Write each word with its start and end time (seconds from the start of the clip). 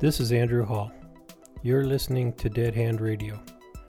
This 0.00 0.20
is 0.20 0.30
Andrew 0.30 0.64
Hall. 0.64 0.92
You're 1.64 1.82
listening 1.82 2.32
to 2.34 2.48
Dead 2.48 2.72
Hand 2.72 3.00
Radio, 3.00 3.36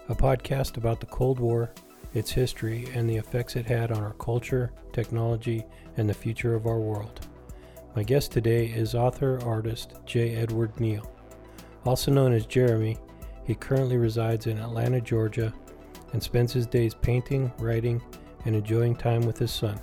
a 0.07 0.15
podcast 0.15 0.77
about 0.77 0.99
the 0.99 1.05
Cold 1.05 1.39
War, 1.39 1.71
its 2.15 2.31
history, 2.31 2.87
and 2.95 3.07
the 3.07 3.17
effects 3.17 3.55
it 3.55 3.67
had 3.67 3.91
on 3.91 4.01
our 4.01 4.13
culture, 4.13 4.71
technology, 4.91 5.63
and 5.97 6.09
the 6.09 6.13
future 6.15 6.55
of 6.55 6.65
our 6.65 6.79
world. 6.79 7.27
My 7.95 8.01
guest 8.01 8.31
today 8.31 8.65
is 8.65 8.95
author 8.95 9.39
artist 9.43 9.97
J. 10.07 10.35
Edward 10.35 10.79
Neal. 10.79 11.07
Also 11.85 12.11
known 12.11 12.33
as 12.33 12.47
Jeremy, 12.47 12.97
he 13.45 13.53
currently 13.53 13.97
resides 13.97 14.47
in 14.47 14.57
Atlanta, 14.57 14.99
Georgia, 14.99 15.53
and 16.13 16.23
spends 16.23 16.51
his 16.51 16.65
days 16.65 16.95
painting, 16.95 17.51
writing, 17.59 18.01
and 18.45 18.55
enjoying 18.55 18.95
time 18.95 19.21
with 19.27 19.37
his 19.37 19.51
son. 19.51 19.79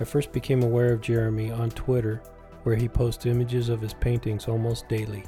I 0.00 0.04
first 0.04 0.32
became 0.32 0.64
aware 0.64 0.92
of 0.92 1.00
Jeremy 1.00 1.52
on 1.52 1.70
Twitter, 1.70 2.20
where 2.62 2.76
he 2.76 2.88
posts 2.88 3.26
images 3.26 3.68
of 3.68 3.80
his 3.80 3.94
paintings 3.94 4.48
almost 4.48 4.88
daily. 4.88 5.24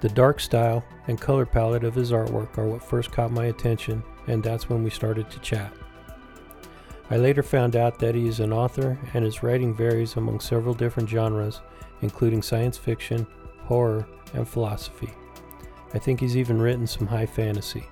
The 0.00 0.08
dark 0.08 0.40
style 0.40 0.84
and 1.06 1.20
color 1.20 1.46
palette 1.46 1.84
of 1.84 1.94
his 1.94 2.10
artwork 2.10 2.58
are 2.58 2.66
what 2.66 2.82
first 2.82 3.12
caught 3.12 3.30
my 3.30 3.46
attention, 3.46 4.02
and 4.26 4.42
that's 4.42 4.68
when 4.68 4.82
we 4.82 4.90
started 4.90 5.30
to 5.30 5.38
chat. 5.40 5.72
I 7.10 7.16
later 7.16 7.42
found 7.42 7.76
out 7.76 7.98
that 7.98 8.14
he 8.14 8.26
is 8.26 8.40
an 8.40 8.52
author 8.52 8.98
and 9.14 9.24
his 9.24 9.42
writing 9.42 9.74
varies 9.74 10.16
among 10.16 10.40
several 10.40 10.74
different 10.74 11.08
genres, 11.08 11.60
including 12.00 12.42
science 12.42 12.78
fiction, 12.78 13.26
horror, 13.60 14.06
and 14.34 14.48
philosophy. 14.48 15.10
I 15.94 15.98
think 15.98 16.20
he's 16.20 16.36
even 16.36 16.60
written 16.60 16.86
some 16.86 17.06
high 17.06 17.26
fantasy. 17.26 17.86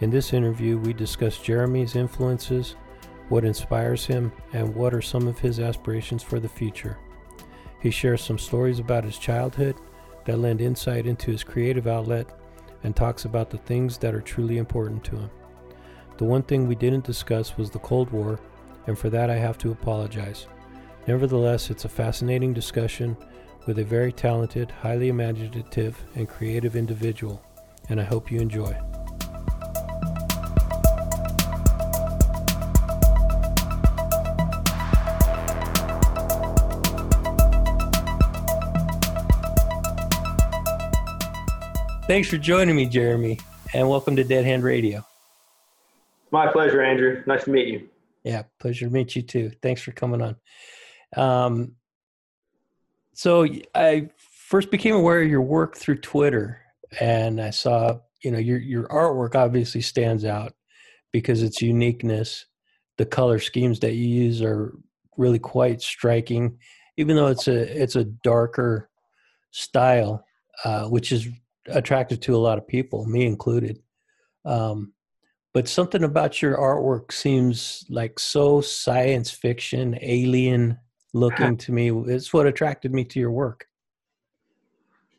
In 0.00 0.10
this 0.10 0.32
interview, 0.32 0.78
we 0.78 0.92
discuss 0.92 1.38
Jeremy's 1.38 1.96
influences, 1.96 2.76
what 3.28 3.44
inspires 3.44 4.06
him, 4.06 4.32
and 4.52 4.74
what 4.74 4.94
are 4.94 5.02
some 5.02 5.28
of 5.28 5.38
his 5.38 5.60
aspirations 5.60 6.22
for 6.22 6.40
the 6.40 6.48
future. 6.48 6.98
He 7.84 7.90
shares 7.90 8.22
some 8.22 8.38
stories 8.38 8.78
about 8.78 9.04
his 9.04 9.18
childhood 9.18 9.76
that 10.24 10.38
lend 10.38 10.62
insight 10.62 11.06
into 11.06 11.30
his 11.30 11.44
creative 11.44 11.86
outlet 11.86 12.26
and 12.82 12.96
talks 12.96 13.26
about 13.26 13.50
the 13.50 13.58
things 13.58 13.98
that 13.98 14.14
are 14.14 14.22
truly 14.22 14.56
important 14.56 15.04
to 15.04 15.16
him. 15.16 15.30
The 16.16 16.24
one 16.24 16.44
thing 16.44 16.66
we 16.66 16.76
didn't 16.76 17.04
discuss 17.04 17.58
was 17.58 17.70
the 17.70 17.78
Cold 17.80 18.10
War, 18.10 18.40
and 18.86 18.98
for 18.98 19.10
that 19.10 19.28
I 19.28 19.36
have 19.36 19.58
to 19.58 19.70
apologize. 19.70 20.46
Nevertheless, 21.06 21.68
it's 21.68 21.84
a 21.84 21.90
fascinating 21.90 22.54
discussion 22.54 23.18
with 23.66 23.78
a 23.78 23.84
very 23.84 24.12
talented, 24.12 24.70
highly 24.70 25.10
imaginative, 25.10 26.02
and 26.14 26.26
creative 26.26 26.76
individual, 26.76 27.44
and 27.90 28.00
I 28.00 28.04
hope 28.04 28.32
you 28.32 28.40
enjoy. 28.40 28.74
Thanks 42.06 42.28
for 42.28 42.36
joining 42.36 42.76
me, 42.76 42.84
Jeremy, 42.84 43.38
and 43.72 43.88
welcome 43.88 44.14
to 44.16 44.24
Dead 44.24 44.44
Hand 44.44 44.62
Radio. 44.62 45.06
My 46.30 46.46
pleasure, 46.52 46.82
Andrew. 46.82 47.22
Nice 47.26 47.44
to 47.44 47.50
meet 47.50 47.68
you. 47.68 47.88
Yeah, 48.24 48.42
pleasure 48.60 48.84
to 48.84 48.92
meet 48.92 49.16
you 49.16 49.22
too. 49.22 49.52
Thanks 49.62 49.80
for 49.80 49.92
coming 49.92 50.20
on. 50.20 50.36
Um, 51.16 51.76
so 53.14 53.46
I 53.74 54.10
first 54.18 54.70
became 54.70 54.94
aware 54.94 55.22
of 55.22 55.30
your 55.30 55.40
work 55.40 55.78
through 55.78 56.02
Twitter, 56.02 56.60
and 57.00 57.40
I 57.40 57.48
saw, 57.48 58.00
you 58.22 58.30
know, 58.30 58.38
your 58.38 58.58
your 58.58 58.86
artwork 58.88 59.34
obviously 59.34 59.80
stands 59.80 60.26
out 60.26 60.52
because 61.10 61.42
its 61.42 61.62
uniqueness. 61.62 62.44
The 62.98 63.06
color 63.06 63.38
schemes 63.38 63.80
that 63.80 63.94
you 63.94 64.06
use 64.06 64.42
are 64.42 64.76
really 65.16 65.38
quite 65.38 65.80
striking, 65.80 66.58
even 66.98 67.16
though 67.16 67.28
it's 67.28 67.48
a 67.48 67.82
it's 67.82 67.96
a 67.96 68.04
darker 68.04 68.90
style, 69.52 70.26
uh, 70.66 70.84
which 70.84 71.10
is 71.10 71.28
attractive 71.68 72.20
to 72.20 72.34
a 72.34 72.38
lot 72.38 72.58
of 72.58 72.66
people, 72.66 73.06
me 73.06 73.26
included. 73.26 73.80
Um, 74.44 74.92
but 75.52 75.68
something 75.68 76.02
about 76.02 76.42
your 76.42 76.56
artwork 76.56 77.12
seems 77.12 77.84
like 77.88 78.18
so 78.18 78.60
science 78.60 79.30
fiction, 79.30 79.96
alien 80.00 80.78
looking 81.12 81.56
to 81.58 81.72
me. 81.72 81.90
It's 81.90 82.32
what 82.32 82.46
attracted 82.46 82.92
me 82.92 83.04
to 83.04 83.20
your 83.20 83.30
work. 83.30 83.66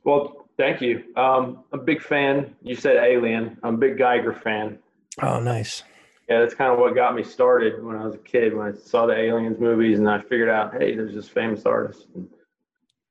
Well, 0.03 0.47
thank 0.57 0.81
you. 0.81 1.03
Um, 1.15 1.63
I'm 1.71 1.79
a 1.79 1.83
big 1.83 2.01
fan. 2.01 2.55
You 2.61 2.75
said 2.75 2.97
alien. 2.97 3.57
I'm 3.63 3.75
a 3.75 3.77
big 3.77 3.97
Geiger 3.97 4.33
fan. 4.33 4.77
Oh, 5.21 5.39
nice. 5.39 5.83
Yeah, 6.29 6.39
that's 6.39 6.53
kind 6.53 6.71
of 6.71 6.79
what 6.79 6.95
got 6.95 7.15
me 7.15 7.23
started 7.23 7.83
when 7.83 7.95
I 7.95 8.05
was 8.05 8.15
a 8.15 8.19
kid. 8.19 8.55
When 8.55 8.67
I 8.67 8.77
saw 8.77 9.05
the 9.05 9.15
aliens 9.15 9.59
movies, 9.59 9.99
and 9.99 10.09
I 10.09 10.21
figured 10.21 10.49
out, 10.49 10.73
hey, 10.73 10.95
there's 10.95 11.13
this 11.13 11.29
famous 11.29 11.65
artist. 11.65 12.07
And 12.15 12.27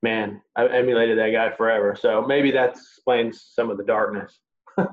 man, 0.04 0.40
I 0.54 0.66
emulated 0.68 1.18
that 1.18 1.30
guy 1.30 1.50
forever. 1.56 1.96
So 1.98 2.22
maybe 2.22 2.52
that 2.52 2.76
explains 2.76 3.50
some 3.52 3.70
of 3.70 3.78
the 3.78 3.84
darkness. 3.84 4.38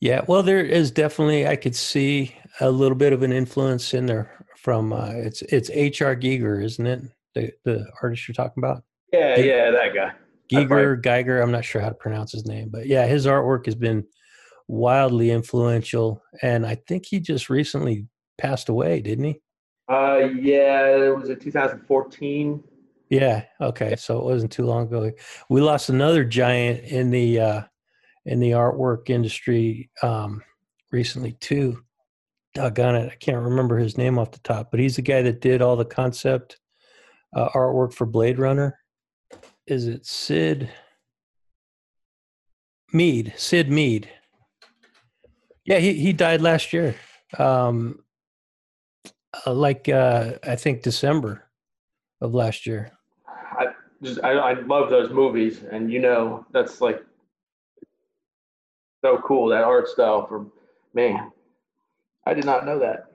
yeah, 0.00 0.22
well, 0.26 0.42
there 0.42 0.62
is 0.62 0.90
definitely 0.90 1.46
I 1.46 1.56
could 1.56 1.74
see 1.74 2.34
a 2.60 2.70
little 2.70 2.96
bit 2.96 3.14
of 3.14 3.22
an 3.22 3.32
influence 3.32 3.94
in 3.94 4.04
there 4.04 4.44
from 4.56 4.92
uh, 4.92 5.12
it's 5.14 5.40
it's 5.42 5.70
H.R. 5.70 6.16
Giger, 6.16 6.62
isn't 6.62 6.86
it? 6.86 7.02
The 7.34 7.52
the 7.64 7.86
artist 8.02 8.28
you're 8.28 8.34
talking 8.34 8.62
about? 8.62 8.82
Yeah, 9.12 9.38
yeah, 9.38 9.70
that 9.70 9.94
guy. 9.94 10.12
Giger, 10.52 11.00
Geiger. 11.00 11.40
I'm 11.40 11.52
not 11.52 11.64
sure 11.64 11.80
how 11.80 11.88
to 11.88 11.94
pronounce 11.94 12.32
his 12.32 12.46
name, 12.46 12.68
but 12.70 12.86
yeah, 12.86 13.06
his 13.06 13.24
artwork 13.24 13.66
has 13.66 13.76
been 13.76 14.04
wildly 14.66 15.30
influential, 15.30 16.22
and 16.42 16.66
I 16.66 16.74
think 16.88 17.06
he 17.06 17.20
just 17.20 17.48
recently 17.48 18.06
passed 18.36 18.68
away, 18.68 19.00
didn't 19.00 19.24
he? 19.24 19.40
Uh, 19.88 20.28
yeah, 20.38 20.86
it 20.88 21.16
was 21.16 21.30
in 21.30 21.38
2014. 21.38 22.62
Yeah. 23.10 23.44
Okay. 23.60 23.96
So 23.96 24.18
it 24.18 24.24
wasn't 24.24 24.52
too 24.52 24.66
long 24.66 24.86
ago. 24.86 25.10
We 25.48 25.60
lost 25.60 25.88
another 25.88 26.24
giant 26.24 26.84
in 26.84 27.10
the 27.10 27.40
uh, 27.40 27.62
in 28.26 28.40
the 28.40 28.50
artwork 28.50 29.08
industry 29.08 29.90
um, 30.02 30.42
recently 30.92 31.32
too. 31.32 31.82
Doggone 32.54 32.96
it, 32.96 33.12
I 33.12 33.16
can't 33.16 33.42
remember 33.42 33.78
his 33.78 33.96
name 33.96 34.18
off 34.18 34.32
the 34.32 34.40
top, 34.40 34.70
but 34.70 34.80
he's 34.80 34.96
the 34.96 35.02
guy 35.02 35.22
that 35.22 35.40
did 35.40 35.62
all 35.62 35.76
the 35.76 35.84
concept 35.84 36.58
uh, 37.34 37.48
artwork 37.50 37.92
for 37.92 38.06
Blade 38.06 38.38
Runner. 38.38 38.78
Is 39.66 39.86
it 39.86 40.06
Syd 40.06 40.70
Mead? 42.92 43.34
Syd 43.36 43.70
Mead. 43.70 44.10
Yeah, 45.64 45.78
he 45.78 45.94
he 45.94 46.12
died 46.12 46.40
last 46.40 46.72
year. 46.72 46.94
Um, 47.38 48.00
uh, 49.46 49.52
like 49.52 49.88
uh, 49.88 50.32
I 50.42 50.56
think 50.56 50.82
December 50.82 51.44
of 52.20 52.34
last 52.34 52.66
year 52.66 52.97
just 54.02 54.22
I, 54.22 54.32
I 54.32 54.52
love 54.60 54.90
those 54.90 55.10
movies, 55.10 55.62
and 55.70 55.92
you 55.92 56.00
know 56.00 56.46
that's 56.52 56.80
like 56.80 57.02
so 59.04 59.18
cool 59.18 59.48
that 59.48 59.64
art 59.64 59.88
style 59.88 60.26
for 60.26 60.46
man. 60.94 61.30
I 62.26 62.34
did 62.34 62.44
not 62.44 62.66
know 62.66 62.78
that. 62.78 63.06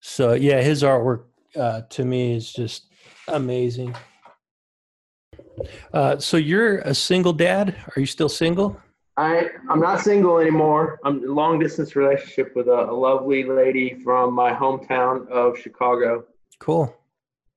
So 0.00 0.34
yeah, 0.34 0.60
his 0.60 0.82
artwork 0.82 1.24
uh, 1.56 1.82
to 1.90 2.04
me 2.04 2.34
is 2.34 2.52
just 2.52 2.86
amazing. 3.28 3.94
Uh, 5.92 6.18
so 6.18 6.36
you're 6.36 6.78
a 6.78 6.94
single 6.94 7.32
dad? 7.32 7.74
Are 7.96 8.00
you 8.00 8.06
still 8.06 8.28
single? 8.28 8.80
I 9.16 9.48
I'm 9.68 9.80
not 9.80 10.00
single 10.00 10.38
anymore. 10.38 11.00
I'm 11.04 11.18
in 11.18 11.28
a 11.28 11.32
long 11.32 11.58
distance 11.58 11.96
relationship 11.96 12.54
with 12.54 12.68
a, 12.68 12.88
a 12.90 12.94
lovely 12.94 13.44
lady 13.44 13.94
from 14.04 14.32
my 14.32 14.52
hometown 14.52 15.28
of 15.28 15.58
Chicago. 15.58 16.24
Cool. 16.60 16.94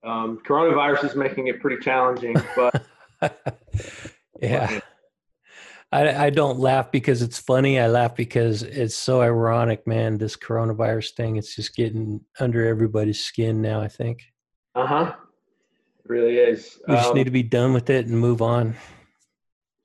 Um, 0.04 0.40
coronavirus 0.48 1.06
is 1.06 1.16
making 1.16 1.48
it 1.48 1.62
pretty 1.62 1.82
challenging, 1.82 2.36
but 2.56 2.84
yeah. 4.42 4.80
I, 5.92 6.28
I 6.28 6.30
don't 6.30 6.60
laugh 6.60 6.92
because 6.92 7.22
it's 7.22 7.38
funny. 7.38 7.80
I 7.80 7.88
laugh 7.88 8.16
because 8.16 8.64
it's 8.64 8.96
so 8.96 9.22
ironic, 9.22 9.86
man. 9.86 10.18
This 10.18 10.38
coronavirus 10.38 11.12
thing, 11.16 11.36
it's 11.36 11.54
just 11.56 11.76
getting 11.76 12.22
under 12.40 12.66
everybody's 12.66 13.24
skin 13.24 13.62
now, 13.62 13.82
I 13.82 13.90
think. 13.90 14.24
Uh 14.74 14.88
huh. 14.88 15.14
It 16.06 16.10
really 16.10 16.38
is. 16.38 16.80
We 16.88 16.96
just 16.96 17.10
um, 17.10 17.16
need 17.16 17.26
to 17.26 17.32
be 17.32 17.44
done 17.44 17.74
with 17.74 17.90
it 17.90 18.08
and 18.08 18.18
move 18.18 18.42
on. 18.42 18.76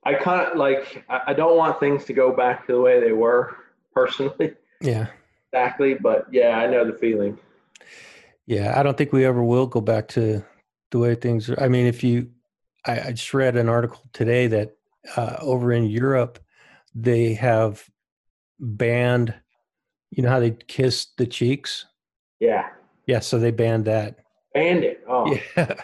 I 0.05 0.15
kind 0.15 0.47
of 0.47 0.57
like, 0.57 1.05
I 1.09 1.35
don't 1.35 1.57
want 1.57 1.81
things 1.81 2.05
to 2.05 2.12
go 2.12 2.33
back 2.33 2.67
to 2.67 2.75
the 2.75 2.81
way 2.81 3.01
they 3.01 3.12
were 3.12 3.57
personally. 3.93 4.55
Yeah. 4.81 5.09
Exactly. 5.53 5.95
But 5.95 6.27
yeah, 6.31 6.59
I 6.59 6.67
know 6.67 6.85
the 6.85 6.97
feeling. 6.97 7.39
Yeah, 8.47 8.79
I 8.79 8.83
don't 8.83 8.97
think 8.97 9.13
we 9.13 9.25
ever 9.25 9.43
will 9.43 9.67
go 9.67 9.81
back 9.81 10.09
to 10.09 10.45
the 10.91 10.99
way 10.99 11.15
things 11.15 11.51
are. 11.51 11.61
I 11.61 11.69
mean, 11.69 11.87
if 11.87 12.05
you, 12.05 12.31
I, 12.85 13.01
I 13.01 13.11
just 13.13 13.35
read 13.35 13.57
an 13.57 13.69
article 13.69 14.03
today 14.13 14.47
that 14.47 14.77
uh, 15.17 15.37
over 15.41 15.73
in 15.73 15.87
Europe, 15.87 16.39
they 16.95 17.35
have 17.35 17.85
banned, 18.61 19.35
you 20.11 20.23
know 20.23 20.31
how 20.31 20.41
they 20.41 20.53
kiss 20.53 21.09
the 21.19 21.27
cheeks? 21.27 21.87
Yeah. 22.39 22.69
Yeah, 23.07 23.21
so 23.21 23.39
they 23.39 23.51
banned 23.51 23.85
that. 23.87 24.19
Banned 24.55 24.85
it. 24.85 25.05
Oh. 25.09 25.37
Yeah. 25.57 25.75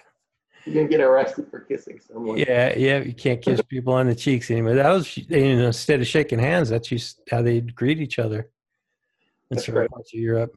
You 0.65 0.73
can 0.73 0.87
get 0.87 1.01
arrested 1.01 1.49
for 1.51 1.61
kissing 1.61 2.01
someone. 2.01 2.39
Yeah, 2.39 2.77
yeah, 2.77 3.01
you 3.01 3.13
can't 3.13 3.43
kiss 3.43 3.61
people 3.69 3.95
on 3.95 4.07
the 4.07 4.15
cheeks 4.15 4.51
anymore. 4.51 4.75
That 4.75 4.91
was 4.91 5.17
you 5.17 5.57
know, 5.57 5.67
instead 5.67 6.01
of 6.01 6.07
shaking 6.07 6.39
hands, 6.39 6.69
that's 6.69 6.89
just 6.89 7.21
how 7.31 7.43
they 7.43 7.61
greet 7.61 7.99
each 7.99 8.21
other 8.21 8.49
in 9.51 9.59
certain 9.59 9.89
parts 9.89 10.15
of 10.15 10.21
Europe. 10.21 10.55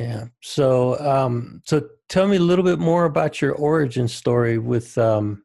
Yeah. 0.00 0.26
So, 0.42 0.98
um, 0.98 1.62
so 1.64 1.88
tell 2.08 2.26
me 2.26 2.36
a 2.36 2.40
little 2.40 2.64
bit 2.64 2.78
more 2.78 3.04
about 3.04 3.40
your 3.40 3.52
origin 3.52 4.08
story 4.08 4.58
with 4.58 4.96
um, 4.98 5.42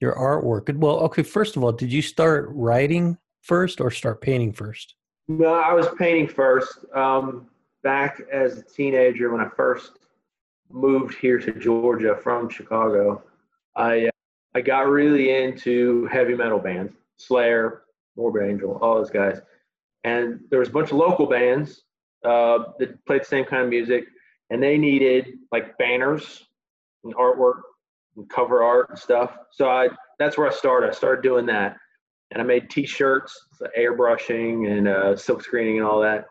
Your 0.00 0.14
artwork. 0.14 0.76
Well, 0.76 0.98
okay. 1.00 1.22
First 1.22 1.56
of 1.56 1.64
all, 1.64 1.72
did 1.72 1.90
you 1.90 2.02
start 2.02 2.48
writing 2.52 3.16
first 3.40 3.80
or 3.80 3.90
start 3.90 4.20
painting 4.20 4.52
first? 4.52 4.94
No, 5.28 5.54
I 5.54 5.72
was 5.72 5.88
painting 5.98 6.28
first. 6.28 6.84
Um, 6.94 7.48
back 7.82 8.20
as 8.32 8.58
a 8.58 8.62
teenager, 8.62 9.30
when 9.30 9.40
I 9.40 9.48
first 9.48 9.92
moved 10.70 11.14
here 11.18 11.38
to 11.38 11.52
Georgia 11.52 12.14
from 12.22 12.48
Chicago, 12.50 13.22
I 13.74 14.10
I 14.54 14.60
got 14.60 14.88
really 14.88 15.30
into 15.42 16.06
heavy 16.06 16.34
metal 16.34 16.58
bands, 16.58 16.92
Slayer, 17.16 17.82
Morbid 18.16 18.50
Angel, 18.50 18.78
all 18.82 18.96
those 18.96 19.10
guys. 19.10 19.40
And 20.04 20.40
there 20.50 20.58
was 20.58 20.68
a 20.68 20.72
bunch 20.72 20.90
of 20.90 20.98
local 20.98 21.26
bands 21.26 21.84
uh, 22.26 22.72
that 22.78 23.04
played 23.06 23.22
the 23.22 23.26
same 23.26 23.44
kind 23.44 23.62
of 23.62 23.68
music, 23.68 24.04
and 24.50 24.62
they 24.62 24.76
needed 24.78 25.26
like 25.52 25.76
banners 25.78 26.44
and 27.04 27.14
artwork 27.14 27.60
and 28.16 28.28
cover 28.28 28.62
art 28.62 28.90
and 28.90 28.98
stuff. 28.98 29.36
So 29.52 29.68
I 29.68 29.88
that's 30.18 30.36
where 30.38 30.48
I 30.48 30.52
started. 30.52 30.90
I 30.90 30.92
started 30.92 31.22
doing 31.22 31.46
that, 31.46 31.76
and 32.30 32.42
I 32.42 32.44
made 32.44 32.70
T-shirts, 32.70 33.38
airbrushing 33.78 34.70
and 34.70 34.88
uh, 34.88 35.16
silk 35.16 35.42
screening 35.42 35.78
and 35.78 35.86
all 35.86 36.00
that. 36.00 36.26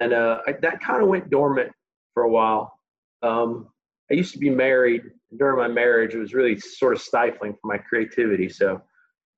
And 0.00 0.12
uh, 0.12 0.40
I, 0.46 0.52
that 0.62 0.80
kind 0.80 1.02
of 1.02 1.08
went 1.08 1.30
dormant 1.30 1.72
for 2.14 2.24
a 2.24 2.30
while. 2.30 2.78
Um, 3.22 3.68
I 4.10 4.14
used 4.14 4.32
to 4.34 4.38
be 4.38 4.50
married. 4.50 5.02
During 5.36 5.58
my 5.58 5.68
marriage, 5.68 6.14
it 6.14 6.18
was 6.18 6.34
really 6.34 6.58
sort 6.58 6.94
of 6.94 7.02
stifling 7.02 7.54
for 7.54 7.66
my 7.66 7.78
creativity. 7.78 8.48
So 8.48 8.80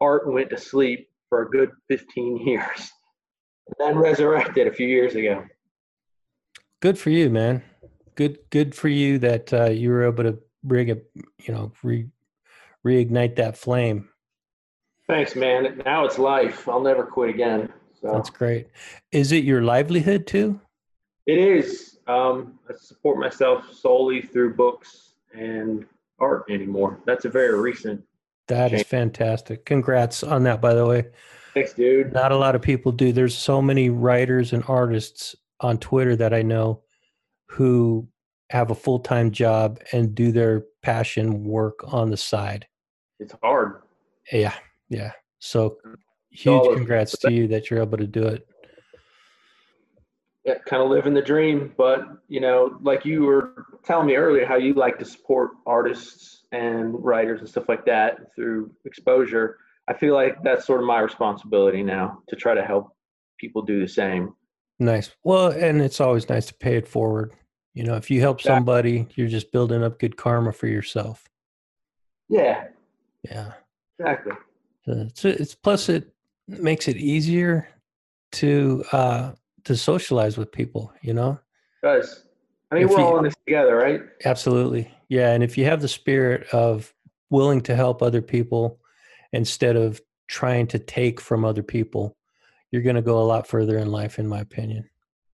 art 0.00 0.30
went 0.30 0.50
to 0.50 0.58
sleep 0.58 1.08
for 1.28 1.42
a 1.42 1.50
good 1.50 1.70
15 1.88 2.36
years, 2.46 2.90
then 3.78 3.98
resurrected 3.98 4.66
a 4.66 4.72
few 4.72 4.86
years 4.86 5.14
ago. 5.14 5.44
Good 6.80 6.98
for 6.98 7.10
you, 7.10 7.30
man. 7.30 7.62
Good, 8.14 8.38
good 8.50 8.74
for 8.74 8.88
you 8.88 9.18
that 9.18 9.52
uh, 9.52 9.70
you 9.70 9.90
were 9.90 10.04
able 10.04 10.24
to 10.24 10.38
bring 10.64 10.90
a, 10.90 10.96
you 11.14 11.54
know, 11.54 11.72
re, 11.82 12.08
reignite 12.86 13.36
that 13.36 13.56
flame. 13.56 14.08
Thanks, 15.06 15.34
man. 15.34 15.80
Now 15.84 16.04
it's 16.04 16.18
life. 16.18 16.68
I'll 16.68 16.82
never 16.82 17.04
quit 17.04 17.30
again. 17.30 17.72
So. 18.00 18.12
That's 18.12 18.30
great. 18.30 18.68
Is 19.10 19.32
it 19.32 19.44
your 19.44 19.62
livelihood 19.62 20.26
too? 20.26 20.60
It 21.26 21.38
is. 21.38 21.98
Um, 22.06 22.58
I 22.68 22.74
support 22.76 23.18
myself 23.18 23.72
solely 23.72 24.22
through 24.22 24.54
books 24.54 25.14
and 25.34 25.84
art 26.18 26.44
anymore. 26.48 27.00
That's 27.06 27.24
a 27.24 27.28
very 27.28 27.58
recent. 27.58 28.02
That 28.48 28.70
change. 28.70 28.82
is 28.82 28.86
fantastic. 28.86 29.64
Congrats 29.64 30.22
on 30.22 30.44
that, 30.44 30.60
by 30.60 30.74
the 30.74 30.86
way. 30.86 31.06
Thanks, 31.58 31.72
dude. 31.72 32.12
Not 32.12 32.30
a 32.30 32.36
lot 32.36 32.54
of 32.54 32.62
people 32.62 32.92
do. 32.92 33.12
There's 33.12 33.36
so 33.36 33.60
many 33.60 33.90
writers 33.90 34.52
and 34.52 34.62
artists 34.68 35.34
on 35.60 35.78
Twitter 35.78 36.14
that 36.14 36.32
I 36.32 36.42
know 36.42 36.82
who 37.46 38.06
have 38.50 38.70
a 38.70 38.76
full 38.76 39.00
time 39.00 39.32
job 39.32 39.80
and 39.92 40.14
do 40.14 40.30
their 40.30 40.64
passion 40.82 41.44
work 41.44 41.80
on 41.92 42.10
the 42.10 42.16
side. 42.16 42.66
It's 43.18 43.34
hard. 43.42 43.82
Yeah, 44.32 44.54
yeah. 44.88 45.12
So 45.40 45.78
huge 46.30 46.76
congrats 46.76 47.18
to 47.18 47.32
you 47.32 47.48
that 47.48 47.70
you're 47.70 47.82
able 47.82 47.98
to 47.98 48.06
do 48.06 48.22
it. 48.22 48.46
Yeah, 50.44 50.58
kind 50.64 50.80
of 50.80 50.90
living 50.90 51.12
the 51.12 51.22
dream, 51.22 51.74
but 51.76 52.06
you 52.28 52.40
know, 52.40 52.78
like 52.80 53.04
you 53.04 53.22
were 53.24 53.66
telling 53.84 54.06
me 54.06 54.14
earlier, 54.14 54.46
how 54.46 54.56
you 54.56 54.74
like 54.74 54.98
to 55.00 55.04
support 55.04 55.50
artists 55.66 56.42
and 56.52 57.04
writers 57.04 57.40
and 57.40 57.48
stuff 57.48 57.68
like 57.68 57.84
that 57.86 58.34
through 58.36 58.70
exposure. 58.84 59.58
I 59.88 59.94
feel 59.94 60.14
like 60.14 60.42
that's 60.42 60.66
sort 60.66 60.80
of 60.80 60.86
my 60.86 61.00
responsibility 61.00 61.82
now 61.82 62.22
to 62.28 62.36
try 62.36 62.54
to 62.54 62.62
help 62.62 62.94
people 63.38 63.62
do 63.62 63.80
the 63.80 63.88
same. 63.88 64.34
Nice. 64.78 65.10
Well, 65.24 65.48
and 65.48 65.80
it's 65.80 66.00
always 66.00 66.28
nice 66.28 66.46
to 66.46 66.54
pay 66.54 66.76
it 66.76 66.86
forward. 66.86 67.32
You 67.74 67.84
know, 67.84 67.94
if 67.94 68.10
you 68.10 68.20
help 68.20 68.40
somebody, 68.40 69.08
you're 69.14 69.28
just 69.28 69.50
building 69.50 69.82
up 69.82 69.98
good 69.98 70.16
karma 70.16 70.52
for 70.52 70.66
yourself. 70.66 71.24
Yeah. 72.28 72.64
Yeah. 73.22 73.52
Exactly. 73.98 74.32
it's, 74.86 75.24
it's 75.24 75.54
plus 75.54 75.88
it 75.88 76.12
makes 76.46 76.86
it 76.86 76.96
easier 76.96 77.68
to 78.30 78.84
uh 78.92 79.32
to 79.64 79.76
socialize 79.76 80.36
with 80.36 80.52
people. 80.52 80.92
You 81.02 81.14
know. 81.14 81.40
It 81.82 81.86
does. 81.86 82.24
I 82.70 82.76
mean, 82.76 82.84
if 82.84 82.90
we're 82.90 82.98
you, 82.98 83.04
all 83.04 83.18
in 83.18 83.24
this 83.24 83.34
together, 83.46 83.76
right? 83.76 84.02
Absolutely. 84.24 84.92
Yeah, 85.08 85.32
and 85.32 85.42
if 85.42 85.56
you 85.56 85.64
have 85.64 85.80
the 85.80 85.88
spirit 85.88 86.46
of 86.52 86.92
willing 87.30 87.62
to 87.62 87.74
help 87.74 88.02
other 88.02 88.20
people 88.20 88.78
instead 89.32 89.76
of 89.76 90.00
trying 90.28 90.66
to 90.68 90.78
take 90.78 91.20
from 91.20 91.44
other 91.44 91.62
people, 91.62 92.16
you're 92.70 92.82
going 92.82 92.96
to 92.96 93.02
go 93.02 93.18
a 93.18 93.24
lot 93.24 93.46
further 93.46 93.78
in 93.78 93.90
life, 93.90 94.18
in 94.18 94.26
my 94.26 94.40
opinion. 94.40 94.88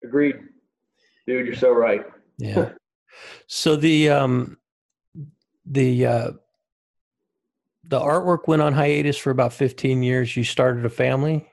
Agreed, 0.04 0.36
dude. 1.28 1.46
You're 1.46 1.56
so 1.56 1.72
right. 1.72 2.06
Yeah. 2.38 2.72
so 3.48 3.76
the 3.76 4.10
um 4.10 4.58
the 5.66 6.06
uh 6.06 6.32
the 7.84 8.00
artwork 8.00 8.48
went 8.48 8.62
on 8.62 8.74
hiatus 8.74 9.18
for 9.18 9.32
about 9.32 9.52
15 9.52 10.04
years. 10.04 10.38
You 10.38 10.44
started 10.44 10.86
a 10.86 10.90
family? 10.90 11.48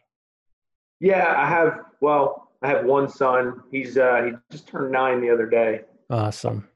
Yeah, 1.01 1.35
I 1.37 1.49
have 1.49 1.81
well, 2.01 2.53
I 2.63 2.69
have 2.69 2.85
one 2.85 3.09
son. 3.09 3.63
He's 3.71 3.99
uh 3.99 4.23
he 4.25 4.33
just 4.51 4.69
turned 4.69 4.93
9 4.93 5.21
the 5.21 5.31
other 5.31 5.47
day. 5.47 5.83
Awesome. 6.09 6.69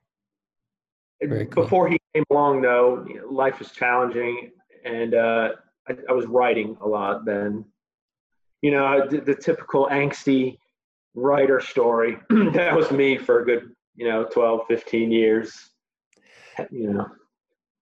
Very 1.23 1.47
cool. 1.47 1.65
Before 1.65 1.89
he 1.89 2.01
came 2.15 2.25
along 2.31 2.63
though, 2.63 3.07
life 3.31 3.59
was 3.59 3.71
challenging 3.71 4.51
and 4.85 5.15
uh 5.15 5.51
I, 5.89 5.97
I 6.09 6.13
was 6.13 6.27
writing 6.27 6.77
a 6.81 6.89
lot 6.89 7.25
then. 7.25 7.65
You 8.63 8.73
know, 8.73 9.07
the, 9.09 9.21
the 9.21 9.35
typical 9.35 9.89
angsty 9.91 10.59
writer 11.15 11.61
story. 11.61 12.19
that 12.53 12.75
was 12.77 12.91
me 12.91 13.17
for 13.19 13.41
a 13.41 13.45
good 13.45 13.75
you 13.97 14.09
know 14.09 14.25
12 14.25 14.63
15 14.69 15.11
years. 15.11 15.71
You 16.71 16.93
know. 16.93 17.07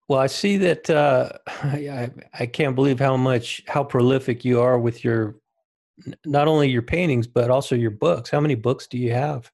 Well 0.09 0.21
i 0.21 0.27
see 0.27 0.57
that 0.59 0.89
uh 0.89 1.31
I, 1.47 2.11
I 2.33 2.47
can't 2.47 2.75
believe 2.75 2.99
how 2.99 3.17
much 3.17 3.63
how 3.67 3.85
prolific 3.85 4.45
you 4.45 4.61
are 4.61 4.79
with 4.79 5.05
your 5.05 5.37
not 6.25 6.49
only 6.49 6.71
your 6.71 6.83
paintings 6.83 7.27
but 7.27 7.51
also 7.51 7.75
your 7.75 7.91
books. 7.91 8.31
How 8.31 8.41
many 8.41 8.55
books 8.55 8.87
do 8.87 8.99
you 8.99 9.13
have? 9.13 9.51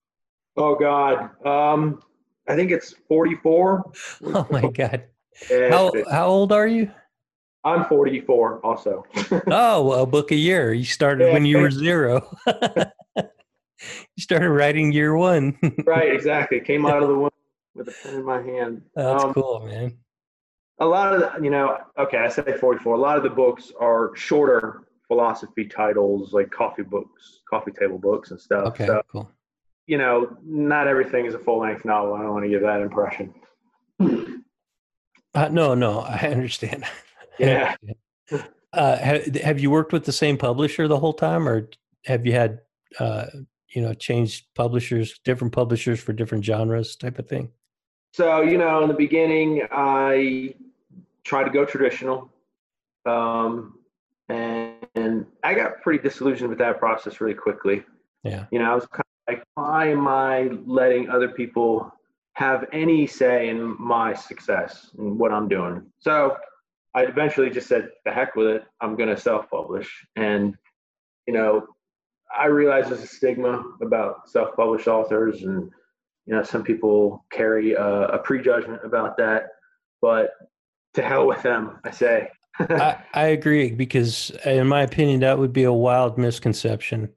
Oh 0.56 0.75
god. 0.76 1.31
Um 1.44 2.02
i 2.46 2.55
think 2.55 2.70
it's 2.70 2.94
44 3.08 3.93
oh 4.26 4.46
my 4.50 4.69
god. 4.69 5.05
How 5.49 5.93
how 6.11 6.26
old 6.26 6.52
are 6.52 6.67
you 6.67 6.91
i'm 7.65 7.85
44 7.85 8.61
also 8.65 9.05
oh 9.49 9.83
well, 9.83 10.03
a 10.03 10.07
book 10.07 10.31
a 10.31 10.37
year 10.37 10.73
you 10.73 10.85
started 10.85 11.27
yeah, 11.27 11.33
when 11.33 11.45
you 11.45 11.59
were 11.59 11.71
zero 11.71 12.29
you 14.17 14.23
started 14.23 14.51
writing 14.51 14.93
year 14.93 15.17
one. 15.17 15.59
right, 15.87 16.13
exactly. 16.13 16.61
Came 16.61 16.87
out 16.87 17.03
of 17.03 17.09
the 17.09 17.15
womb 17.15 17.31
with 17.75 17.89
a 17.89 17.94
pen 18.03 18.15
in 18.15 18.25
my 18.25 18.43
hand. 18.43 18.83
That's 18.94 19.25
um, 19.25 19.35
cool, 19.35 19.67
man. 19.67 19.97
A 20.79 20.87
lot 20.87 21.15
of 21.15 21.21
the, 21.21 21.43
you 21.43 21.51
know, 21.51 21.79
okay, 21.99 22.19
I 22.19 22.29
say 22.29 22.56
44. 22.59 22.94
A 22.94 22.99
lot 22.99 23.17
of 23.17 23.23
the 23.23 23.31
books 23.31 23.73
are 23.81 24.15
shorter 24.17 24.89
philosophy 25.06 25.67
titles, 25.67 26.33
like 26.33 26.51
coffee 26.51 26.83
books, 26.83 27.41
coffee 27.49 27.71
table 27.71 27.99
books, 27.99 28.31
and 28.31 28.41
stuff. 28.41 28.67
Okay, 28.69 28.87
so, 28.87 29.03
cool. 29.11 29.31
You 29.87 29.99
know, 29.99 30.37
not 30.43 30.89
everything 30.89 31.27
is 31.27 31.35
a 31.35 31.39
full 31.39 31.61
length 31.61 31.85
novel. 31.85 32.15
I 32.15 32.23
don't 32.23 32.33
want 32.33 32.44
to 32.44 32.49
give 32.49 32.63
that 32.63 32.81
impression. 32.81 33.35
Uh, 34.01 35.49
no, 35.49 35.75
no, 35.75 36.01
I 36.01 36.29
understand. 36.29 36.85
Yeah. 37.38 37.74
uh, 38.72 38.96
have, 38.96 39.36
have 39.36 39.60
you 39.60 39.70
worked 39.70 39.93
with 39.93 40.05
the 40.05 40.12
same 40.12 40.36
publisher 40.36 40.88
the 40.88 40.98
whole 40.98 41.12
time, 41.12 41.48
or 41.48 41.69
have 42.06 42.26
you 42.26 42.32
had 42.32 42.60
uh, 42.98 43.26
you 43.74 43.82
know 43.82 43.93
changed 43.93 44.46
publishers 44.55 45.19
different 45.24 45.53
publishers 45.53 46.00
for 46.00 46.12
different 46.12 46.44
genres 46.44 46.96
type 46.96 47.19
of 47.19 47.29
thing? 47.29 47.50
So 48.12 48.43
you 48.43 48.58
know 48.58 48.82
in 48.82 48.88
the 48.88 48.94
beginning 48.94 49.62
i 49.70 50.55
tried 51.24 51.44
to 51.44 51.50
go 51.50 51.64
traditional 51.64 52.31
um, 53.06 53.79
and, 54.29 54.74
and 54.94 55.26
i 55.43 55.55
got 55.55 55.82
pretty 55.82 56.03
disillusioned 56.03 56.48
with 56.48 56.58
that 56.58 56.79
process 56.79 57.20
really 57.20 57.34
quickly. 57.34 57.82
Yeah. 58.22 58.46
You 58.50 58.60
know 58.60 58.70
i 58.70 58.74
was 58.74 58.86
kind 58.86 59.05
of 59.29 59.34
like 59.34 59.44
why 59.55 59.88
am 59.88 60.06
i 60.06 60.50
letting 60.64 61.10
other 61.10 61.29
people 61.29 61.93
have 62.34 62.67
any 62.72 63.06
say 63.06 63.48
in 63.48 63.76
my 63.79 64.14
success 64.14 64.91
and 64.98 65.19
what 65.19 65.32
i'm 65.32 65.48
doing? 65.48 65.84
So 65.98 66.36
i 66.94 67.03
eventually 67.03 67.51
just 67.51 67.69
said 67.69 67.89
the 68.05 68.10
heck 68.10 68.34
with 68.36 68.46
it 68.46 68.65
i'm 68.81 68.96
going 68.96 69.08
to 69.08 69.17
self-publish 69.17 69.91
and 70.17 70.55
you 71.27 71.34
know 71.34 71.67
I 72.36 72.46
realize 72.46 72.89
there's 72.89 73.03
a 73.03 73.06
stigma 73.06 73.65
about 73.81 74.29
self-published 74.29 74.89
authors, 74.89 75.43
and 75.43 75.70
you 76.27 76.34
know 76.34 76.43
some 76.43 76.65
people 76.65 77.24
carry 77.31 77.74
a, 77.74 78.06
a 78.06 78.19
prejudgment 78.19 78.81
about 78.84 79.17
that. 79.19 79.44
But 80.03 80.31
to 80.94 81.03
hell 81.03 81.27
with 81.27 81.43
them, 81.43 81.79
I 81.84 81.91
say. 81.91 82.29
I, 82.58 83.03
I 83.15 83.24
agree 83.27 83.72
because, 83.72 84.31
in 84.44 84.67
my 84.67 84.82
opinion, 84.82 85.20
that 85.20 85.39
would 85.39 85.53
be 85.53 85.65
a 85.65 85.72
wild 85.72 86.19
misconception. 86.19 87.10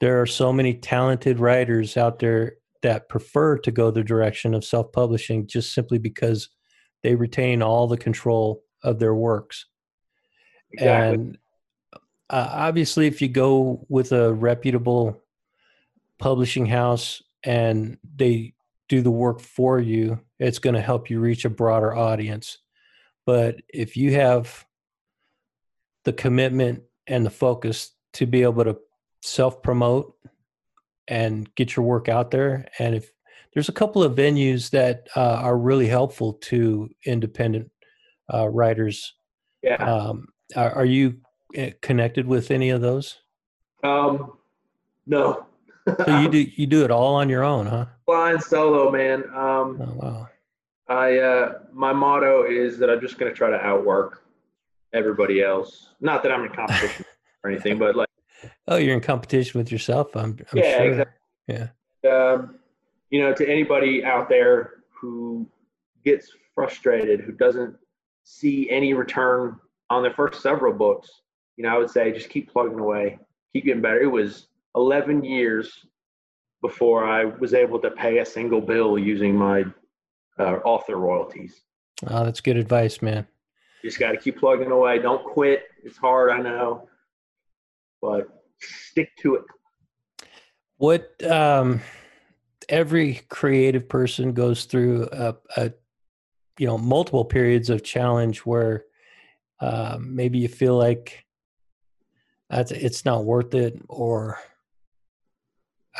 There 0.00 0.20
are 0.20 0.26
so 0.26 0.52
many 0.52 0.74
talented 0.74 1.38
writers 1.38 1.96
out 1.96 2.18
there 2.18 2.56
that 2.82 3.08
prefer 3.08 3.58
to 3.58 3.70
go 3.70 3.92
the 3.92 4.02
direction 4.02 4.54
of 4.54 4.64
self-publishing 4.64 5.46
just 5.46 5.72
simply 5.72 5.98
because 5.98 6.48
they 7.04 7.14
retain 7.14 7.62
all 7.62 7.86
the 7.86 7.96
control 7.96 8.64
of 8.82 8.98
their 8.98 9.14
works. 9.14 9.66
Exactly. 10.72 11.14
And 11.14 11.38
uh, 12.30 12.48
obviously, 12.50 13.06
if 13.06 13.20
you 13.20 13.28
go 13.28 13.84
with 13.88 14.12
a 14.12 14.32
reputable 14.32 15.20
publishing 16.18 16.66
house 16.66 17.22
and 17.42 17.98
they 18.16 18.54
do 18.88 19.02
the 19.02 19.10
work 19.10 19.40
for 19.40 19.80
you, 19.80 20.20
it's 20.38 20.58
going 20.58 20.74
to 20.74 20.80
help 20.80 21.10
you 21.10 21.20
reach 21.20 21.44
a 21.44 21.50
broader 21.50 21.94
audience. 21.94 22.58
but 23.26 23.56
if 23.68 23.96
you 23.96 24.14
have 24.14 24.66
the 26.04 26.12
commitment 26.12 26.82
and 27.06 27.24
the 27.24 27.30
focus 27.30 27.92
to 28.12 28.26
be 28.26 28.42
able 28.42 28.64
to 28.64 28.78
self 29.22 29.62
promote 29.62 30.14
and 31.08 31.52
get 31.54 31.76
your 31.76 31.84
work 31.84 32.08
out 32.08 32.30
there 32.30 32.66
and 32.78 32.94
if 32.94 33.12
there's 33.52 33.68
a 33.68 33.72
couple 33.72 34.02
of 34.02 34.16
venues 34.16 34.70
that 34.70 35.08
uh, 35.14 35.20
are 35.20 35.56
really 35.58 35.86
helpful 35.86 36.34
to 36.34 36.88
independent 37.04 37.70
uh, 38.32 38.48
writers 38.48 39.14
Yeah. 39.62 39.76
um, 39.76 40.28
are, 40.56 40.70
are 40.72 40.84
you 40.84 41.18
eh, 41.54 41.72
connected 41.80 42.26
with 42.26 42.50
any 42.50 42.70
of 42.70 42.80
those 42.80 43.20
Um, 43.82 44.32
no. 45.06 45.46
so 46.04 46.20
you 46.20 46.28
do 46.28 46.38
you 46.38 46.66
do 46.66 46.84
it 46.84 46.90
all 46.90 47.14
on 47.16 47.28
your 47.28 47.42
own 47.44 47.66
huh 47.66 47.86
Flying 48.06 48.40
solo, 48.40 48.90
man. 48.90 49.24
Um, 49.34 49.80
oh 49.80 49.94
wow 49.96 50.28
I 50.88 51.18
uh, 51.18 51.52
my 51.72 51.92
motto 51.92 52.44
is 52.44 52.78
that 52.78 52.90
I'm 52.90 53.00
just 53.00 53.18
going 53.18 53.30
to 53.32 53.36
try 53.36 53.50
to 53.50 53.56
outwork 53.56 54.24
everybody 54.92 55.42
else. 55.42 55.94
Not 56.00 56.22
that 56.22 56.32
I'm 56.32 56.44
in 56.44 56.52
competition 56.52 57.04
or 57.44 57.50
anything, 57.50 57.78
but 57.78 57.96
like, 57.96 58.08
oh 58.68 58.76
you're 58.76 58.94
in 58.94 59.00
competition 59.00 59.58
with 59.58 59.70
yourself 59.70 60.16
i'm, 60.16 60.36
I'm 60.52 60.58
Yeah, 60.58 60.76
sure 60.76 60.86
exactly. 60.86 61.18
yeah 61.48 61.68
um, 62.10 62.56
you 63.10 63.20
know, 63.20 63.32
to 63.32 63.48
anybody 63.48 64.04
out 64.04 64.28
there 64.28 64.82
who 64.90 65.46
gets 66.04 66.32
frustrated, 66.54 67.20
who 67.20 67.30
doesn't 67.32 67.76
see 68.24 68.68
any 68.70 68.94
return 68.94 69.58
on 69.90 70.02
their 70.02 70.12
first 70.12 70.42
several 70.42 70.72
books, 70.72 71.10
you 71.56 71.64
know, 71.64 71.74
I 71.74 71.78
would 71.78 71.90
say 71.90 72.12
just 72.12 72.30
keep 72.30 72.50
plugging 72.50 72.78
away, 72.78 73.18
keep 73.52 73.64
getting 73.64 73.82
better. 73.82 74.00
It 74.00 74.06
was 74.06 74.46
11 74.76 75.24
years 75.24 75.84
before 76.62 77.04
I 77.04 77.24
was 77.24 77.54
able 77.54 77.78
to 77.80 77.90
pay 77.90 78.18
a 78.18 78.26
single 78.26 78.60
bill 78.60 78.98
using 78.98 79.34
my 79.36 79.64
uh, 80.38 80.58
author 80.64 80.96
royalties. 80.96 81.60
oh 82.08 82.24
that's 82.24 82.40
good 82.40 82.56
advice 82.56 83.02
man 83.02 83.26
You 83.82 83.90
just 83.90 83.98
got 84.00 84.12
to 84.12 84.16
keep 84.16 84.38
plugging 84.38 84.70
away. 84.70 84.98
Don't 84.98 85.24
quit. 85.24 85.64
It's 85.84 85.96
hard, 85.98 86.30
I 86.30 86.38
know, 86.40 86.88
but 88.00 88.28
stick 88.60 89.10
to 89.18 89.34
it. 89.36 89.44
what 90.78 91.10
um 91.30 91.80
every 92.68 93.20
creative 93.28 93.88
person 93.88 94.32
goes 94.32 94.64
through 94.64 95.08
a, 95.12 95.34
a 95.56 95.72
you 96.62 96.68
know 96.68 96.78
multiple 96.78 97.24
periods 97.24 97.70
of 97.70 97.82
challenge 97.82 98.38
where 98.46 98.84
um, 99.58 100.14
maybe 100.14 100.38
you 100.38 100.46
feel 100.46 100.78
like 100.78 101.24
that's 102.48 102.70
it's 102.70 103.04
not 103.04 103.24
worth 103.24 103.52
it 103.52 103.82
or 103.88 104.38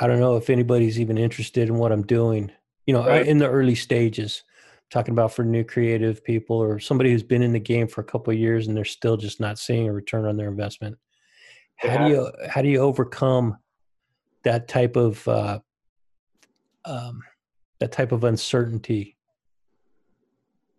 i 0.00 0.06
don't 0.06 0.20
know 0.20 0.36
if 0.36 0.50
anybody's 0.50 1.00
even 1.00 1.18
interested 1.18 1.68
in 1.68 1.78
what 1.78 1.90
i'm 1.90 2.06
doing. 2.06 2.52
You 2.86 2.94
know 2.94 3.04
Right. 3.04 3.26
in 3.26 3.38
the 3.38 3.50
early 3.50 3.74
stages 3.74 4.44
talking 4.88 5.10
about 5.10 5.32
for 5.32 5.44
new 5.44 5.64
creative 5.64 6.22
people 6.22 6.56
or 6.56 6.78
somebody 6.78 7.10
who's 7.10 7.24
been 7.24 7.42
in 7.42 7.52
the 7.52 7.58
game 7.58 7.88
for 7.88 8.00
a 8.00 8.04
couple 8.04 8.32
of 8.32 8.38
years 8.38 8.68
and 8.68 8.76
they're 8.76 8.84
still 8.84 9.16
just 9.16 9.40
not 9.40 9.58
seeing 9.58 9.88
a 9.88 9.92
return 9.92 10.26
on 10.26 10.36
their 10.36 10.48
investment. 10.48 10.96
How 11.74 11.96
do 11.96 12.08
you 12.08 12.30
how 12.48 12.62
do 12.62 12.68
you 12.68 12.78
overcome 12.78 13.56
that 14.44 14.68
type 14.68 14.94
of 14.94 15.26
uh, 15.26 15.58
um, 16.84 17.20
that 17.80 17.90
type 17.90 18.12
of 18.12 18.22
uncertainty 18.22 19.16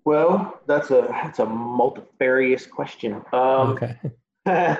Well, 0.05 0.59
that's 0.67 0.91
a 0.91 1.07
that's 1.09 1.39
a 1.39 1.45
multifarious 1.45 2.65
question. 2.65 3.21
Um, 3.31 3.77
okay 3.77 3.97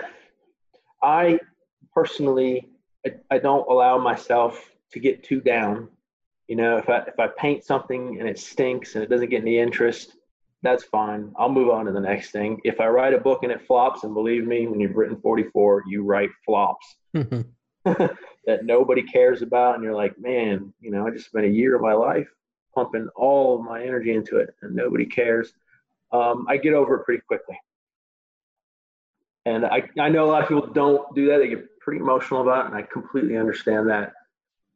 I 1.01 1.39
personally, 1.93 2.69
I, 3.05 3.13
I 3.31 3.37
don't 3.37 3.67
allow 3.69 3.97
myself 3.97 4.69
to 4.91 4.99
get 4.99 5.23
too 5.23 5.41
down. 5.41 5.89
You 6.47 6.57
know, 6.57 6.77
if 6.77 6.89
I 6.89 6.99
if 6.99 7.19
I 7.19 7.27
paint 7.27 7.63
something 7.63 8.19
and 8.19 8.27
it 8.27 8.39
stinks 8.39 8.95
and 8.95 9.03
it 9.03 9.09
doesn't 9.09 9.29
get 9.29 9.41
any 9.41 9.59
interest, 9.59 10.13
that's 10.61 10.83
fine. 10.83 11.31
I'll 11.37 11.49
move 11.49 11.69
on 11.69 11.85
to 11.85 11.91
the 11.91 11.99
next 11.99 12.31
thing. 12.31 12.59
If 12.63 12.79
I 12.79 12.87
write 12.87 13.13
a 13.13 13.19
book 13.19 13.43
and 13.43 13.51
it 13.51 13.65
flops, 13.65 14.03
and 14.03 14.13
believe 14.13 14.45
me, 14.45 14.67
when 14.67 14.79
you've 14.79 14.95
written 14.95 15.19
44, 15.21 15.83
you 15.87 16.03
write 16.03 16.29
flops 16.45 16.85
that 17.13 18.15
nobody 18.63 19.03
cares 19.03 19.41
about, 19.41 19.75
and 19.75 19.83
you're 19.83 19.95
like, 19.95 20.19
man, 20.19 20.73
you 20.79 20.91
know, 20.91 21.07
I 21.07 21.11
just 21.11 21.27
spent 21.27 21.45
a 21.45 21.49
year 21.49 21.75
of 21.75 21.81
my 21.81 21.93
life 21.93 22.27
pumping 22.73 23.07
all 23.15 23.55
of 23.59 23.65
my 23.65 23.81
energy 23.83 24.13
into 24.13 24.37
it, 24.37 24.53
and 24.61 24.75
nobody 24.75 25.05
cares. 25.05 25.53
Um, 26.11 26.45
I 26.49 26.57
get 26.57 26.73
over 26.73 26.95
it 26.95 27.05
pretty 27.05 27.21
quickly. 27.27 27.59
And 29.45 29.65
I, 29.65 29.83
I 29.99 30.09
know 30.09 30.25
a 30.25 30.29
lot 30.31 30.41
of 30.43 30.47
people 30.47 30.67
don't 30.67 31.13
do 31.15 31.27
that. 31.27 31.37
They 31.39 31.49
get 31.49 31.79
pretty 31.79 31.99
emotional 31.99 32.41
about 32.41 32.65
it, 32.65 32.67
and 32.67 32.75
I 32.75 32.83
completely 32.83 33.37
understand 33.37 33.89
that. 33.89 34.13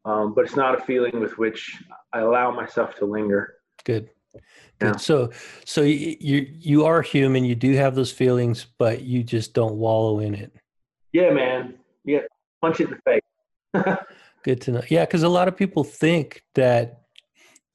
Um, 0.04 0.34
but 0.34 0.46
it's 0.46 0.56
not 0.56 0.80
a 0.80 0.84
feeling 0.84 1.20
with 1.20 1.38
which 1.38 1.82
I 2.14 2.20
allow 2.20 2.52
myself 2.52 2.96
to 2.96 3.06
linger. 3.06 3.56
good 3.84 4.10
good 4.80 4.94
Yeah. 4.94 4.96
so 4.98 5.32
so 5.66 5.82
you 5.82 6.48
you 6.52 6.86
are 6.86 7.02
human 7.02 7.44
you 7.44 7.56
do 7.56 7.74
have 7.74 7.96
those 7.96 8.12
feelings 8.12 8.68
but 8.78 9.02
you 9.02 9.24
just 9.24 9.54
don't 9.54 9.76
wallow 9.76 10.20
in 10.20 10.34
it 10.36 10.54
Yeah, 11.12 11.32
man. 11.32 11.76
Yeah, 12.06 12.20
punch 12.62 12.80
it 12.80 12.90
in 12.90 12.92
the 12.92 13.02
face. 13.84 13.98
good 14.44 14.62
to 14.62 14.72
know 14.72 14.82
yeah 14.90 15.04
because 15.06 15.24
a 15.24 15.30
lot 15.30 15.48
of 15.48 15.58
people 15.58 15.84
think 15.84 16.44
that 16.56 17.02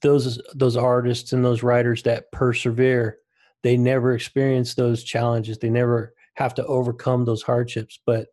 those 0.02 0.40
those 0.54 0.76
artists 0.76 1.32
and 1.32 1.44
those 1.44 1.62
writers 1.62 2.02
that 2.02 2.30
persevere 2.32 3.18
they 3.62 3.76
never 3.76 4.12
experience 4.12 4.75
those 4.75 5.04
challenges. 5.04 5.59
They 5.59 5.71
never 5.71 6.14
have 6.35 6.54
to 6.54 6.66
overcome 6.66 7.25
those 7.25 7.42
hardships. 7.42 7.99
But 8.04 8.28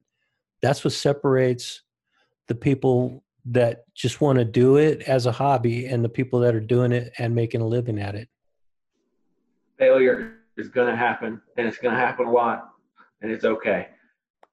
that's 0.61 0.83
what 0.83 0.93
separates 0.93 1.83
the 2.47 2.55
people 2.55 3.23
that 3.45 3.83
just 3.93 4.21
want 4.21 4.39
to 4.39 4.45
do 4.45 4.77
it 4.77 5.03
as 5.03 5.25
a 5.25 5.31
hobby 5.31 5.85
and 5.85 6.03
the 6.03 6.09
people 6.09 6.39
that 6.39 6.55
are 6.55 6.59
doing 6.59 6.91
it 6.91 7.13
and 7.17 7.33
making 7.33 7.61
a 7.61 7.67
living 7.67 7.99
at 7.99 8.15
it. 8.15 8.27
Failure 9.77 10.39
is 10.57 10.67
going 10.67 10.89
to 10.89 10.95
happen, 10.95 11.41
and 11.55 11.67
it's 11.67 11.77
going 11.77 11.93
to 11.93 11.99
happen 11.99 12.27
a 12.27 12.31
lot, 12.31 12.71
and 13.21 13.31
it's 13.31 13.45
okay. 13.45 13.87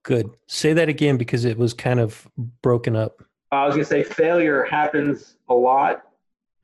good. 0.04 0.30
Say 0.46 0.73
that 0.75 0.88
again 0.88 1.16
because 1.16 1.44
it 1.44 1.58
was 1.58 1.75
kind 1.75 1.99
of 1.99 2.28
broken 2.62 2.94
up. 2.94 3.25
I 3.50 3.66
was 3.66 3.75
going 3.75 3.85
to 3.85 3.90
say 3.90 4.04
failure 4.04 4.62
happens 4.64 5.37
a 5.49 5.54
lot, 5.54 6.06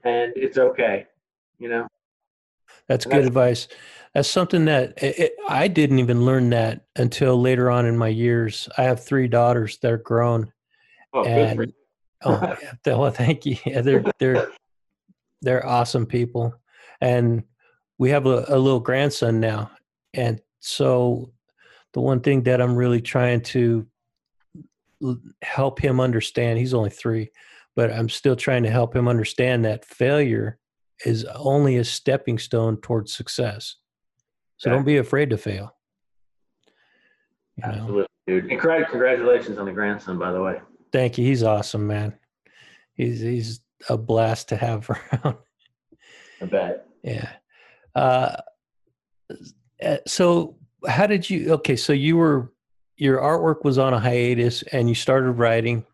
and 0.04 0.32
it's 0.37 0.59
okay. 0.59 1.06
You 1.59 1.68
know, 1.68 1.87
That's 2.88 3.04
And 3.04 3.12
good 3.12 3.18
that's- 3.25 3.28
advice. 3.28 3.68
That's 4.14 4.28
something 4.28 4.66
that 4.66 5.02
it, 5.02 5.18
it- 5.18 5.32
I 5.49 5.68
didn't 5.68 5.99
even 5.99 6.25
learn 6.26 6.50
that 6.50 6.85
until 6.97 7.40
later 7.40 7.71
on 7.71 7.87
in 7.87 7.97
my 7.97 8.09
years. 8.09 8.68
I 8.76 8.82
have 8.82 9.02
three 9.02 9.26
daughters 9.28 9.78
they're 9.78 9.97
grown, 9.97 10.52
oh, 11.14 11.25
and 11.25 11.73
oh, 12.25 12.56
yeah, 12.87 12.94
well, 12.97 13.11
thank 13.11 13.47
you. 13.47 13.56
Yeah, 13.64 13.80
they're 13.80 14.04
they're 14.18 14.50
they're 15.40 15.66
awesome 15.66 16.04
people, 16.06 16.54
and 17.00 17.42
we 17.99 18.11
have 18.11 18.26
a, 18.26 18.44
a 18.49 18.59
little 18.59 18.80
grandson 18.80 19.40
now, 19.40 19.71
and 20.12 20.40
so 20.61 21.32
the 21.94 22.00
one 22.00 22.21
thing 22.21 22.42
that 22.42 22.61
I'm 22.61 22.76
really 22.76 23.00
trying 23.00 23.40
to 23.42 23.87
l- 25.02 25.21
help 25.42 25.80
him 25.80 26.00
understand. 26.00 26.59
He's 26.59 26.75
only 26.75 26.90
three, 26.90 27.30
but 27.75 27.93
I'm 27.93 28.09
still 28.09 28.37
trying 28.37 28.62
to 28.64 28.71
help 28.71 28.95
him 28.95 29.09
understand 29.09 29.64
that 29.64 29.85
failure 29.85 30.59
is 31.05 31.25
only 31.35 31.76
a 31.76 31.85
stepping 31.85 32.38
stone 32.38 32.76
towards 32.81 33.12
success. 33.12 33.76
So 34.57 34.71
don't 34.71 34.85
be 34.85 34.99
afraid 34.99 35.31
to 35.31 35.37
fail. 35.37 35.75
You 37.57 37.67
know? 37.67 37.73
Absolutely, 37.73 38.07
dude. 38.26 38.45
And 38.50 38.61
congrat- 38.61 38.91
congratulations 38.91 39.59
on 39.59 39.67
the 39.67 39.73
grandson, 39.73 40.19
by 40.19 40.31
the 40.31 40.41
way. 40.41 40.61
Thank 40.93 41.19
you. 41.19 41.25
He's 41.25 41.43
awesome, 41.43 41.87
man. 41.87 42.14
He's 42.95 43.21
he's 43.21 43.61
a 43.88 43.97
blast 43.97 44.50
to 44.50 44.57
have 44.57 44.88
around. 45.25 45.37
I 46.41 46.45
bet. 46.45 46.87
Yeah. 47.02 47.31
Uh, 47.95 48.37
uh, 49.83 49.97
so 50.07 50.57
how 50.87 51.07
did 51.07 51.29
you? 51.29 51.55
Okay, 51.55 51.76
so 51.76 51.93
you 51.93 52.17
were 52.17 52.52
your 52.97 53.19
artwork 53.19 53.64
was 53.64 53.79
on 53.79 53.95
a 53.95 53.99
hiatus, 53.99 54.62
and 54.62 54.88
you 54.88 54.95
started 54.95 55.33
writing. 55.33 55.85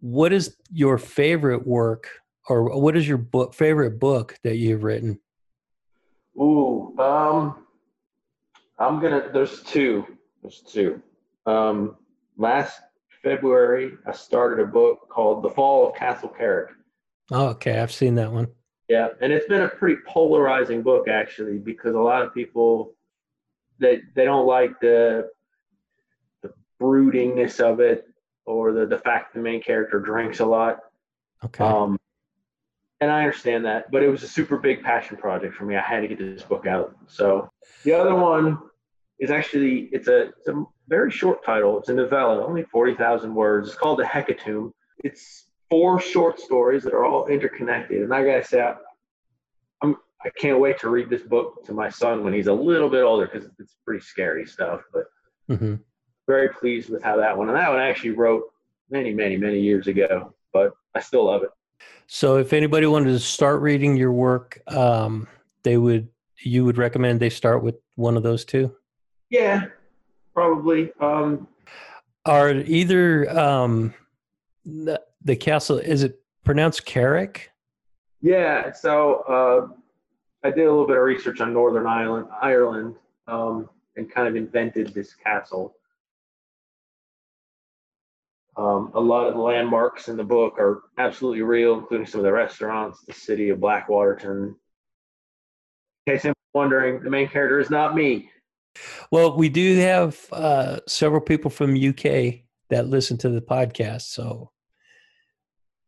What 0.00 0.32
is 0.32 0.56
your 0.70 0.98
favorite 0.98 1.66
work, 1.66 2.08
or 2.48 2.78
what 2.78 2.96
is 2.96 3.08
your 3.08 3.18
book 3.18 3.54
favorite 3.54 3.98
book 3.98 4.36
that 4.44 4.56
you've 4.56 4.84
written? 4.84 5.18
Ooh, 6.38 6.94
um, 6.98 7.66
I'm 8.78 9.00
gonna. 9.00 9.30
There's 9.32 9.62
two. 9.62 10.06
There's 10.42 10.60
two. 10.60 11.02
Um, 11.46 11.96
last 12.36 12.80
February, 13.22 13.92
I 14.06 14.12
started 14.12 14.62
a 14.62 14.66
book 14.66 15.08
called 15.08 15.42
The 15.42 15.50
Fall 15.50 15.88
of 15.88 15.96
Castle 15.96 16.28
Carrick. 16.28 16.70
Oh, 17.32 17.48
okay, 17.48 17.80
I've 17.80 17.92
seen 17.92 18.14
that 18.16 18.30
one. 18.30 18.48
Yeah, 18.88 19.08
and 19.20 19.32
it's 19.32 19.48
been 19.48 19.62
a 19.62 19.68
pretty 19.68 20.00
polarizing 20.06 20.82
book 20.82 21.08
actually 21.08 21.58
because 21.58 21.94
a 21.94 22.00
lot 22.00 22.22
of 22.22 22.32
people 22.32 22.94
they 23.78 24.02
they 24.14 24.24
don't 24.24 24.46
like 24.46 24.78
the 24.80 25.28
the 26.42 26.52
broodingness 26.80 27.58
of 27.58 27.80
it 27.80 28.06
or 28.46 28.72
the 28.72 28.86
the 28.86 28.98
fact 28.98 29.34
the 29.34 29.40
main 29.40 29.60
character 29.62 30.00
drinks 30.00 30.40
a 30.40 30.46
lot. 30.46 30.78
Okay. 31.44 31.64
Um, 31.64 31.98
and 33.00 33.10
I 33.10 33.20
understand 33.20 33.66
that, 33.66 33.90
but 33.90 34.02
it 34.02 34.08
was 34.08 34.22
a 34.22 34.28
super 34.28 34.56
big 34.56 34.82
passion 34.82 35.18
project 35.18 35.54
for 35.54 35.64
me. 35.66 35.76
I 35.76 35.82
had 35.82 36.00
to 36.00 36.08
get 36.08 36.18
this 36.18 36.42
book 36.42 36.66
out. 36.66 36.96
So 37.08 37.50
the 37.84 37.92
other 37.92 38.14
one 38.14 38.58
is 39.18 39.30
actually 39.30 39.90
it's 39.92 40.08
a 40.08 40.28
it's 40.28 40.48
a 40.48 40.64
very 40.88 41.10
short 41.10 41.44
title. 41.44 41.78
It's 41.78 41.88
a 41.90 41.94
novella, 41.94 42.46
only 42.46 42.62
forty 42.64 42.94
thousand 42.94 43.34
words. 43.34 43.68
It's 43.68 43.76
called 43.76 43.98
The 43.98 44.04
Hecatomb. 44.04 44.72
It's 45.04 45.48
four 45.68 46.00
short 46.00 46.40
stories 46.40 46.84
that 46.84 46.94
are 46.94 47.04
all 47.04 47.26
interconnected. 47.26 48.02
And 48.02 48.14
I 48.14 48.24
gotta 48.24 48.44
say, 48.44 48.62
I- 48.62 48.76
I'm 49.82 49.96
I 50.24 50.30
can't 50.40 50.58
wait 50.58 50.78
to 50.80 50.88
read 50.88 51.10
this 51.10 51.22
book 51.22 51.64
to 51.66 51.74
my 51.74 51.90
son 51.90 52.24
when 52.24 52.32
he's 52.32 52.46
a 52.46 52.52
little 52.52 52.88
bit 52.88 53.02
older 53.02 53.28
because 53.30 53.50
it's 53.58 53.76
pretty 53.84 54.00
scary 54.02 54.46
stuff. 54.46 54.80
But 54.92 55.04
hmm 55.58 55.74
very 56.26 56.48
pleased 56.48 56.90
with 56.90 57.02
how 57.02 57.16
that 57.16 57.36
one. 57.36 57.48
And 57.48 57.56
that 57.56 57.68
one 57.68 57.78
I 57.78 57.88
actually 57.88 58.10
wrote 58.10 58.44
many, 58.90 59.12
many, 59.12 59.36
many 59.36 59.60
years 59.60 59.86
ago, 59.86 60.34
but 60.52 60.72
I 60.94 61.00
still 61.00 61.24
love 61.26 61.42
it. 61.42 61.50
So, 62.06 62.36
if 62.36 62.52
anybody 62.52 62.86
wanted 62.86 63.12
to 63.12 63.18
start 63.18 63.60
reading 63.60 63.96
your 63.96 64.12
work, 64.12 64.60
um, 64.68 65.26
they 65.62 65.76
would 65.76 66.08
you 66.42 66.64
would 66.64 66.78
recommend 66.78 67.20
they 67.20 67.30
start 67.30 67.62
with 67.62 67.76
one 67.96 68.16
of 68.16 68.22
those 68.22 68.44
two. 68.44 68.74
Yeah, 69.30 69.64
probably. 70.34 70.92
Um, 71.00 71.48
Are 72.24 72.50
either 72.50 73.28
um, 73.36 73.94
the, 74.64 75.02
the 75.24 75.36
castle 75.36 75.78
is 75.78 76.02
it 76.02 76.20
pronounced 76.44 76.86
Carrick? 76.86 77.50
yeah. 78.22 78.72
So 78.72 79.22
uh, 79.28 80.46
I 80.46 80.50
did 80.50 80.66
a 80.66 80.70
little 80.70 80.86
bit 80.86 80.96
of 80.96 81.02
research 81.02 81.40
on 81.40 81.52
Northern 81.52 81.86
Ireland, 81.86 82.28
Ireland, 82.40 82.96
um, 83.26 83.68
and 83.96 84.10
kind 84.10 84.28
of 84.28 84.36
invented 84.36 84.94
this 84.94 85.14
castle. 85.14 85.74
Um, 88.56 88.90
a 88.94 89.00
lot 89.00 89.26
of 89.26 89.34
the 89.34 89.40
landmarks 89.40 90.08
in 90.08 90.16
the 90.16 90.24
book 90.24 90.58
are 90.58 90.84
absolutely 90.98 91.42
real, 91.42 91.78
including 91.78 92.06
some 92.06 92.20
of 92.20 92.24
the 92.24 92.32
restaurants, 92.32 93.02
the 93.02 93.12
city 93.12 93.50
of 93.50 93.58
Blackwaterton. 93.58 94.54
In 96.06 96.14
case 96.14 96.24
anyone's 96.24 96.36
wondering, 96.54 97.02
the 97.02 97.10
main 97.10 97.28
character 97.28 97.60
is 97.60 97.68
not 97.68 97.94
me. 97.94 98.30
Well, 99.10 99.36
we 99.36 99.48
do 99.48 99.76
have 99.76 100.18
uh, 100.32 100.80
several 100.86 101.20
people 101.20 101.50
from 101.50 101.74
UK 101.74 102.44
that 102.70 102.88
listen 102.88 103.18
to 103.18 103.28
the 103.28 103.40
podcast, 103.40 104.02
so 104.02 104.50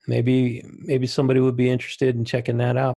maybe 0.06 0.62
maybe 0.66 1.06
somebody 1.06 1.40
would 1.40 1.56
be 1.56 1.70
interested 1.70 2.16
in 2.16 2.25
checking 2.25 2.58
that 2.58 2.76
out. 2.76 2.94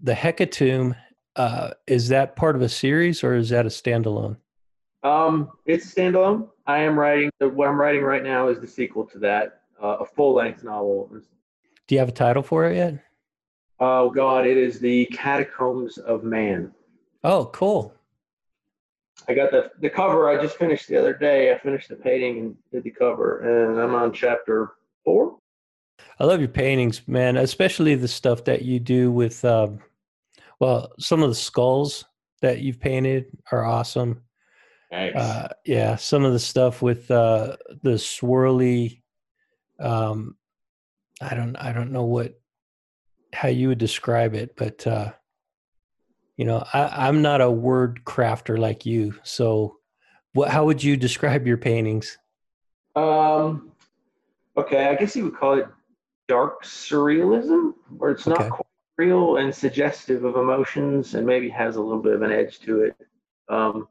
The 0.00 0.14
Hecatomb 0.14 0.94
uh, 1.36 1.70
is 1.86 2.08
that 2.08 2.36
part 2.36 2.56
of 2.56 2.62
a 2.62 2.68
series 2.68 3.24
or 3.24 3.34
is 3.34 3.48
that 3.50 3.66
a 3.66 3.70
standalone? 3.70 4.36
Um, 5.02 5.50
it's 5.66 5.94
standalone. 5.94 6.48
I 6.66 6.78
am 6.78 6.98
writing. 6.98 7.30
What 7.40 7.68
I'm 7.68 7.80
writing 7.80 8.02
right 8.02 8.22
now 8.22 8.48
is 8.48 8.58
the 8.58 8.66
sequel 8.66 9.04
to 9.06 9.18
that, 9.18 9.60
uh, 9.82 9.98
a 10.00 10.06
full-length 10.06 10.64
novel. 10.64 11.10
Do 11.86 11.94
you 11.94 11.98
have 11.98 12.08
a 12.08 12.12
title 12.12 12.42
for 12.42 12.64
it 12.70 12.76
yet? 12.76 13.04
Oh 13.80 14.08
God, 14.10 14.46
it 14.46 14.56
is 14.56 14.78
the 14.78 15.06
Catacombs 15.06 15.98
of 15.98 16.24
Man. 16.24 16.72
Oh, 17.22 17.46
cool. 17.46 17.94
I 19.28 19.34
got 19.34 19.50
the 19.50 19.70
the 19.80 19.90
cover. 19.90 20.28
I 20.28 20.40
just 20.40 20.56
finished 20.56 20.88
the 20.88 20.96
other 20.96 21.14
day. 21.14 21.52
I 21.52 21.58
finished 21.58 21.88
the 21.88 21.96
painting 21.96 22.38
and 22.38 22.56
did 22.72 22.84
the 22.84 22.90
cover, 22.90 23.40
and 23.40 23.80
I'm 23.80 23.94
on 23.94 24.12
chapter 24.12 24.72
four. 25.04 25.38
I 26.18 26.24
love 26.24 26.40
your 26.40 26.48
paintings, 26.48 27.06
man, 27.06 27.36
especially 27.36 27.94
the 27.94 28.08
stuff 28.08 28.44
that 28.44 28.62
you 28.62 28.80
do 28.80 29.10
with, 29.10 29.44
um, 29.44 29.80
well, 30.60 30.92
some 30.98 31.22
of 31.22 31.28
the 31.28 31.34
skulls 31.34 32.04
that 32.40 32.60
you've 32.60 32.80
painted 32.80 33.26
are 33.52 33.64
awesome. 33.64 34.22
Thanks. 34.90 35.18
Uh, 35.18 35.48
yeah, 35.64 35.96
some 35.96 36.24
of 36.24 36.32
the 36.32 36.38
stuff 36.38 36.82
with 36.82 37.10
uh, 37.10 37.56
the 37.82 37.92
swirly, 37.92 39.02
um, 39.80 40.36
I 41.20 41.34
don't, 41.34 41.56
I 41.56 41.72
don't 41.72 41.92
know 41.92 42.04
what, 42.04 42.34
how 43.32 43.48
you 43.48 43.68
would 43.68 43.78
describe 43.78 44.34
it, 44.34 44.56
but 44.56 44.86
uh, 44.86 45.12
you 46.36 46.44
know, 46.44 46.64
I, 46.72 47.08
I'm 47.08 47.22
not 47.22 47.40
a 47.40 47.50
word 47.50 48.02
crafter 48.04 48.58
like 48.58 48.86
you. 48.86 49.14
So, 49.22 49.76
what, 50.32 50.50
how 50.50 50.64
would 50.64 50.82
you 50.82 50.96
describe 50.96 51.46
your 51.46 51.56
paintings? 51.58 52.18
um, 52.96 53.72
okay, 54.56 54.88
I 54.88 54.94
guess 54.94 55.16
you 55.16 55.24
would 55.24 55.36
call 55.36 55.58
it 55.58 55.68
dark 56.28 56.64
surrealism, 56.64 57.74
where 57.98 58.10
it's 58.10 58.26
not 58.26 58.40
Okay. 58.40 58.48
quite 58.48 58.66
real 58.96 59.36
and 59.36 59.54
suggestive 59.54 60.24
of 60.24 60.36
emotions, 60.36 61.14
and 61.14 61.26
maybe 61.26 61.48
has 61.48 61.76
a 61.76 61.80
little 61.80 62.02
bit 62.02 62.14
of 62.14 62.22
an 62.22 62.32
edge 62.32 62.60
to 62.60 62.82
it. 62.82 62.96
Um, 63.48 63.88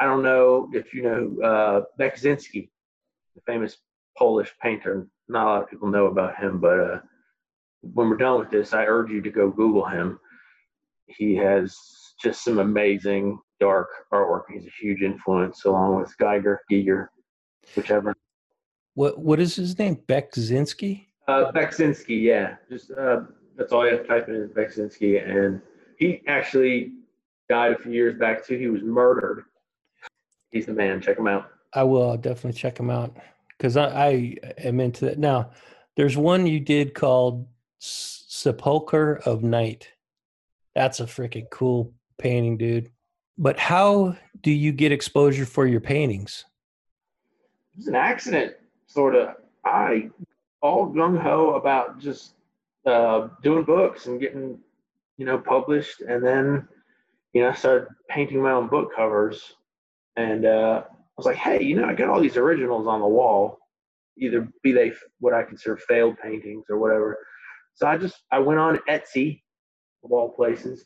I 0.00 0.06
don't 0.06 0.22
know 0.22 0.68
if 0.72 0.94
you 0.94 1.02
know 1.02 1.46
uh, 1.46 1.82
Beksinski, 1.98 2.70
the 3.34 3.42
famous 3.46 3.76
Polish 4.16 4.52
painter. 4.60 5.06
Not 5.28 5.46
a 5.46 5.50
lot 5.50 5.62
of 5.62 5.70
people 5.70 5.88
know 5.88 6.06
about 6.06 6.36
him, 6.36 6.58
but 6.58 6.80
uh, 6.80 7.00
when 7.82 8.08
we're 8.08 8.16
done 8.16 8.38
with 8.38 8.50
this, 8.50 8.72
I 8.72 8.86
urge 8.86 9.10
you 9.10 9.20
to 9.20 9.30
go 9.30 9.50
Google 9.50 9.84
him. 9.84 10.18
He 11.06 11.36
has 11.36 11.76
just 12.20 12.42
some 12.42 12.58
amazing 12.58 13.38
dark 13.60 13.88
artwork. 14.12 14.44
He's 14.50 14.66
a 14.66 14.70
huge 14.80 15.02
influence, 15.02 15.66
along 15.66 15.96
with 15.96 16.16
Geiger, 16.16 16.62
Giger, 16.70 17.08
whichever. 17.76 18.14
What, 18.94 19.18
what 19.18 19.38
is 19.38 19.54
his 19.54 19.78
name? 19.78 19.96
Beksinski? 20.08 21.06
Uh, 21.28 21.52
Beksinski, 21.52 22.22
yeah. 22.22 22.56
Just 22.70 22.90
uh, 22.92 23.20
that's 23.56 23.72
all 23.72 23.86
you 23.86 23.92
have 23.92 24.02
to 24.02 24.08
type 24.08 24.28
in 24.28 24.34
is 24.36 24.50
Beksinski, 24.50 25.22
and 25.22 25.60
he 25.98 26.22
actually 26.26 26.92
died 27.50 27.72
a 27.72 27.78
few 27.78 27.92
years 27.92 28.18
back 28.18 28.46
too. 28.46 28.56
He 28.56 28.68
was 28.68 28.82
murdered. 28.82 29.44
He's 30.50 30.66
the 30.66 30.72
man. 30.72 31.00
Check 31.00 31.18
him 31.18 31.28
out. 31.28 31.50
I 31.72 31.84
will 31.84 32.10
I'll 32.10 32.16
definitely 32.16 32.58
check 32.58 32.78
him 32.78 32.90
out 32.90 33.16
because 33.56 33.76
I, 33.76 33.86
I 33.88 34.36
am 34.58 34.80
into 34.80 35.04
that. 35.06 35.18
Now, 35.18 35.50
there's 35.96 36.16
one 36.16 36.46
you 36.46 36.60
did 36.60 36.94
called 36.94 37.46
Sepulcher 37.78 39.20
of 39.26 39.42
Night. 39.42 39.88
That's 40.74 41.00
a 41.00 41.04
freaking 41.04 41.48
cool 41.50 41.92
painting, 42.18 42.56
dude. 42.56 42.90
But 43.38 43.58
how 43.58 44.16
do 44.42 44.50
you 44.50 44.72
get 44.72 44.92
exposure 44.92 45.46
for 45.46 45.66
your 45.66 45.80
paintings? 45.80 46.44
It 47.74 47.78
was 47.78 47.86
an 47.86 47.94
accident, 47.94 48.54
sort 48.86 49.14
of. 49.14 49.36
I 49.64 50.10
all 50.62 50.92
gung 50.92 51.20
ho 51.20 51.54
about 51.54 51.98
just 51.98 52.34
uh, 52.86 53.28
doing 53.42 53.64
books 53.64 54.06
and 54.06 54.20
getting, 54.20 54.58
you 55.16 55.24
know, 55.24 55.38
published, 55.38 56.00
and 56.00 56.24
then, 56.24 56.68
you 57.32 57.42
know, 57.42 57.50
I 57.50 57.54
started 57.54 57.88
painting 58.08 58.42
my 58.42 58.52
own 58.52 58.68
book 58.68 58.90
covers, 58.94 59.54
and 60.16 60.46
uh, 60.46 60.82
I 60.86 60.92
was 61.16 61.26
like, 61.26 61.36
hey, 61.36 61.62
you 61.62 61.76
know, 61.76 61.86
I 61.86 61.94
got 61.94 62.08
all 62.08 62.20
these 62.20 62.36
originals 62.36 62.86
on 62.86 63.00
the 63.00 63.06
wall, 63.06 63.58
either 64.18 64.48
be 64.62 64.72
they 64.72 64.92
what 65.18 65.34
I 65.34 65.42
consider 65.42 65.76
failed 65.76 66.16
paintings 66.22 66.64
or 66.68 66.78
whatever. 66.78 67.18
So 67.74 67.86
I 67.86 67.96
just 67.96 68.16
I 68.30 68.38
went 68.38 68.60
on 68.60 68.80
Etsy, 68.88 69.42
of 70.04 70.12
all 70.12 70.30
places, 70.30 70.84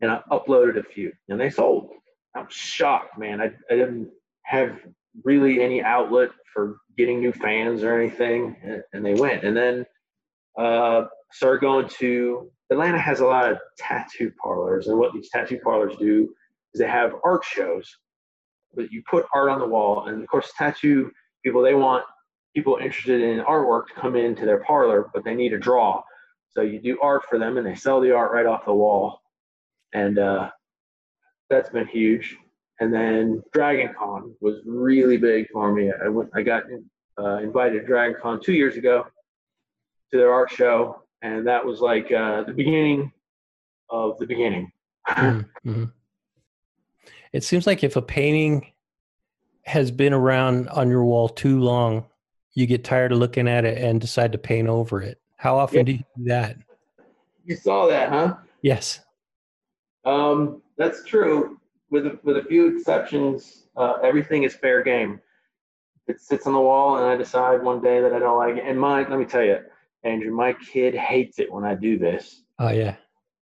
and 0.00 0.10
I 0.10 0.20
uploaded 0.30 0.78
a 0.78 0.82
few, 0.82 1.12
and 1.28 1.40
they 1.40 1.50
sold. 1.50 1.90
I 2.34 2.40
was 2.40 2.52
shocked, 2.52 3.18
man. 3.18 3.40
I, 3.40 3.46
I 3.70 3.76
didn't 3.76 4.10
have 4.42 4.78
really 5.24 5.62
any 5.62 5.82
outlet 5.82 6.30
for 6.52 6.76
getting 6.96 7.20
new 7.20 7.32
fans 7.32 7.82
or 7.82 7.98
anything, 7.98 8.56
and, 8.62 8.82
and 8.92 9.04
they 9.04 9.14
went. 9.14 9.42
And 9.42 9.56
then 9.56 9.86
uh, 10.58 11.04
started 11.32 11.60
going 11.60 11.88
to 11.98 12.50
Atlanta 12.70 12.98
has 12.98 13.20
a 13.20 13.26
lot 13.26 13.50
of 13.50 13.58
tattoo 13.78 14.32
parlors, 14.42 14.88
and 14.88 14.98
what 14.98 15.12
these 15.12 15.30
tattoo 15.30 15.58
parlors 15.62 15.94
do 15.98 16.28
is 16.74 16.80
they 16.80 16.86
have 16.86 17.14
art 17.24 17.44
shows. 17.44 17.88
But 18.74 18.92
you 18.92 19.02
put 19.08 19.26
art 19.34 19.48
on 19.48 19.60
the 19.60 19.66
wall, 19.66 20.06
and 20.06 20.22
of 20.22 20.28
course, 20.28 20.52
tattoo 20.56 21.10
people 21.44 21.62
they 21.62 21.74
want 21.74 22.04
people 22.54 22.78
interested 22.80 23.20
in 23.20 23.44
artwork 23.44 23.86
to 23.88 23.94
come 23.94 24.16
into 24.16 24.46
their 24.46 24.62
parlor, 24.64 25.10
but 25.12 25.24
they 25.24 25.34
need 25.34 25.52
a 25.52 25.58
draw. 25.58 26.02
So 26.50 26.62
you 26.62 26.80
do 26.80 26.98
art 27.02 27.22
for 27.28 27.38
them, 27.38 27.58
and 27.58 27.66
they 27.66 27.74
sell 27.74 28.00
the 28.00 28.12
art 28.12 28.32
right 28.32 28.46
off 28.46 28.64
the 28.64 28.72
wall, 28.72 29.20
and 29.92 30.18
uh, 30.18 30.50
that's 31.50 31.70
been 31.70 31.86
huge. 31.86 32.36
And 32.80 32.92
then 32.92 33.42
Dragon 33.52 33.94
Con 33.98 34.34
was 34.40 34.60
really 34.66 35.16
big 35.16 35.48
for 35.50 35.72
me. 35.72 35.90
I 36.04 36.08
went, 36.08 36.30
I 36.34 36.42
got 36.42 36.64
uh, 37.18 37.38
invited 37.38 37.80
to 37.80 37.86
Dragon 37.86 38.16
Con 38.20 38.40
two 38.40 38.52
years 38.52 38.76
ago 38.76 39.06
to 40.12 40.18
their 40.18 40.32
art 40.32 40.50
show, 40.50 41.02
and 41.22 41.46
that 41.46 41.64
was 41.64 41.80
like 41.80 42.10
uh, 42.12 42.42
the 42.44 42.52
beginning 42.52 43.12
of 43.90 44.18
the 44.18 44.26
beginning. 44.26 44.72
Mhm. 45.08 45.92
It 47.36 47.44
seems 47.44 47.66
like 47.66 47.84
if 47.84 47.96
a 47.96 48.02
painting 48.02 48.72
has 49.66 49.90
been 49.90 50.14
around 50.14 50.70
on 50.70 50.88
your 50.88 51.04
wall 51.04 51.28
too 51.28 51.60
long, 51.60 52.06
you 52.54 52.66
get 52.66 52.82
tired 52.82 53.12
of 53.12 53.18
looking 53.18 53.46
at 53.46 53.66
it 53.66 53.76
and 53.76 54.00
decide 54.00 54.32
to 54.32 54.38
paint 54.38 54.68
over 54.68 55.02
it. 55.02 55.20
How 55.36 55.58
often 55.58 55.80
Yeah. 55.80 55.82
do 55.82 55.92
you 55.92 55.98
do 56.16 56.24
that? 56.28 56.56
You 57.44 57.56
saw 57.56 57.88
that, 57.88 58.08
huh? 58.08 58.36
Yes. 58.62 59.00
Um, 60.06 60.62
that's 60.78 61.04
true. 61.04 61.60
With 61.90 62.06
a, 62.06 62.18
with 62.22 62.38
a 62.38 62.44
few 62.44 62.74
exceptions, 62.74 63.66
uh, 63.76 63.98
everything 64.02 64.44
is 64.44 64.54
fair 64.54 64.82
game. 64.82 65.20
It 66.06 66.22
sits 66.22 66.46
on 66.46 66.54
the 66.54 66.60
wall, 66.60 66.96
and 66.96 67.04
I 67.04 67.16
decide 67.16 67.62
one 67.62 67.82
day 67.82 68.00
that 68.00 68.14
I 68.14 68.18
don't 68.18 68.38
like 68.38 68.56
it. 68.56 68.64
And 68.64 68.80
my, 68.80 69.06
let 69.06 69.18
me 69.18 69.26
tell 69.26 69.44
you, 69.44 69.58
Andrew, 70.04 70.32
my 70.32 70.54
kid 70.54 70.94
hates 70.94 71.38
it 71.38 71.52
when 71.52 71.64
I 71.64 71.74
do 71.74 71.98
this. 71.98 72.44
Oh 72.58 72.70
yeah. 72.70 72.96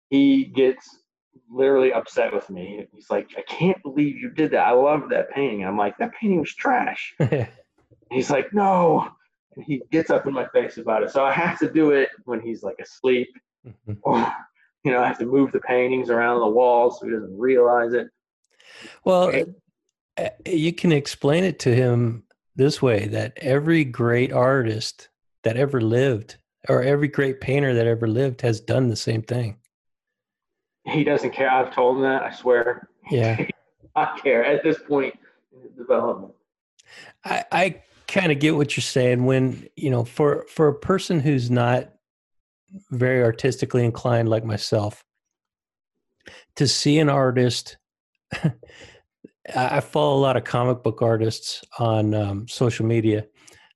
He 0.08 0.46
gets 0.46 1.00
literally 1.50 1.92
upset 1.92 2.32
with 2.32 2.48
me. 2.50 2.86
He's 2.92 3.10
like, 3.10 3.28
"I 3.36 3.42
can't 3.42 3.80
believe 3.82 4.16
you 4.16 4.30
did 4.30 4.50
that. 4.52 4.66
I 4.66 4.72
love 4.72 5.08
that 5.10 5.30
painting." 5.30 5.64
I'm 5.64 5.76
like, 5.76 5.96
"That 5.98 6.12
painting 6.14 6.40
was 6.40 6.54
trash." 6.54 7.14
He's 8.10 8.30
like, 8.30 8.52
"No," 8.52 9.08
and 9.56 9.64
he 9.64 9.82
gets 9.90 10.10
up 10.10 10.26
in 10.26 10.32
my 10.32 10.46
face 10.48 10.78
about 10.78 11.02
it. 11.02 11.10
So 11.10 11.24
I 11.24 11.32
have 11.32 11.58
to 11.60 11.70
do 11.70 11.90
it 11.90 12.10
when 12.24 12.40
he's 12.40 12.62
like 12.62 12.76
asleep, 12.80 13.28
Mhm. 13.66 13.98
or 14.02 14.26
you 14.84 14.92
know, 14.92 15.02
I 15.02 15.06
have 15.06 15.18
to 15.18 15.26
move 15.26 15.50
the 15.52 15.60
paintings 15.60 16.10
around 16.10 16.40
the 16.40 16.48
walls 16.48 17.00
so 17.00 17.06
he 17.06 17.12
doesn't 17.12 17.38
realize 17.38 17.94
it. 17.94 18.08
Well, 19.04 19.28
Right. 19.28 19.48
uh, 20.18 20.28
you 20.46 20.72
can 20.74 20.92
explain 20.92 21.42
it 21.44 21.58
to 21.60 21.74
him 21.74 22.24
this 22.54 22.82
way 22.82 23.06
that 23.08 23.32
every 23.38 23.84
great 23.84 24.30
artist 24.32 25.08
that 25.42 25.56
ever 25.56 25.80
lived 25.80 26.36
or 26.68 26.82
every 26.82 27.08
great 27.08 27.40
painter 27.40 27.74
that 27.74 27.86
ever 27.86 28.06
lived 28.06 28.42
has 28.42 28.60
done 28.60 28.88
the 28.88 28.96
same 28.96 29.22
thing. 29.22 29.56
He 30.86 31.04
doesn't 31.04 31.32
care. 31.32 31.50
I've 31.50 31.74
told 31.74 31.96
him 31.96 32.02
that. 32.02 32.22
I 32.22 32.32
swear. 32.32 32.88
Yeah. 33.10 33.46
I 33.96 34.18
care 34.18 34.44
at 34.44 34.62
this 34.64 34.78
point 34.88 35.14
in 35.52 35.62
his 35.62 35.72
development. 35.76 36.32
I, 37.24 37.44
I 37.52 37.82
kind 38.08 38.32
of 38.32 38.38
get 38.38 38.56
what 38.56 38.76
you're 38.76 38.82
saying 38.82 39.24
when 39.24 39.68
you 39.76 39.90
know 39.90 40.04
for 40.04 40.44
for 40.48 40.68
a 40.68 40.74
person 40.74 41.20
who's 41.20 41.50
not 41.50 41.90
very 42.90 43.22
artistically 43.22 43.84
inclined 43.84 44.28
like 44.28 44.44
myself 44.44 45.04
to 46.56 46.66
see 46.68 46.98
an 46.98 47.08
artist 47.08 47.76
i 49.56 49.80
follow 49.80 50.18
a 50.18 50.20
lot 50.20 50.36
of 50.36 50.44
comic 50.44 50.82
book 50.82 51.02
artists 51.02 51.62
on 51.78 52.14
um, 52.14 52.46
social 52.48 52.84
media 52.84 53.24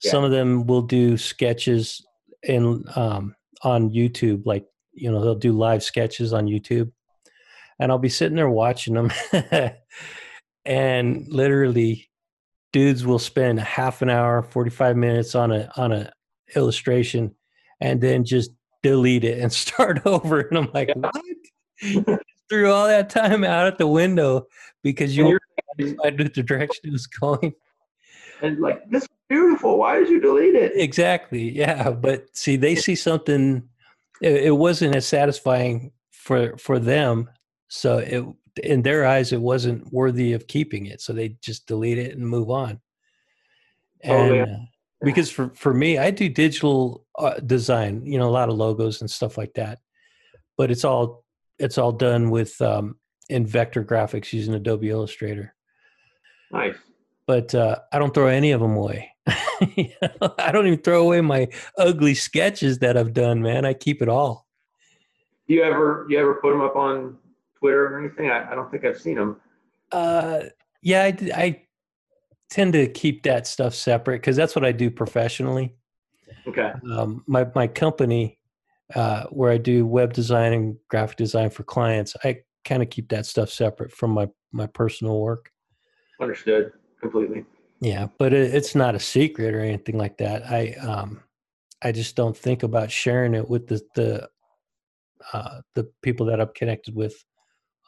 Yeah. 0.02 0.10
some 0.10 0.24
of 0.24 0.30
them 0.30 0.66
will 0.66 0.82
do 0.82 1.16
sketches 1.16 2.04
in 2.42 2.84
um, 2.96 3.34
on 3.62 3.90
youtube 3.90 4.44
like 4.46 4.66
you 4.92 5.10
know 5.10 5.22
they'll 5.22 5.34
do 5.34 5.52
live 5.52 5.82
sketches 5.82 6.32
on 6.32 6.46
youtube 6.46 6.92
and 7.78 7.90
i'll 7.92 7.98
be 7.98 8.08
sitting 8.08 8.36
there 8.36 8.48
watching 8.50 8.94
them 8.94 9.10
and 10.64 11.26
literally 11.28 12.08
dudes 12.72 13.04
will 13.06 13.18
spend 13.18 13.58
half 13.60 14.02
an 14.02 14.10
hour 14.10 14.42
45 14.42 14.96
minutes 14.96 15.34
on 15.34 15.52
a 15.52 15.70
on 15.76 15.92
a 15.92 16.10
illustration 16.56 17.34
and 17.80 18.00
then 18.00 18.24
just 18.24 18.50
delete 18.82 19.24
it 19.24 19.38
and 19.38 19.52
start 19.64 20.04
over 20.06 20.40
and 20.40 20.58
i'm 20.58 20.70
like 20.74 20.88
Yeah. 21.82 22.00
what 22.04 22.22
threw 22.48 22.72
all 22.72 22.86
that 22.86 23.10
time 23.10 23.44
out 23.44 23.66
at 23.66 23.78
the 23.78 23.86
window 23.86 24.46
because 24.82 25.16
you 25.16 25.38
decided 25.76 26.34
the 26.34 26.42
direction 26.42 26.80
it 26.84 26.92
was 26.92 27.06
going 27.06 27.52
and 28.42 28.58
like 28.60 28.88
this 28.90 29.02
is 29.02 29.08
beautiful. 29.28 29.78
Why 29.78 29.98
did 29.98 30.08
you 30.08 30.20
delete 30.20 30.54
it? 30.54 30.72
exactly 30.74 31.50
yeah 31.50 31.90
but 31.90 32.26
see 32.36 32.56
they 32.56 32.74
see 32.74 32.94
something 32.94 33.62
it, 34.22 34.44
it 34.44 34.56
wasn't 34.56 34.96
as 34.96 35.06
satisfying 35.06 35.92
for 36.10 36.56
for 36.56 36.78
them 36.78 37.28
so 37.68 37.98
it 37.98 38.24
in 38.64 38.82
their 38.82 39.06
eyes 39.06 39.32
it 39.32 39.40
wasn't 39.40 39.92
worthy 39.92 40.32
of 40.32 40.46
keeping 40.46 40.86
it 40.86 41.00
so 41.00 41.12
they 41.12 41.36
just 41.40 41.66
delete 41.66 41.98
it 41.98 42.16
and 42.16 42.26
move 42.28 42.50
on 42.50 42.80
Totally. 44.04 44.40
and 44.40 44.50
uh, 44.50 44.58
because 45.02 45.30
for 45.30 45.50
for 45.54 45.72
me 45.72 45.96
i 45.98 46.10
do 46.10 46.28
digital 46.28 47.06
uh, 47.18 47.34
design 47.34 48.04
you 48.04 48.18
know 48.18 48.28
a 48.28 48.30
lot 48.30 48.48
of 48.48 48.56
logos 48.56 49.00
and 49.00 49.10
stuff 49.10 49.38
like 49.38 49.54
that 49.54 49.78
but 50.56 50.70
it's 50.70 50.84
all 50.84 51.24
it's 51.58 51.78
all 51.78 51.92
done 51.92 52.30
with 52.30 52.60
um 52.60 52.96
in 53.28 53.46
vector 53.46 53.84
graphics 53.84 54.32
using 54.32 54.54
adobe 54.54 54.90
illustrator 54.90 55.54
Nice. 56.50 56.76
but 57.26 57.54
uh, 57.54 57.76
I 57.92 57.98
don't 57.98 58.14
throw 58.14 58.26
any 58.28 58.52
of 58.52 58.60
them 58.60 58.76
away. 58.76 59.10
You 59.76 59.88
know, 60.00 60.32
I 60.38 60.52
don't 60.52 60.68
even 60.68 60.78
throw 60.78 61.02
away 61.02 61.20
my 61.20 61.48
ugly 61.76 62.14
sketches 62.14 62.78
that 62.78 62.96
I've 62.96 63.12
done, 63.12 63.42
man. 63.42 63.64
I 63.64 63.74
keep 63.74 64.00
it 64.02 64.08
all. 64.08 64.46
You 65.48 65.64
ever 65.64 66.06
you 66.08 66.16
ever 66.16 66.34
put 66.34 66.52
them 66.52 66.60
up 66.60 66.76
on 66.76 67.18
Twitter 67.58 67.94
or 67.94 67.98
anything? 67.98 68.30
I, 68.30 68.50
I 68.50 68.54
don't 68.54 68.70
think 68.70 68.84
I've 68.84 69.00
seen 69.00 69.16
them. 69.16 69.40
Uh, 69.92 70.42
yeah, 70.82 71.04
I 71.34 71.62
tend 72.50 72.72
to 72.72 72.88
keep 72.88 73.22
that 73.24 73.46
stuff 73.46 73.74
separate 73.74 74.18
because 74.18 74.36
that's 74.36 74.54
what 74.54 74.64
I 74.64 74.72
do 74.72 74.90
professionally. 74.90 75.74
Okay. 76.46 76.72
Um, 76.90 77.24
my 77.26 77.46
my 77.54 77.66
company, 77.66 78.38
uh, 78.94 79.24
where 79.24 79.50
I 79.50 79.58
do 79.58 79.86
web 79.86 80.12
design 80.12 80.52
and 80.52 80.76
graphic 80.88 81.16
design 81.16 81.50
for 81.50 81.62
clients, 81.64 82.16
I 82.24 82.42
kind 82.64 82.82
of 82.82 82.90
keep 82.90 83.08
that 83.10 83.26
stuff 83.26 83.50
separate 83.50 83.92
from 83.92 84.12
my 84.12 84.28
my 84.52 84.66
personal 84.66 85.20
work. 85.20 85.50
Understood 86.20 86.72
completely. 87.00 87.44
Yeah, 87.80 88.08
but 88.18 88.32
it, 88.32 88.54
it's 88.54 88.74
not 88.74 88.94
a 88.94 89.00
secret 89.00 89.54
or 89.54 89.60
anything 89.60 89.98
like 89.98 90.18
that. 90.18 90.50
I 90.50 90.72
um, 90.74 91.22
I 91.82 91.92
just 91.92 92.16
don't 92.16 92.36
think 92.36 92.62
about 92.62 92.90
sharing 92.90 93.34
it 93.34 93.48
with 93.48 93.66
the 93.68 93.80
the 93.94 94.28
uh, 95.32 95.60
the 95.74 95.90
people 96.02 96.26
that 96.26 96.40
I'm 96.40 96.50
connected 96.54 96.94
with 96.94 97.24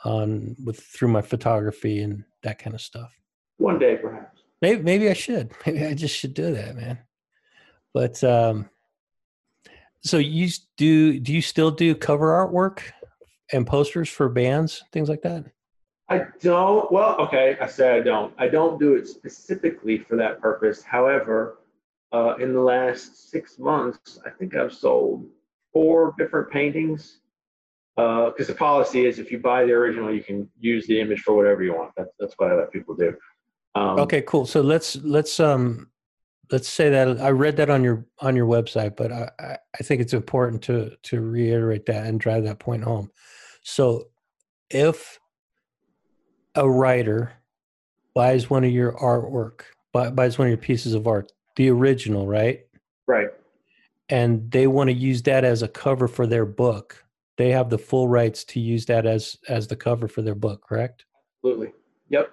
on 0.05 0.57
with 0.65 0.81
through 0.81 1.09
my 1.09 1.23
photography 1.23 2.03
and 2.03 2.25
that 2.43 2.59
kind 2.59 2.75
of 2.75 2.81
stuff. 2.81 3.11
One 3.59 3.79
day, 3.79 3.97
perhaps. 3.97 4.41
Maybe 4.63 4.83
maybe 4.83 5.09
I 5.09 5.15
should. 5.15 5.53
Maybe 5.67 5.85
I 5.85 5.95
just 5.95 6.17
should 6.17 6.35
do 6.35 6.53
that, 6.55 6.77
man. 6.77 6.99
But 7.95 8.23
um, 8.23 8.69
so 10.03 10.19
you 10.19 10.49
do? 10.77 11.19
Do 11.19 11.33
you 11.33 11.43
still 11.43 11.71
do 11.71 11.95
cover 11.95 12.29
artwork 12.29 12.81
and 13.53 13.67
posters 13.67 14.09
for 14.09 14.29
bands, 14.29 14.83
things 14.93 15.09
like 15.09 15.23
that? 15.23 15.45
I 16.09 16.27
don't. 16.41 16.91
Well, 16.91 17.17
okay. 17.21 17.57
I 17.61 17.67
say 17.67 17.97
I 17.97 18.01
don't. 18.01 18.35
I 18.39 18.49
don't 18.49 18.79
do 18.79 18.95
it 18.95 19.09
specifically 19.09 19.99
for 19.99 20.17
that 20.17 20.41
purpose. 20.41 20.83
However, 20.83 21.59
uh, 22.13 22.35
in 22.37 22.53
the 22.53 22.61
last 22.61 23.31
six 23.31 23.59
months, 23.59 24.19
I 24.27 24.31
think 24.31 24.57
I've 24.57 24.73
sold 24.73 25.27
four 25.73 26.15
different 26.19 26.51
paintings. 26.51 27.20
Because 28.31 28.47
the 28.47 28.55
policy 28.55 29.07
is, 29.07 29.19
if 29.19 29.31
you 29.33 29.39
buy 29.39 29.65
the 29.65 29.73
original, 29.73 30.13
you 30.13 30.23
can 30.23 30.49
use 30.59 30.87
the 30.87 31.01
image 31.01 31.21
for 31.21 31.35
whatever 31.35 31.63
you 31.63 31.75
want. 31.75 31.93
That's 31.97 32.13
that's 32.19 32.35
what 32.39 32.51
I 32.51 32.55
let 32.55 32.73
people 32.73 32.95
do. 32.95 33.15
Um, 33.75 34.01
Okay, 34.01 34.23
cool. 34.23 34.47
So 34.47 34.61
let's 34.61 34.97
let's 34.97 35.39
um 35.41 35.91
let's 36.51 36.69
say 36.69 36.91
that 36.91 37.21
I 37.21 37.31
read 37.31 37.57
that 37.59 37.71
on 37.71 37.85
your 37.85 38.07
on 38.21 38.37
your 38.37 38.47
website, 38.47 38.97
but 38.97 39.13
I 39.13 39.31
I- 39.39 39.59
I 39.79 39.83
think 39.83 40.01
it's 40.01 40.15
important 40.15 40.63
to 40.65 40.97
to 41.05 41.21
reiterate 41.21 41.87
that 41.87 42.07
and 42.07 42.19
drive 42.19 42.45
that 42.45 42.59
point 42.59 42.85
home. 42.85 43.11
So 43.63 44.09
if 44.71 45.19
a 46.55 46.69
writer 46.69 47.33
buys 48.15 48.51
one 48.51 48.65
of 48.65 48.71
your 48.71 48.93
artwork, 48.93 49.63
buys 49.93 50.39
one 50.39 50.47
of 50.49 50.51
your 50.51 50.59
pieces 50.59 50.95
of 50.95 51.07
art, 51.07 51.33
the 51.57 51.71
original, 51.71 52.27
right? 52.27 52.67
Right. 53.07 53.29
And 54.09 54.51
they 54.51 54.67
want 54.67 54.89
to 54.89 54.95
use 54.95 55.23
that 55.23 55.45
as 55.45 55.63
a 55.63 55.69
cover 55.69 56.09
for 56.09 56.27
their 56.27 56.45
book, 56.45 57.05
they 57.41 57.51
have 57.51 57.71
the 57.71 57.79
full 57.79 58.07
rights 58.07 58.45
to 58.45 58.61
use 58.61 58.85
that 58.87 59.07
as 59.07 59.37
as 59.49 59.67
the 59.67 59.75
cover 59.77 60.07
for 60.07 60.21
their 60.21 60.35
book, 60.35 60.63
correct? 60.69 61.07
Absolutely. 61.39 61.73
Yep. 62.11 62.31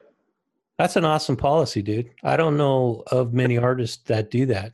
That's 0.78 0.98
an 0.98 1.06
awesome 1.06 1.38
policy, 1.38 1.82
dude. 1.82 2.10
I 2.24 2.36
don't 2.36 2.58
know 2.58 3.04
of 3.08 3.34
many 3.34 3.58
artists 3.58 4.04
that 4.08 4.30
do 4.30 4.46
that. 4.48 4.74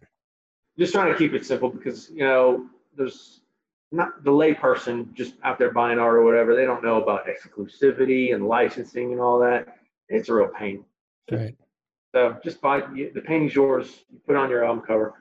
just 0.77 0.91
trying 0.91 1.11
to 1.13 1.17
keep 1.17 1.33
it 1.33 1.45
simple 1.45 1.69
because 1.69 2.09
you 2.09 2.23
know 2.23 2.65
there's 2.97 3.41
not 3.91 4.23
the 4.23 4.31
layperson 4.31 5.13
just 5.13 5.35
out 5.43 5.59
there 5.59 5.71
buying 5.71 5.99
art 5.99 6.15
or 6.15 6.23
whatever 6.23 6.55
they 6.55 6.65
don't 6.65 6.83
know 6.83 6.99
about 7.01 7.27
exclusivity 7.27 8.33
and 8.33 8.47
licensing 8.47 9.11
and 9.11 9.21
all 9.21 9.37
that 9.39 9.77
it's 10.09 10.29
a 10.29 10.33
real 10.33 10.47
pain 10.47 10.83
Right. 11.31 11.55
so 12.13 12.35
just 12.43 12.59
buy 12.59 12.79
the 12.81 13.21
painting's 13.23 13.53
yours 13.53 14.03
you 14.11 14.19
put 14.25 14.35
on 14.35 14.49
your 14.49 14.65
album 14.65 14.83
cover 14.83 15.13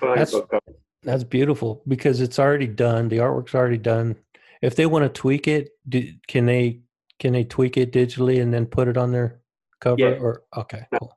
put 0.00 0.08
on 0.08 0.14
That's- 0.16 0.32
your 0.32 0.40
book 0.42 0.50
cover 0.52 0.78
That's 1.02 1.22
beautiful 1.24 1.82
because 1.86 2.22
it's 2.22 2.38
already 2.38 2.66
done. 2.66 3.08
The 3.10 3.18
artwork's 3.18 3.54
already 3.54 3.76
done. 3.76 4.16
If 4.64 4.76
they 4.76 4.86
want 4.86 5.04
to 5.04 5.08
tweak 5.08 5.46
it, 5.48 5.70
do, 5.88 6.10
can 6.26 6.46
they 6.46 6.80
can 7.18 7.32
they 7.32 7.44
tweak 7.44 7.76
it 7.76 7.92
digitally 7.92 8.40
and 8.42 8.52
then 8.52 8.66
put 8.66 8.88
it 8.88 8.96
on 8.96 9.12
their 9.12 9.40
cover? 9.80 10.00
Yeah. 10.00 10.18
Or 10.20 10.42
okay, 10.56 10.86
cool. 10.98 11.16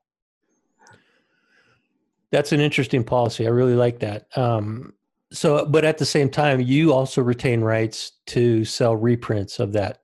That's 2.31 2.51
an 2.51 2.59
interesting 2.59 3.03
policy. 3.03 3.47
I 3.47 3.49
really 3.51 3.75
like 3.75 3.99
that. 3.99 4.27
Um, 4.37 4.93
so, 5.31 5.65
but 5.65 5.85
at 5.85 5.97
the 5.97 6.05
same 6.05 6.29
time, 6.29 6.59
you 6.59 6.93
also 6.93 7.21
retain 7.21 7.61
rights 7.61 8.13
to 8.27 8.65
sell 8.65 8.95
reprints 8.95 9.59
of 9.59 9.73
that 9.73 9.99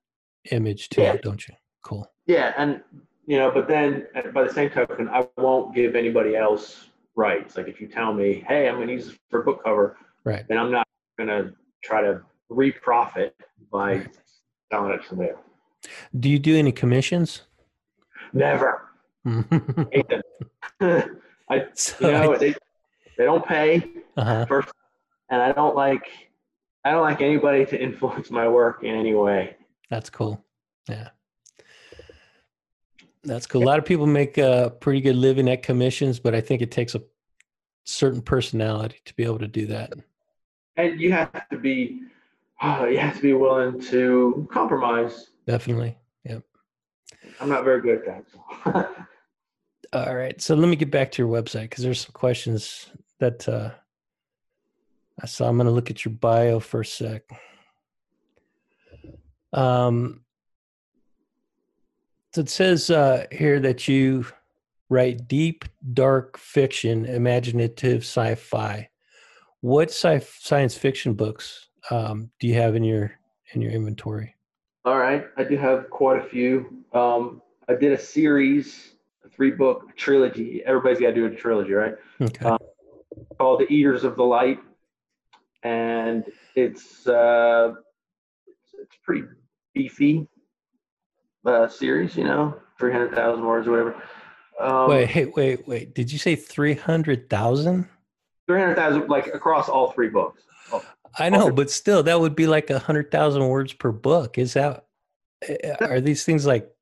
image 0.52 0.90
too, 0.90 1.02
Yeah. 1.02 1.18
don't 1.22 1.46
you? 1.48 1.54
Cool. 1.84 2.10
yeah 2.28 2.54
and 2.58 2.82
you 3.26 3.38
know 3.38 3.52
but 3.52 3.68
then 3.68 4.08
by 4.34 4.44
the 4.46 4.54
same 4.54 4.70
token 4.70 5.10
i 5.10 5.28
won't 5.38 5.76
give 5.76 5.98
anybody 5.98 6.34
else 6.38 6.88
rights 7.16 7.58
like 7.58 7.68
if 7.68 7.82
you 7.82 7.88
tell 7.90 8.14
me 8.14 8.42
hey 8.48 8.70
i'm 8.70 8.76
going 8.76 8.88
to 8.88 8.94
use 8.94 9.08
this 9.08 9.18
for 9.30 9.44
book 9.44 9.62
cover 9.66 9.98
Right. 10.24 10.46
then 10.48 10.58
i'm 10.58 10.72
not 10.72 10.88
going 11.18 11.28
to 11.28 11.54
try 11.84 12.00
to 12.02 12.22
re-profit 12.56 13.36
by 13.72 14.06
selling 14.72 14.94
it 14.94 15.02
to 15.10 15.30
else 15.30 15.40
Do 16.18 16.30
you 16.30 16.40
do 16.40 16.56
any 16.56 16.72
commissions? 16.72 17.44
never 18.34 18.90
hate 19.92 20.08
them. 20.10 20.22
I, 21.50 21.68
so 21.74 21.96
you 22.08 22.12
know, 22.12 22.34
I- 22.34 22.38
they, 22.38 22.56
they 23.18 23.26
don't 23.26 23.46
pay 23.46 23.84
uh-huh. 24.18 24.46
first, 24.46 24.70
and 25.30 25.42
I 25.42 25.52
don't 25.52 25.76
like, 25.76 26.08
I 26.84 26.92
don't 26.92 27.02
like 27.02 27.22
anybody 27.22 27.66
to 27.68 27.82
influence 27.82 28.32
my 28.32 28.48
work 28.48 28.84
in 28.84 28.96
any 28.96 29.14
way. 29.14 29.56
That's 29.90 30.10
cool. 30.10 30.44
Yeah. 30.90 31.10
That's 33.24 33.46
cool. 33.48 33.64
A 33.64 33.66
lot 33.66 33.80
of 33.80 33.86
people 33.86 34.06
make 34.06 34.38
a 34.38 34.76
pretty 34.82 35.00
good 35.00 35.16
living 35.16 35.50
at 35.50 35.64
commissions, 35.64 36.20
but 36.20 36.36
I 36.36 36.42
think 36.42 36.62
it 36.62 36.72
takes 36.72 36.94
a 36.94 37.02
certain 37.86 38.22
personality 38.22 38.98
to 39.06 39.14
be 39.16 39.24
able 39.24 39.40
to 39.40 39.48
do 39.48 39.68
that. 39.68 39.94
And 40.76 41.00
you 41.00 41.12
have 41.12 41.48
to 41.50 41.58
be, 41.58 42.02
uh, 42.62 42.86
you 42.90 42.98
have 42.98 43.16
to 43.16 43.22
be 43.22 43.34
willing 43.34 43.80
to 43.82 44.48
compromise. 44.52 45.32
Definitely. 45.48 45.98
Yep. 46.26 46.44
I'm 47.40 47.50
not 47.50 47.64
very 47.64 47.82
good 47.82 48.00
at 48.00 48.06
that. 48.06 48.26
So. 48.32 48.96
All 49.94 50.16
right. 50.16 50.42
So 50.42 50.56
let 50.56 50.68
me 50.68 50.76
get 50.76 50.92
back 50.92 51.12
to 51.12 51.22
your 51.22 51.32
website 51.32 51.64
because 51.64 51.84
there's 51.84 52.02
some 52.02 52.14
questions 52.14 52.90
that 53.20 53.48
uh, 53.48 53.72
I 55.22 55.26
saw. 55.26 55.48
I'm 55.48 55.58
going 55.58 55.68
to 55.68 55.72
look 55.72 55.92
at 55.92 56.04
your 56.06 56.14
bio 56.14 56.60
for 56.60 56.82
a 56.82 56.86
sec. 56.86 57.24
Um, 59.52 60.22
so 62.34 62.42
it 62.42 62.50
says 62.50 62.90
uh, 62.90 63.28
here 63.32 63.60
that 63.60 63.88
you 63.88 64.26
write 64.90 65.28
deep, 65.28 65.66
dark 65.94 66.38
fiction, 66.38 67.06
imaginative 67.06 68.02
sci-fi. 68.02 68.90
What 69.62 69.90
sci- 69.92 70.26
science 70.40 70.76
fiction 70.76 71.14
books 71.14 71.70
um, 71.90 72.30
do 72.40 72.48
you 72.48 72.56
have 72.56 72.76
in 72.76 72.84
your 72.84 73.12
in 73.54 73.62
your 73.62 73.72
inventory? 73.72 74.36
All 74.86 74.98
right, 74.98 75.26
I 75.38 75.44
do 75.44 75.58
have 75.58 75.90
quite 75.90 76.20
a 76.20 76.28
few. 76.28 76.84
Um, 76.94 77.42
I 77.70 77.76
did 77.76 77.94
a 77.94 78.00
series, 78.00 78.96
a 79.26 79.30
three 79.30 79.52
book 79.52 79.96
trilogy. 79.96 80.62
Everybody's 80.66 81.00
got 81.00 81.08
to 81.08 81.14
do 81.14 81.26
a 81.26 81.30
trilogy, 81.30 81.74
right? 81.74 81.96
Okay. 82.22 82.46
Um, 82.46 82.58
called 83.38 83.62
The 83.62 83.72
Eaters 83.72 84.04
of 84.04 84.16
the 84.16 84.24
Light, 84.24 84.60
and 85.64 86.26
it's 86.56 87.08
uh, 87.08 87.74
it's, 88.48 88.74
it's 88.82 88.96
pretty 89.04 89.24
beefy 89.74 90.28
uh, 91.46 91.68
series. 91.68 92.18
You 92.18 92.26
know, 92.26 92.60
three 92.80 92.92
hundred 92.92 93.14
thousand 93.16 93.46
words 93.46 93.68
or 93.68 93.72
whatever. 93.72 94.04
Um, 94.60 94.90
wait, 94.90 95.08
hey, 95.08 95.26
wait, 95.26 95.68
wait. 95.68 95.96
Did 95.96 96.12
you 96.12 96.20
say 96.20 96.36
three 96.36 96.74
hundred 96.74 97.30
thousand? 97.30 97.88
three 98.48 98.60
hundred 98.60 98.76
thousand, 98.76 99.08
like 99.10 99.28
across 99.28 99.70
all 99.70 99.92
three 99.92 100.10
books. 100.10 100.44
I 101.20 101.30
know, 101.30 101.52
but 101.52 101.70
still, 101.70 102.04
that 102.04 102.20
would 102.20 102.36
be 102.36 102.48
like 102.48 102.70
a 102.70 102.80
hundred 102.80 103.12
thousand 103.12 103.48
words 103.48 103.74
per 103.74 103.92
book. 103.92 104.38
Is 104.38 104.54
that? 104.54 104.86
Are 105.82 106.02
these 106.02 106.24
things 106.24 106.46
like 106.46 106.74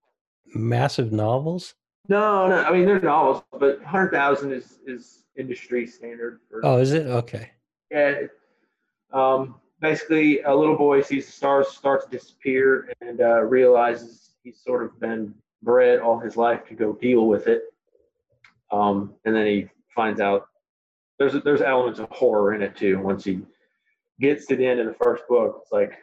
massive 0.54 1.12
novels? 1.12 1.76
No, 2.08 2.48
no. 2.48 2.64
I 2.64 2.72
mean, 2.72 2.86
they're 2.86 3.00
novels, 3.00 3.44
but 3.60 3.82
hundred 3.84 4.12
thousand 4.12 4.54
is 4.54 4.80
is 4.86 5.24
industry 5.38 5.88
standard. 5.88 6.40
For, 6.50 6.62
Oh, 6.66 6.78
is 6.78 6.94
it? 6.94 7.08
Okay. 7.08 7.52
Yeah. 7.90 8.22
Um, 9.14 9.56
basically, 9.82 10.42
a 10.42 10.54
little 10.54 10.78
boy 10.78 11.02
sees 11.02 11.26
the 11.26 11.32
stars 11.32 11.70
start 11.70 12.04
to 12.04 12.10
disappear 12.10 12.94
and 13.02 13.22
uh, 13.22 13.42
realizes 13.42 14.32
he's 14.44 14.62
sort 14.64 14.84
of 14.84 15.00
been 15.00 15.34
bred 15.64 16.00
all 16.00 16.20
his 16.20 16.38
life 16.38 16.66
to 16.68 16.74
go 16.74 16.94
deal 16.94 17.28
with 17.28 17.48
it. 17.48 17.64
Um, 18.72 19.14
and 19.26 19.36
then 19.36 19.46
he 19.46 19.68
finds 19.94 20.22
out 20.22 20.48
there's 21.20 21.34
there's 21.44 21.62
elements 21.62 22.00
of 22.00 22.10
horror 22.10 22.54
in 22.54 22.62
it 22.62 22.76
too. 22.76 23.00
Once 23.00 23.24
he 23.26 23.42
gets 24.22 24.46
to 24.48 24.56
the 24.56 24.66
end 24.66 24.80
of 24.80 24.86
the 24.86 24.94
first 24.94 25.24
book, 25.28 25.60
it's 25.64 25.72
like, 25.72 25.94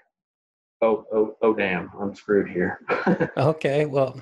oh, 0.82 1.06
oh, 1.12 1.36
oh, 1.42 1.54
damn, 1.54 1.90
I'm 2.00 2.14
screwed 2.14 2.50
here. 2.50 2.80
Okay. 3.36 3.86
Well, 3.86 4.20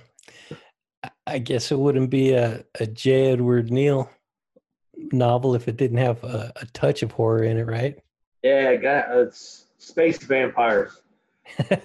I- 1.27 1.39
guess 1.39 1.73
it 1.73 1.79
wouldn't 1.79 2.11
be 2.11 2.33
a, 2.33 2.65
a 2.79 2.87
J. 2.87 3.33
Edward 3.33 3.71
Neal 3.71 4.09
novel 5.13 5.55
if 5.55 5.69
it 5.69 5.77
didn't 5.77 5.99
have 5.99 6.23
a, 6.25 6.53
a 6.57 6.67
touch 6.67 7.03
of 7.03 7.13
horror 7.13 7.43
in 7.45 7.59
it, 7.59 7.65
right? 7.67 7.99
yeah, 8.43 8.69
I 8.71 8.77
got 8.77 9.11
it's 9.11 9.67
space 9.79 10.19
vampires. 10.19 11.01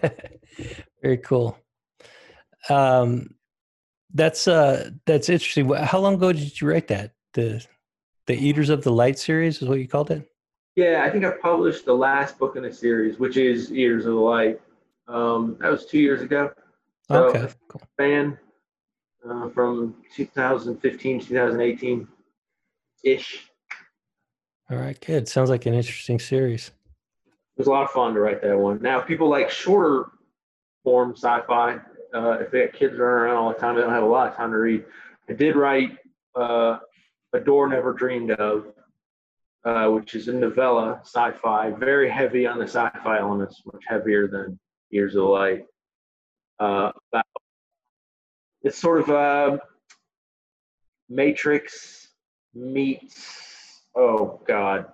Very 1.02 1.17
cool. 1.17 1.58
Um, 2.69 3.36
that's 4.13 4.47
uh, 4.47 4.91
that's 5.06 5.30
interesting. 5.30 5.69
How 5.74 6.00
long 6.00 6.15
ago 6.15 6.32
did 6.32 6.60
you 6.62 6.67
write 6.69 6.88
that? 6.89 7.13
The 7.34 7.65
the 8.28 8.36
Eaters 8.36 8.69
of 8.69 8.84
the 8.84 8.91
Light 8.91 9.17
series 9.17 9.62
is 9.62 9.67
what 9.67 9.80
you 9.80 9.88
called 9.88 10.12
it. 10.12 10.31
Yeah, 10.75 11.03
I 11.05 11.10
think 11.10 11.25
I 11.25 11.31
published 11.31 11.86
the 11.86 11.93
last 11.93 12.38
book 12.38 12.55
in 12.55 12.63
the 12.63 12.73
series, 12.73 13.19
which 13.19 13.38
is 13.38 13.69
Years 13.69 14.05
of 14.05 14.13
the 14.13 14.19
Light. 14.19 14.62
Um, 15.07 15.57
that 15.60 15.69
was 15.69 15.86
two 15.86 15.99
years 15.99 16.21
ago. 16.21 16.51
So, 17.10 17.25
Okay, 17.25 17.47
cool. 17.67 17.81
Fan 17.97 18.38
uh, 19.29 19.49
from 19.49 19.95
2015, 20.15 21.19
2018 21.19 22.07
ish. 23.03 23.49
All 24.69 24.77
right, 24.77 24.99
good. 25.05 25.27
Sounds 25.27 25.49
like 25.49 25.65
an 25.65 25.73
interesting 25.73 26.19
series. 26.19 26.71
It 27.25 27.60
was 27.60 27.67
a 27.67 27.71
lot 27.71 27.84
of 27.84 27.91
fun 27.91 28.13
to 28.13 28.21
write 28.21 28.41
that 28.41 28.57
one. 28.57 28.81
Now, 28.81 29.01
if 29.01 29.07
people 29.07 29.29
like 29.29 29.49
shorter 29.49 30.12
form 30.84 31.13
sci-fi. 31.15 31.79
Uh, 32.13 32.31
if 32.41 32.51
they 32.51 32.65
got 32.65 32.73
kids 32.73 32.97
running 32.97 33.23
around 33.23 33.38
all 33.38 33.49
the 33.49 33.60
time, 33.60 33.75
they 33.75 33.81
don't 33.81 33.91
have 33.91 34.03
a 34.03 34.07
lot 34.07 34.29
of 34.29 34.36
time 34.36 34.51
to 34.51 34.57
read. 34.57 34.84
I 35.29 35.34
did 35.34 35.55
write 35.55 35.97
uh, 36.36 36.79
A 37.34 37.39
Door 37.39 37.69
Never 37.69 37.93
Dreamed 37.93 38.31
of, 38.31 38.65
uh, 39.65 39.88
which 39.89 40.15
is 40.15 40.28
a 40.28 40.34
novella, 40.34 41.00
sci-fi, 41.04 41.71
very 41.71 42.10
heavy 42.10 42.47
on 42.47 42.58
the 42.58 42.65
sci-fi 42.65 43.19
elements, 43.19 43.62
much 43.65 43.84
heavier 43.88 44.28
than 44.28 44.60
Years 44.89 45.15
of 45.15 45.26
Light. 45.26 45.65
Uh, 46.60 46.91
it's 48.63 48.78
sort 48.78 49.02
of 49.02 49.10
a 49.10 49.60
Matrix 51.10 52.10
meets, 52.54 53.82
oh 53.95 54.41
God, 54.47 54.86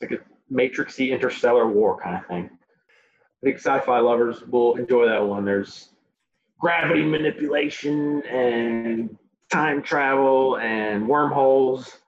it's 0.00 0.10
like 0.10 0.20
a 0.20 0.52
Matrixy 0.52 1.10
interstellar 1.10 1.66
war 1.68 2.00
kind 2.02 2.16
of 2.16 2.26
thing. 2.26 2.50
I 3.42 3.46
think 3.46 3.56
sci-fi 3.56 3.98
lovers 3.98 4.42
will 4.42 4.76
enjoy 4.76 5.06
that 5.06 5.24
one. 5.24 5.44
There's 5.44 5.90
gravity 6.58 7.04
manipulation 7.04 8.22
and 8.22 9.16
time 9.50 9.82
travel 9.82 10.58
and 10.58 11.08
wormholes. 11.08 11.98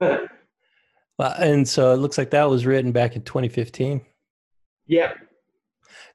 Well, 0.00 1.34
and 1.38 1.68
so 1.68 1.92
it 1.92 1.98
looks 1.98 2.16
like 2.16 2.30
that 2.30 2.48
was 2.48 2.64
written 2.64 2.92
back 2.92 3.14
in 3.14 3.20
2015. 3.22 4.00
yeah, 4.86 5.12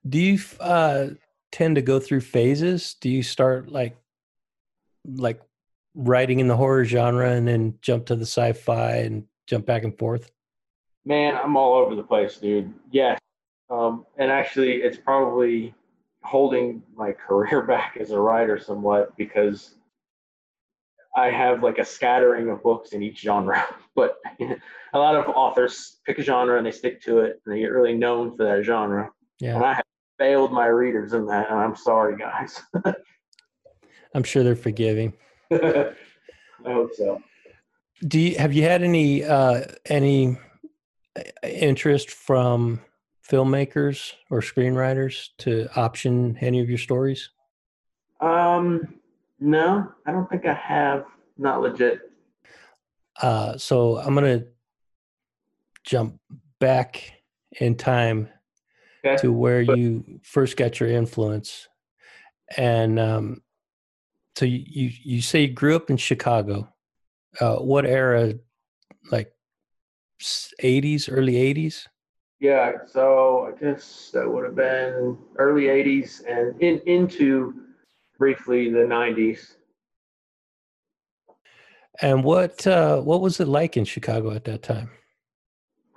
Do 0.10 0.17
you 0.17 0.39
uh, 0.60 1.10
tend 1.52 1.76
to 1.76 1.84
go 1.84 2.00
through 2.00 2.21
phases? 2.21 2.95
Do 3.00 3.10
you 3.10 3.21
start 3.21 3.71
like 3.71 3.95
like 5.06 5.41
writing 5.93 6.39
in 6.39 6.48
the 6.48 6.58
horror 6.58 6.86
genre 6.86 7.30
and 7.30 7.48
then 7.48 7.76
jump 7.82 8.08
to 8.08 8.15
the 8.15 8.26
sci-fi 8.26 8.95
and 8.95 9.26
jump 9.45 9.67
back 9.67 9.84
and 9.84 9.95
forth? 9.95 10.32
man, 11.06 11.36
I'm 11.36 11.56
all 11.56 11.76
over 11.76 11.95
the 11.95 12.04
place, 12.04 12.38
dude. 12.38 12.74
Yes, 12.91 13.19
um, 13.69 14.06
and 14.17 14.32
actually, 14.32 14.78
it's 14.78 14.98
probably 14.98 15.74
holding 16.24 16.82
my 16.95 17.12
career 17.28 17.62
back 17.62 17.98
as 18.00 18.12
a 18.12 18.19
writer 18.19 18.60
somewhat 18.60 19.15
because 19.17 19.75
I 21.15 21.30
have 21.30 21.63
like 21.63 21.78
a 21.78 21.86
scattering 21.86 22.49
of 22.49 22.62
books 22.62 22.91
in 22.91 23.01
each 23.01 23.19
genre. 23.21 23.63
But 23.95 24.17
a 24.93 24.99
lot 24.99 25.15
of 25.15 25.30
authors 25.30 26.01
pick 26.06 26.19
a 26.19 26.21
genre 26.21 26.58
and 26.58 26.65
they 26.65 26.71
stick 26.71 27.01
to 27.04 27.19
it 27.19 27.41
and 27.45 27.56
they 27.56 27.62
get 27.62 27.71
really 27.71 27.93
known 27.93 28.36
for 28.36 28.43
that 28.43 28.63
genre. 28.65 29.10
Yeah, 29.39 29.56
And 29.56 29.63
I 29.63 29.75
have 29.75 29.86
failed 30.17 30.51
my 30.51 30.65
readers 30.65 31.13
in 31.13 31.25
that, 31.28 31.49
and 31.49 31.58
I'm 31.58 31.78
sorry, 31.78 32.17
guys. 32.17 32.62
I'm 34.13 34.23
sure 34.23 34.43
they're 34.43 34.56
forgiving. 34.58 35.13
I 35.51 35.93
hope 36.65 36.93
so. 36.93 37.21
Do 38.06 38.19
you 38.19 38.38
have 38.38 38.51
you 38.51 38.63
had 38.63 38.84
any 38.84 39.23
uh, 39.23 39.62
any 39.86 40.38
uh, 41.17 41.21
interest 41.43 42.12
from 42.12 42.82
filmmakers 43.25 44.12
or 44.30 44.41
screenwriters 44.41 45.30
to 45.39 45.69
option 45.78 46.38
any 46.41 46.60
of 46.60 46.67
your 46.67 46.78
stories? 46.78 47.30
Um, 48.19 48.99
no, 49.39 49.91
I 50.06 50.12
don't 50.12 50.30
think 50.30 50.45
I 50.45 50.54
have. 50.54 51.06
Not 51.38 51.62
legit. 51.62 52.00
Uh, 53.21 53.58
so 53.58 53.98
I'm 53.98 54.15
gonna 54.15 54.45
jump 55.84 56.19
back 56.60 57.12
in 57.60 57.76
time 57.76 58.30
Okay. 59.06 59.21
to 59.21 59.32
where 59.32 59.62
you 59.62 60.19
first 60.24 60.58
got 60.58 60.80
your 60.80 60.89
influence, 60.89 61.67
and 62.58 63.00
um, 63.00 63.41
so 64.38 64.45
you, 64.45 64.63
you 64.65 64.91
you 65.04 65.21
say 65.21 65.41
you 65.41 65.54
grew 65.54 65.76
up 65.76 65.89
in 65.89 65.98
Chicago. 65.98 66.74
Uh, 67.39 67.58
what 67.58 67.86
era? 67.86 68.34
Like 69.12 69.32
80s, 70.21 71.10
early 71.12 71.34
80s. 71.34 71.86
Yeah, 72.39 72.74
so 72.86 73.52
I 73.54 73.60
guess 73.60 74.10
that 74.13 74.30
would 74.30 74.45
have 74.45 74.56
been 74.56 75.17
early 75.38 75.63
'80s 75.63 76.21
and 76.28 76.62
in 76.62 76.80
into 76.86 77.64
briefly 78.17 78.69
the 78.69 78.80
'90s. 78.80 79.56
And 82.01 82.23
what 82.23 82.65
uh, 82.67 82.99
what 83.01 83.21
was 83.21 83.39
it 83.39 83.47
like 83.47 83.78
in 83.78 83.86
Chicago 83.86 84.32
at 84.32 84.43
that 84.45 84.63
time? 84.63 84.89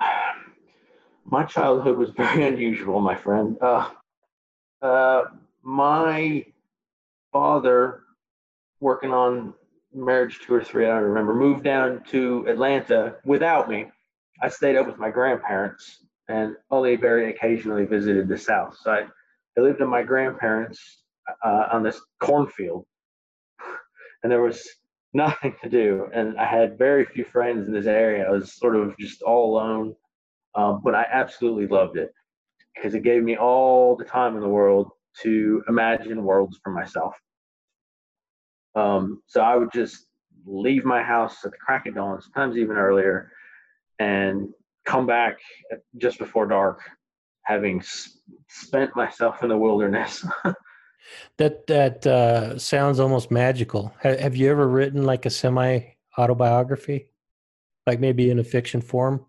My 1.24 1.44
childhood 1.44 1.98
was 1.98 2.10
very 2.10 2.46
unusual, 2.46 3.00
my 3.00 3.14
friend. 3.14 3.56
Uh, 3.60 3.90
uh, 4.80 5.24
my 5.62 6.44
father, 7.32 8.04
working 8.80 9.12
on 9.12 9.52
marriage 9.92 10.38
two 10.40 10.54
or 10.54 10.62
three, 10.62 10.86
I 10.86 10.90
don't 10.90 11.02
remember, 11.02 11.34
moved 11.34 11.64
down 11.64 12.02
to 12.10 12.46
Atlanta 12.48 13.16
without 13.24 13.68
me. 13.68 13.90
I 14.40 14.48
stayed 14.48 14.76
up 14.76 14.86
with 14.86 14.98
my 14.98 15.10
grandparents 15.10 16.04
and 16.28 16.56
only 16.70 16.96
very 16.96 17.30
occasionally 17.30 17.84
visited 17.84 18.28
the 18.28 18.38
South. 18.38 18.76
So 18.80 18.92
I, 18.92 19.06
I 19.56 19.60
lived 19.60 19.80
with 19.80 19.88
my 19.88 20.02
grandparents 20.02 20.97
uh, 21.44 21.68
on 21.72 21.82
this 21.82 22.00
cornfield, 22.20 22.86
and 24.22 24.30
there 24.30 24.42
was 24.42 24.66
nothing 25.12 25.54
to 25.62 25.68
do. 25.68 26.08
And 26.12 26.38
I 26.38 26.46
had 26.46 26.78
very 26.78 27.04
few 27.06 27.24
friends 27.24 27.66
in 27.66 27.72
this 27.72 27.86
area. 27.86 28.26
I 28.26 28.30
was 28.30 28.54
sort 28.54 28.76
of 28.76 28.96
just 28.98 29.22
all 29.22 29.54
alone, 29.54 29.94
um, 30.54 30.80
but 30.84 30.94
I 30.94 31.06
absolutely 31.10 31.66
loved 31.66 31.96
it 31.96 32.12
because 32.74 32.94
it 32.94 33.02
gave 33.02 33.22
me 33.22 33.36
all 33.36 33.96
the 33.96 34.04
time 34.04 34.36
in 34.36 34.40
the 34.40 34.48
world 34.48 34.90
to 35.22 35.62
imagine 35.68 36.22
worlds 36.22 36.58
for 36.62 36.70
myself. 36.70 37.14
Um, 38.74 39.22
so 39.26 39.40
I 39.40 39.56
would 39.56 39.72
just 39.72 40.06
leave 40.46 40.84
my 40.84 41.02
house 41.02 41.44
at 41.44 41.50
the 41.50 41.56
crack 41.56 41.86
of 41.86 41.94
dawn, 41.94 42.20
sometimes 42.22 42.56
even 42.56 42.76
earlier, 42.76 43.32
and 43.98 44.48
come 44.84 45.06
back 45.06 45.38
just 45.96 46.18
before 46.18 46.46
dark, 46.46 46.80
having 47.42 47.82
spent 48.48 48.94
myself 48.94 49.42
in 49.42 49.48
the 49.48 49.58
wilderness. 49.58 50.24
That 51.38 51.66
that 51.66 52.06
uh, 52.06 52.58
sounds 52.58 53.00
almost 53.00 53.30
magical. 53.30 53.94
Ha- 54.02 54.18
have 54.18 54.36
you 54.36 54.50
ever 54.50 54.68
written 54.68 55.04
like 55.04 55.26
a 55.26 55.30
semi 55.30 55.80
autobiography, 56.18 57.10
like 57.86 58.00
maybe 58.00 58.30
in 58.30 58.38
a 58.38 58.44
fiction 58.44 58.80
form? 58.80 59.24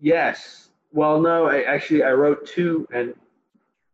yes. 0.00 0.62
Well, 0.92 1.20
no, 1.20 1.46
I 1.46 1.62
actually 1.62 2.02
I 2.04 2.12
wrote 2.12 2.46
two, 2.46 2.86
and 2.92 3.14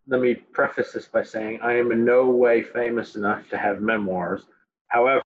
let 0.06 0.20
me 0.20 0.34
preface 0.34 0.92
this 0.92 1.06
by 1.06 1.22
saying 1.22 1.60
I 1.62 1.74
am 1.74 1.90
in 1.90 2.04
no 2.04 2.26
way 2.26 2.62
famous 2.62 3.16
enough 3.16 3.48
to 3.50 3.58
have 3.58 3.80
memoirs. 3.80 4.44
However, 4.88 5.22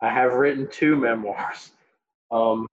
I 0.00 0.10
have 0.10 0.34
written 0.34 0.68
two 0.70 0.96
memoirs, 1.08 1.72
um, 2.30 2.66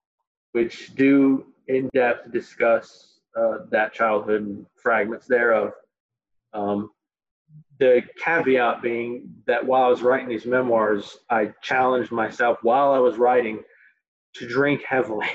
which 0.54 0.96
do 0.96 1.46
in 1.68 1.90
depth 1.94 2.32
discuss 2.32 3.20
uh, 3.38 3.60
that 3.70 3.94
childhood 3.94 4.42
and 4.42 4.66
fragments 4.76 5.28
thereof. 5.28 5.74
Um, 6.54 6.92
the 7.80 8.04
caveat 8.24 8.82
being 8.82 9.34
that 9.48 9.66
while 9.66 9.84
I 9.84 9.88
was 9.88 10.04
writing 10.04 10.30
these 10.30 10.46
memoirs, 10.46 11.18
I 11.30 11.52
challenged 11.62 12.12
myself 12.12 12.60
while 12.62 12.92
I 12.92 13.00
was 13.00 13.18
writing 13.18 13.64
to 14.36 14.48
drink 14.48 14.84
heavily. 14.88 15.28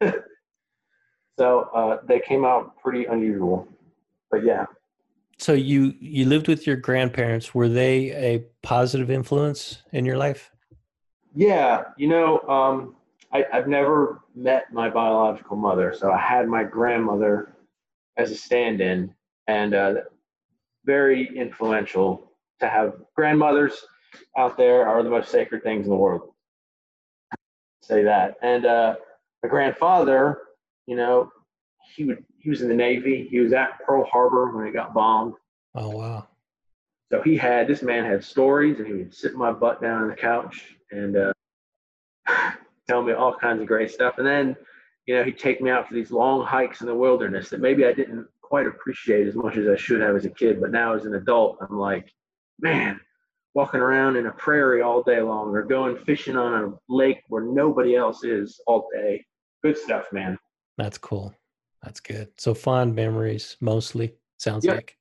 so 1.38 1.60
uh, 1.74 1.98
they 2.06 2.20
came 2.20 2.44
out 2.44 2.76
pretty 2.78 3.06
unusual, 3.06 3.66
but 4.30 4.44
yeah. 4.44 4.66
So 5.38 5.54
you 5.54 5.94
you 5.98 6.24
lived 6.26 6.46
with 6.46 6.68
your 6.68 6.76
grandparents. 6.76 7.52
Were 7.52 7.68
they 7.68 8.12
a 8.12 8.44
positive 8.62 9.10
influence 9.10 9.82
in 9.90 10.04
your 10.04 10.16
life? 10.16 10.52
Yeah, 11.34 11.84
you 11.96 12.06
know, 12.06 12.38
um, 12.42 12.94
I, 13.32 13.44
I've 13.52 13.66
never 13.66 14.20
met 14.36 14.72
my 14.72 14.88
biological 14.88 15.56
mother, 15.56 15.94
so 15.98 16.12
I 16.12 16.18
had 16.18 16.46
my 16.46 16.62
grandmother 16.62 17.56
as 18.16 18.30
a 18.30 18.36
stand-in, 18.36 19.14
and 19.48 19.74
uh, 19.74 19.94
very 20.84 21.30
influential 21.36 22.32
to 22.60 22.68
have 22.68 22.94
grandmothers 23.16 23.84
out 24.36 24.56
there 24.56 24.86
are 24.86 25.02
the 25.02 25.10
most 25.10 25.30
sacred 25.30 25.62
things 25.62 25.84
in 25.84 25.90
the 25.90 25.96
world. 25.96 26.30
Say 27.82 28.04
that, 28.04 28.36
and 28.42 28.64
uh, 28.64 28.94
my 29.42 29.48
grandfather, 29.48 30.38
you 30.86 30.96
know, 30.96 31.30
he 31.94 32.04
would 32.04 32.24
he 32.38 32.50
was 32.50 32.62
in 32.62 32.68
the 32.68 32.74
Navy. 32.74 33.26
He 33.30 33.40
was 33.40 33.52
at 33.52 33.80
Pearl 33.84 34.04
Harbor 34.04 34.56
when 34.56 34.66
it 34.66 34.72
got 34.72 34.94
bombed. 34.94 35.34
Oh 35.74 35.90
wow! 35.90 36.28
So 37.10 37.20
he 37.22 37.36
had 37.36 37.68
this 37.68 37.82
man 37.82 38.04
had 38.04 38.24
stories, 38.24 38.78
and 38.78 38.86
he 38.86 38.94
would 38.94 39.14
sit 39.14 39.34
my 39.34 39.52
butt 39.52 39.82
down 39.82 40.02
on 40.02 40.08
the 40.08 40.14
couch 40.14 40.76
and 40.90 41.16
uh, 41.16 41.32
tell 42.88 43.02
me 43.02 43.12
all 43.12 43.34
kinds 43.34 43.60
of 43.60 43.66
great 43.66 43.90
stuff. 43.90 44.14
And 44.18 44.26
then, 44.26 44.56
you 45.06 45.16
know, 45.16 45.24
he'd 45.24 45.38
take 45.38 45.60
me 45.60 45.70
out 45.70 45.86
for 45.86 45.94
these 45.94 46.10
long 46.10 46.46
hikes 46.46 46.80
in 46.80 46.86
the 46.86 46.94
wilderness 46.94 47.50
that 47.50 47.60
maybe 47.60 47.84
I 47.84 47.92
didn't 47.92 48.26
quite 48.52 48.66
appreciate 48.66 49.26
as 49.26 49.34
much 49.34 49.56
as 49.56 49.66
I 49.66 49.76
should 49.76 50.02
have 50.02 50.14
as 50.14 50.26
a 50.26 50.28
kid. 50.28 50.60
But 50.60 50.72
now 50.72 50.92
as 50.92 51.06
an 51.06 51.14
adult, 51.14 51.56
I'm 51.62 51.78
like, 51.78 52.12
man, 52.60 53.00
walking 53.54 53.80
around 53.80 54.16
in 54.16 54.26
a 54.26 54.30
prairie 54.32 54.82
all 54.82 55.02
day 55.02 55.22
long 55.22 55.56
or 55.56 55.62
going 55.62 55.96
fishing 55.96 56.36
on 56.36 56.62
a 56.62 56.92
lake 56.92 57.22
where 57.28 57.44
nobody 57.44 57.96
else 57.96 58.24
is 58.24 58.60
all 58.66 58.90
day. 58.92 59.24
Good 59.62 59.78
stuff, 59.78 60.04
man. 60.12 60.38
That's 60.76 60.98
cool. 60.98 61.34
That's 61.82 62.00
good. 62.00 62.28
So 62.36 62.52
fond 62.52 62.94
memories 62.94 63.56
mostly 63.62 64.16
sounds 64.36 64.66
Yeah. 64.66 64.74
like. 64.74 64.98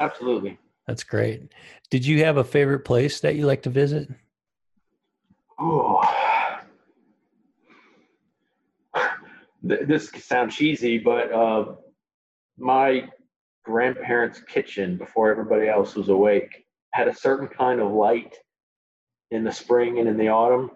Absolutely. 0.00 0.58
That's 0.86 1.04
great. 1.04 1.52
Did 1.90 2.06
you 2.06 2.24
have 2.24 2.38
a 2.38 2.44
favorite 2.44 2.86
place 2.86 3.20
that 3.20 3.34
you 3.36 3.44
like 3.44 3.60
to 3.64 3.70
visit? 3.70 4.08
Oh, 5.58 6.00
this 9.62 10.08
sounds 10.08 10.56
cheesy, 10.56 10.96
but 10.96 11.30
uh, 11.30 11.74
my 12.58 13.08
grandparents' 13.64 14.40
kitchen, 14.40 14.96
before 14.96 15.30
everybody 15.30 15.68
else 15.68 15.94
was 15.94 16.08
awake, 16.08 16.66
had 16.92 17.08
a 17.08 17.14
certain 17.14 17.48
kind 17.48 17.80
of 17.80 17.92
light 17.92 18.36
in 19.30 19.42
the 19.44 19.52
spring 19.52 19.98
and 19.98 20.08
in 20.08 20.16
the 20.16 20.28
autumn. 20.28 20.70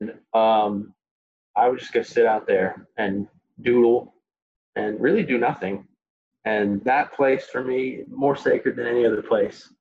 And, 0.00 0.12
um, 0.34 0.94
I 1.56 1.68
would 1.68 1.80
just 1.80 1.92
go 1.92 2.02
sit 2.02 2.24
out 2.24 2.46
there 2.46 2.86
and 2.96 3.26
doodle 3.62 4.14
and 4.76 5.00
really 5.00 5.24
do 5.24 5.38
nothing. 5.38 5.86
And 6.44 6.82
that 6.84 7.12
place 7.12 7.46
for 7.46 7.64
me, 7.64 8.04
more 8.08 8.36
sacred 8.36 8.76
than 8.76 8.86
any 8.86 9.04
other 9.04 9.22
place. 9.22 9.72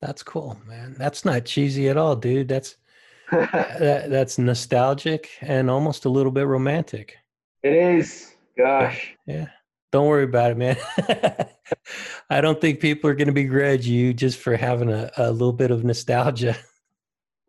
That's 0.00 0.22
cool, 0.22 0.58
man. 0.66 0.94
That's 0.98 1.24
not 1.24 1.44
cheesy 1.44 1.88
at 1.88 1.96
all, 1.96 2.14
dude. 2.14 2.48
That's 2.48 2.76
that, 3.30 4.10
that's 4.10 4.38
nostalgic 4.38 5.30
and 5.40 5.70
almost 5.70 6.04
a 6.04 6.10
little 6.10 6.30
bit 6.30 6.46
romantic. 6.46 7.16
It 7.62 7.72
is. 7.72 8.34
Gosh. 8.56 9.16
Yeah. 9.26 9.48
Don't 9.94 10.08
worry 10.08 10.24
about 10.24 10.50
it, 10.50 10.56
man. 10.56 10.76
I 12.28 12.40
don't 12.40 12.60
think 12.60 12.80
people 12.80 13.08
are 13.08 13.14
going 13.14 13.28
to 13.28 13.32
begrudge 13.32 13.86
you 13.86 14.12
just 14.12 14.38
for 14.40 14.56
having 14.56 14.90
a, 14.90 15.08
a 15.16 15.30
little 15.30 15.52
bit 15.52 15.70
of 15.70 15.84
nostalgia. 15.84 16.56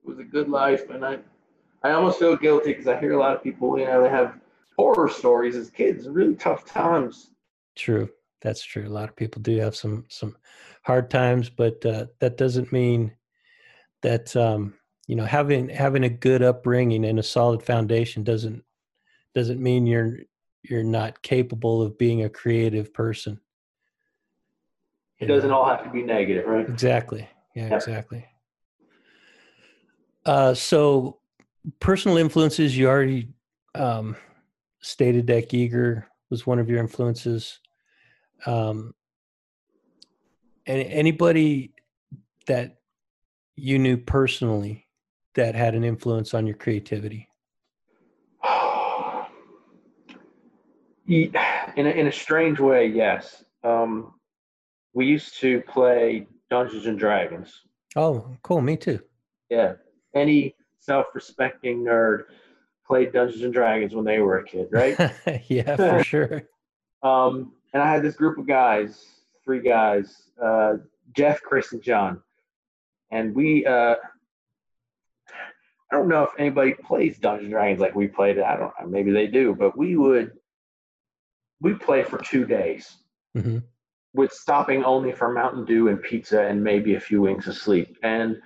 It 0.03 0.09
was 0.09 0.19
a 0.19 0.23
good 0.23 0.47
life, 0.47 0.91
and 0.91 1.03
I, 1.03 1.17
I 1.81 1.93
almost 1.93 2.19
feel 2.19 2.35
guilty 2.35 2.73
because 2.73 2.87
I 2.87 2.99
hear 2.99 3.13
a 3.13 3.19
lot 3.19 3.35
of 3.35 3.41
people, 3.41 3.79
you 3.79 3.85
know, 3.85 4.03
they 4.03 4.09
have 4.09 4.35
horror 4.77 5.09
stories 5.09 5.55
as 5.55 5.71
kids, 5.71 6.07
really 6.07 6.35
tough 6.35 6.65
times. 6.65 7.31
True. 7.75 8.07
That's 8.43 8.63
true. 8.63 8.87
A 8.87 8.93
lot 8.93 9.09
of 9.09 9.15
people 9.15 9.41
do 9.41 9.57
have 9.57 9.75
some 9.75 10.05
some 10.09 10.37
hard 10.83 11.09
times, 11.09 11.49
but 11.49 11.83
uh, 11.83 12.05
that 12.19 12.37
doesn't 12.37 12.71
mean 12.71 13.11
that 14.03 14.35
um, 14.35 14.75
you 15.07 15.15
know 15.15 15.25
having 15.25 15.67
having 15.69 16.03
a 16.03 16.09
good 16.09 16.43
upbringing 16.43 17.05
and 17.05 17.17
a 17.17 17.23
solid 17.23 17.63
foundation 17.63 18.23
doesn't 18.23 18.63
doesn't 19.33 19.59
mean 19.59 19.87
you're 19.87 20.19
you're 20.69 20.83
not 20.83 21.21
capable 21.21 21.81
of 21.81 21.97
being 21.97 22.23
a 22.23 22.29
creative 22.29 22.93
person. 22.93 23.39
It 25.19 25.27
doesn't 25.27 25.51
all 25.51 25.65
have 25.65 25.83
to 25.83 25.89
be 25.89 26.03
negative, 26.03 26.45
right? 26.45 26.67
Exactly. 26.67 27.27
Yeah, 27.55 27.73
exactly. 27.73 28.25
Uh, 30.25 30.53
so, 30.53 31.19
personal 31.79 32.17
influences, 32.17 32.77
you 32.77 32.87
already 32.87 33.29
um, 33.75 34.15
stated 34.81 35.27
that 35.27 35.49
Giger 35.49 36.05
was 36.29 36.45
one 36.45 36.59
of 36.59 36.69
your 36.69 36.79
influences. 36.79 37.59
Um, 38.45 38.93
and 40.65 40.81
anybody 40.81 41.73
that 42.47 42.77
you 43.55 43.79
knew 43.79 43.97
personally 43.97 44.87
that 45.35 45.55
had 45.55 45.75
an 45.75 45.83
influence 45.83 46.33
on 46.33 46.45
your 46.45 46.55
creativity? 46.55 47.29
In 51.07 51.31
a, 51.77 51.89
in 51.89 52.07
a 52.07 52.11
strange 52.11 52.59
way, 52.59 52.87
yes. 52.87 53.43
Um, 53.63 54.13
we 54.93 55.05
used 55.05 55.39
to 55.41 55.61
play 55.61 56.27
Dungeons 56.49 56.85
and 56.85 56.97
Dragons. 56.97 57.61
Oh, 57.95 58.27
cool. 58.43 58.61
Me 58.61 58.77
too. 58.77 58.99
Yeah, 59.49 59.73
any 60.13 60.55
self-respecting 60.79 61.83
nerd 61.83 62.25
played 62.85 63.11
Dungeons 63.13 63.43
and 63.43 63.53
Dragons 63.53 63.93
when 63.95 64.05
they 64.05 64.19
were 64.19 64.39
a 64.39 64.43
kid, 64.43 64.67
right? 64.71 64.97
yeah, 65.47 65.75
for 65.75 66.03
sure. 66.03 66.43
Um, 67.03 67.53
and 67.73 67.81
I 67.81 67.91
had 67.91 68.03
this 68.03 68.15
group 68.15 68.37
of 68.37 68.47
guys, 68.47 69.05
three 69.43 69.59
guys, 69.59 70.29
uh, 70.41 70.77
Jeff, 71.15 71.41
Chris, 71.41 71.71
and 71.73 71.81
John. 71.81 72.21
And 73.11 73.35
we, 73.35 73.65
uh, 73.65 73.95
I 75.91 75.95
don't 75.95 76.07
know 76.07 76.23
if 76.23 76.31
anybody 76.37 76.73
plays 76.73 77.17
Dungeons 77.17 77.45
and 77.45 77.51
Dragons 77.51 77.79
like 77.79 77.95
we 77.95 78.07
played 78.07 78.37
it. 78.37 78.43
I 78.43 78.57
don't 78.57 78.73
know. 78.79 78.87
Maybe 78.87 79.11
they 79.11 79.27
do, 79.27 79.55
but 79.55 79.77
we 79.77 79.95
would, 79.95 80.31
we 81.61 81.73
play 81.73 82.03
for 82.03 82.17
two 82.17 82.45
days 82.45 82.97
hmm 83.33 83.59
with 84.15 84.31
stopping 84.31 84.83
only 84.83 85.11
for 85.11 85.31
Mountain 85.31 85.65
Dew 85.65 85.89
and 85.89 86.01
pizza 86.01 86.41
and 86.41 86.63
maybe 86.63 86.95
a 86.95 86.99
few 86.99 87.21
winks 87.21 87.47
of 87.47 87.57
sleep. 87.57 87.97
And 88.01 88.37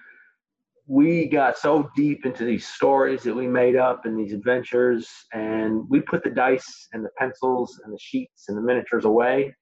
we 0.88 1.28
got 1.28 1.60
so 1.60 1.92
deep 1.96 2.26
into 2.26 2.44
these 2.44 2.68
stories 2.68 3.22
that 3.24 3.36
we 3.36 3.48
made 3.48 3.76
up 3.76 4.06
and 4.06 4.18
these 4.18 4.34
adventures, 4.34 5.08
and 5.32 5.88
we 5.88 6.02
put 6.02 6.24
the 6.24 6.32
dice 6.32 6.88
and 6.92 7.06
the 7.06 7.12
pencils 7.20 7.80
and 7.86 7.94
the 7.94 8.00
sheets 8.00 8.46
and 8.50 8.58
the 8.58 8.62
miniatures 8.62 9.06
away. 9.06 9.56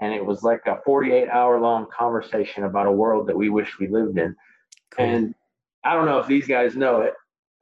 And 0.00 0.14
it 0.14 0.24
was 0.24 0.42
like 0.42 0.62
a 0.66 0.78
48 0.86 1.28
hour 1.28 1.60
long 1.60 1.86
conversation 1.94 2.64
about 2.64 2.86
a 2.86 2.92
world 2.92 3.26
that 3.26 3.36
we 3.36 3.50
wish 3.50 3.78
we 3.78 3.88
lived 3.88 4.16
in. 4.16 4.34
Cool. 4.92 5.04
And 5.04 5.34
I 5.84 5.92
don't 5.92 6.06
know 6.06 6.20
if 6.20 6.26
these 6.26 6.46
guys 6.46 6.74
know 6.74 7.02
it, 7.02 7.12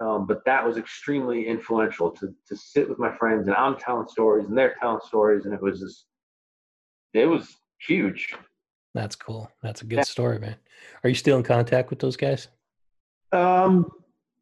um, 0.00 0.26
but 0.26 0.44
that 0.44 0.64
was 0.64 0.76
extremely 0.76 1.46
influential 1.46 2.10
to, 2.12 2.32
to 2.46 2.56
sit 2.56 2.88
with 2.88 2.98
my 2.98 3.14
friends 3.16 3.48
and 3.48 3.56
I'm 3.56 3.76
telling 3.76 4.06
stories 4.08 4.46
and 4.46 4.56
they're 4.56 4.76
telling 4.80 5.00
stories. 5.04 5.44
And 5.44 5.52
it 5.52 5.60
was 5.60 5.80
just, 5.80 6.06
it 7.14 7.26
was 7.26 7.56
huge. 7.80 8.34
That's 8.94 9.16
cool. 9.16 9.50
That's 9.62 9.82
a 9.82 9.84
good 9.84 9.96
Yeah. 9.98 10.02
story, 10.04 10.38
man. 10.38 10.56
Are 11.02 11.08
you 11.08 11.16
still 11.16 11.36
in 11.36 11.42
contact 11.42 11.90
with 11.90 11.98
those 11.98 12.16
guys? 12.16 12.48
Um, 13.32 13.90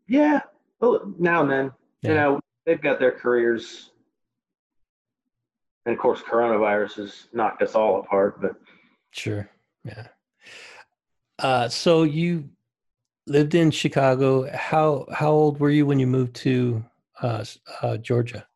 yeah, 0.07 0.41
well, 0.81 1.13
now 1.19 1.43
and 1.43 1.51
then, 1.51 1.73
you 2.03 2.15
know, 2.15 2.41
they've 2.67 2.81
got 2.81 3.01
their 3.01 3.13
careers. 3.13 3.91
And 5.87 5.95
of 5.95 6.01
course, 6.01 6.21
coronavirus 6.21 6.95
has 6.97 7.29
knocked 7.33 7.63
us 7.63 7.75
all 7.75 8.01
apart, 8.01 8.41
but 8.41 8.53
Sure. 9.11 9.49
Yeah. 9.85 10.09
Uh, 11.39 11.69
so 11.69 12.03
you 12.03 12.49
lived 13.27 13.55
in 13.55 13.71
Chicago. 13.71 14.51
How 14.55 15.07
how 15.13 15.31
old 15.31 15.61
were 15.61 15.71
you 15.71 15.87
when 15.87 15.99
you 15.99 16.07
moved 16.07 16.35
to 16.37 16.85
uh, 17.23 17.45
uh, 17.83 17.97
Georgia? 17.99 18.47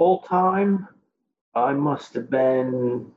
full 0.00 0.20
time, 0.20 0.88
I 1.54 1.74
must 1.74 2.14
have 2.14 2.30
been 2.30 3.12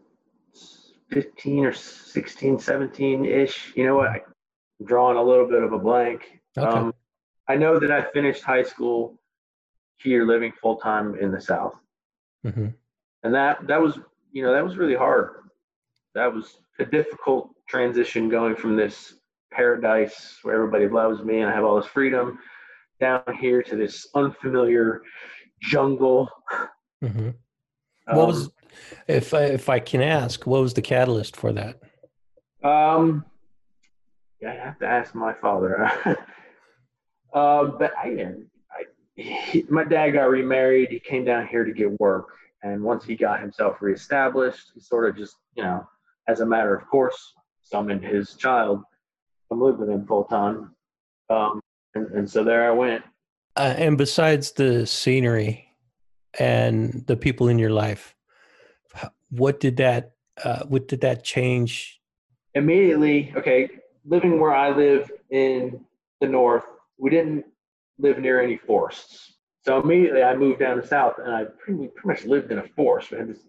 15 1.12 1.66
or 1.66 1.72
16, 1.72 2.60
17 2.60 3.24
ish. 3.24 3.72
You 3.78 3.86
know 3.86 3.96
what? 3.96 4.10
I'm 4.10 4.86
drawing 4.86 5.16
a 5.16 5.24
little 5.24 5.48
bit 5.48 5.64
of 5.64 5.72
a 5.72 5.80
blank. 5.80 6.42
Okay. 6.58 6.68
Um, 6.68 6.94
I 7.48 7.56
know 7.56 7.80
that 7.80 7.90
I 7.90 8.12
finished 8.12 8.44
high 8.44 8.64
school 8.64 9.18
here 9.96 10.28
living 10.28 10.52
full 10.62 10.76
time 10.76 11.16
in 11.16 11.32
the 11.32 11.40
South. 11.40 11.76
hmm 12.44 12.68
And 13.24 13.34
that, 13.34 13.66
that 13.68 13.82
was, 13.82 13.98
you 14.34 14.44
know, 14.44 14.52
that 14.52 14.66
was 14.66 14.76
really 14.76 14.96
hard. 14.96 15.36
that 16.16 16.34
was 16.34 16.58
a 16.80 16.86
difficult 16.86 17.52
transition 17.70 18.28
going 18.28 18.58
from 18.58 18.76
this 18.76 19.14
paradise 19.56 20.40
where 20.44 20.56
everybody 20.56 20.88
loves 20.88 21.24
me 21.24 21.42
and 21.42 21.50
I 21.50 21.54
have 21.54 21.64
all 21.64 21.78
this 21.78 21.90
freedom 21.90 22.40
down 23.00 23.24
here 23.40 23.62
to 23.64 23.76
this 23.76 24.08
unfamiliar 24.16 25.02
jungle. 25.62 26.30
Mm-hmm. 27.04 27.30
Um, 28.08 28.18
what 28.18 28.28
was, 28.28 28.50
if 29.08 29.34
I, 29.34 29.44
if 29.44 29.70
I 29.70 29.80
can 29.80 30.02
ask, 30.02 30.46
what 30.46 30.62
was 30.62 30.74
the 30.74 30.82
catalyst 30.82 31.36
for 31.36 31.54
that? 31.54 31.80
Um, 32.64 33.26
yeah, 34.42 34.52
I 34.52 34.66
have 34.66 34.80
to 34.80 34.88
ask 34.88 35.16
my 35.16 35.34
father. 35.34 35.86
uh, 37.34 37.66
but 37.66 37.94
I, 37.98 38.10
I 38.72 38.84
he, 39.16 39.66
my 39.70 39.84
dad 39.84 40.12
got 40.12 40.30
remarried. 40.30 40.90
He 40.90 41.00
came 41.00 41.26
down 41.26 41.48
here 41.48 41.64
to 41.64 41.72
get 41.72 42.00
work, 42.00 42.28
and 42.62 42.82
once 42.82 43.06
he 43.06 43.16
got 43.16 43.42
himself 43.42 43.82
reestablished, 43.82 44.72
he 44.74 44.80
sort 44.80 45.10
of 45.10 45.16
just, 45.16 45.38
you 45.56 45.64
know, 45.64 45.88
as 46.28 46.40
a 46.40 46.46
matter 46.46 46.76
of 46.76 46.88
course, 46.88 47.34
summoned 47.62 48.04
his 48.04 48.36
child 48.36 48.84
live 49.54 49.78
with 49.78 49.90
him 49.90 50.06
full 50.06 50.26
time. 50.26 50.76
Um, 51.30 51.62
and, 51.96 52.08
and 52.12 52.30
so 52.30 52.44
there 52.44 52.68
I 52.68 52.72
went. 52.72 53.04
Uh, 53.56 53.74
and 53.78 53.98
besides 53.98 54.52
the 54.52 54.86
scenery 54.86 55.70
and 56.40 57.06
the 57.08 57.16
people 57.16 57.48
in 57.48 57.60
your 57.60 57.70
life, 57.70 58.16
what 59.30 59.60
did 59.60 59.78
that 59.78 60.12
uh, 60.44 60.64
what 60.66 60.88
did 60.88 61.02
that 61.02 61.24
change? 61.24 62.02
Immediately, 62.56 63.34
okay, 63.36 63.70
living 64.06 64.40
where 64.40 64.54
I 64.54 64.76
live 64.76 65.12
in 65.30 65.84
the 66.22 66.28
north, 66.28 66.64
we 66.98 67.10
didn't 67.10 67.46
live 68.00 68.18
near 68.20 68.42
any 68.42 68.58
forests. 68.58 69.34
So 69.66 69.80
immediately 69.80 70.24
I 70.24 70.36
moved 70.36 70.60
down 70.60 70.78
to 70.78 70.86
south 70.86 71.16
and 71.24 71.34
I 71.34 71.46
pretty, 71.46 71.88
pretty 71.88 72.08
much 72.08 72.26
lived 72.26 72.52
in 72.52 72.60
a 72.60 72.68
forest. 72.76 73.12
We 73.12 73.18
had 73.18 73.30
this 73.30 73.44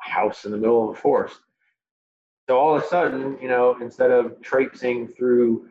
house 0.00 0.44
in 0.44 0.52
the 0.52 0.56
middle 0.56 0.90
of 0.90 0.96
a 0.96 1.00
forest. 1.00 1.40
So 2.50 2.58
all 2.58 2.74
of 2.76 2.82
a 2.82 2.86
sudden, 2.88 3.38
you 3.40 3.46
know, 3.46 3.76
instead 3.80 4.10
of 4.10 4.42
traipsing 4.42 5.06
through 5.06 5.68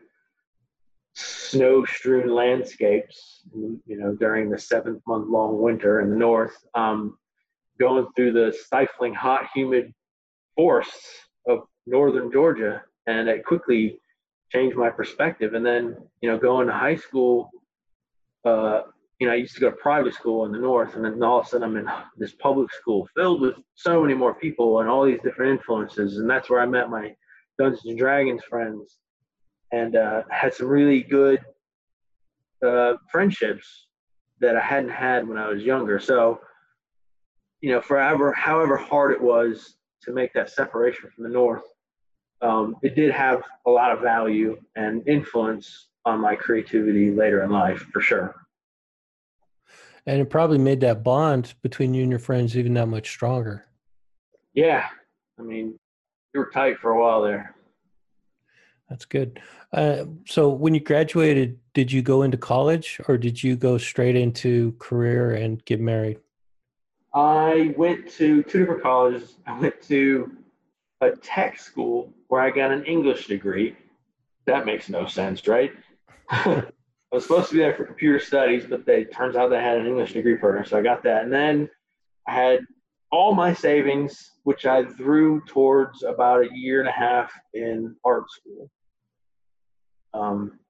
snow 1.14 1.84
strewn 1.84 2.30
landscapes, 2.34 3.42
you 3.54 3.98
know, 3.98 4.14
during 4.14 4.48
the 4.48 4.58
seventh 4.58 5.02
month 5.06 5.28
long 5.28 5.60
winter 5.60 6.00
in 6.00 6.08
the 6.08 6.16
north, 6.16 6.56
um, 6.74 7.18
going 7.78 8.06
through 8.16 8.32
the 8.32 8.56
stifling 8.64 9.12
hot, 9.12 9.48
humid 9.54 9.92
forests 10.56 11.18
of 11.46 11.64
northern 11.86 12.32
Georgia. 12.32 12.82
And 13.06 13.28
it 13.28 13.44
quickly 13.44 13.98
changed 14.50 14.74
my 14.74 14.88
perspective. 14.88 15.52
And 15.52 15.66
then, 15.66 15.98
you 16.22 16.30
know, 16.30 16.38
going 16.38 16.66
to 16.68 16.72
high 16.72 16.96
school, 16.96 17.50
uh, 18.46 18.84
you 19.20 19.26
know, 19.26 19.34
I 19.34 19.36
used 19.36 19.54
to 19.54 19.60
go 19.60 19.70
to 19.70 19.76
private 19.76 20.14
school 20.14 20.46
in 20.46 20.52
the 20.52 20.58
north, 20.58 20.96
and 20.96 21.04
then 21.04 21.22
all 21.22 21.40
of 21.40 21.46
a 21.46 21.48
sudden 21.50 21.64
I'm 21.64 21.76
in 21.76 21.86
this 22.16 22.32
public 22.32 22.72
school 22.72 23.06
filled 23.14 23.42
with 23.42 23.54
so 23.74 24.00
many 24.00 24.14
more 24.14 24.34
people 24.34 24.80
and 24.80 24.88
all 24.88 25.04
these 25.04 25.20
different 25.22 25.52
influences, 25.52 26.16
and 26.16 26.28
that's 26.28 26.48
where 26.48 26.60
I 26.60 26.66
met 26.66 26.88
my 26.88 27.14
Dungeons 27.58 27.84
and 27.84 27.98
Dragons 27.98 28.42
friends, 28.48 28.96
and 29.72 29.94
uh, 29.94 30.22
had 30.30 30.54
some 30.54 30.68
really 30.68 31.02
good 31.02 31.38
uh, 32.66 32.94
friendships 33.12 33.88
that 34.40 34.56
I 34.56 34.60
hadn't 34.60 34.90
had 34.90 35.28
when 35.28 35.36
I 35.36 35.48
was 35.48 35.62
younger. 35.62 36.00
So, 36.00 36.40
you 37.60 37.72
know, 37.72 37.82
forever, 37.82 38.32
however 38.32 38.78
hard 38.78 39.12
it 39.12 39.20
was 39.20 39.74
to 40.04 40.14
make 40.14 40.32
that 40.32 40.48
separation 40.48 41.10
from 41.14 41.24
the 41.24 41.30
north, 41.30 41.64
um, 42.40 42.74
it 42.82 42.94
did 42.94 43.10
have 43.10 43.42
a 43.66 43.70
lot 43.70 43.92
of 43.92 44.00
value 44.00 44.56
and 44.76 45.06
influence 45.06 45.88
on 46.06 46.20
my 46.20 46.34
creativity 46.34 47.10
later 47.10 47.44
in 47.44 47.50
life, 47.50 47.80
for 47.92 48.00
sure 48.00 48.34
and 50.06 50.20
it 50.20 50.30
probably 50.30 50.58
made 50.58 50.80
that 50.80 51.02
bond 51.02 51.54
between 51.62 51.94
you 51.94 52.02
and 52.02 52.10
your 52.10 52.18
friends 52.18 52.56
even 52.56 52.74
that 52.74 52.86
much 52.86 53.08
stronger. 53.08 53.66
Yeah, 54.54 54.86
I 55.38 55.42
mean, 55.42 55.78
you 56.34 56.40
were 56.40 56.50
tight 56.52 56.78
for 56.78 56.90
a 56.90 57.00
while 57.00 57.22
there. 57.22 57.54
That's 58.88 59.04
good. 59.04 59.40
Uh, 59.72 60.06
so, 60.26 60.48
when 60.48 60.74
you 60.74 60.80
graduated, 60.80 61.58
did 61.74 61.92
you 61.92 62.02
go 62.02 62.22
into 62.22 62.36
college, 62.36 63.00
or 63.06 63.16
did 63.16 63.42
you 63.42 63.54
go 63.54 63.78
straight 63.78 64.16
into 64.16 64.72
career 64.80 65.32
and 65.34 65.64
get 65.64 65.80
married? 65.80 66.18
I 67.14 67.74
went 67.76 68.10
to 68.12 68.42
two 68.42 68.60
different 68.60 68.82
colleges. 68.82 69.36
I 69.46 69.58
went 69.58 69.80
to 69.82 70.32
a 71.00 71.12
tech 71.12 71.58
school 71.58 72.12
where 72.28 72.40
I 72.40 72.50
got 72.50 72.72
an 72.72 72.84
English 72.84 73.28
degree. 73.28 73.76
That 74.46 74.66
makes 74.66 74.88
no 74.88 75.06
sense, 75.06 75.46
right? 75.46 75.72
I 77.12 77.16
was 77.16 77.24
supposed 77.24 77.48
to 77.48 77.54
be 77.54 77.60
there 77.60 77.74
for 77.74 77.84
computer 77.84 78.20
studies, 78.20 78.66
but 78.66 78.86
they 78.86 79.04
turns 79.04 79.34
out 79.34 79.50
they 79.50 79.60
had 79.60 79.78
an 79.78 79.86
English 79.86 80.12
degree 80.12 80.36
program, 80.36 80.64
so 80.64 80.78
I 80.78 80.82
got 80.82 81.02
that. 81.02 81.24
And 81.24 81.32
then 81.32 81.68
I 82.28 82.34
had 82.34 82.60
all 83.10 83.34
my 83.34 83.52
savings, 83.52 84.32
which 84.44 84.64
I 84.64 84.84
threw 84.84 85.40
towards 85.46 86.04
about 86.04 86.44
a 86.44 86.48
year 86.52 86.78
and 86.78 86.88
a 86.88 86.92
half 86.92 87.32
in 87.52 87.96
art 88.04 88.30
school, 88.30 88.70
um, 90.14 90.60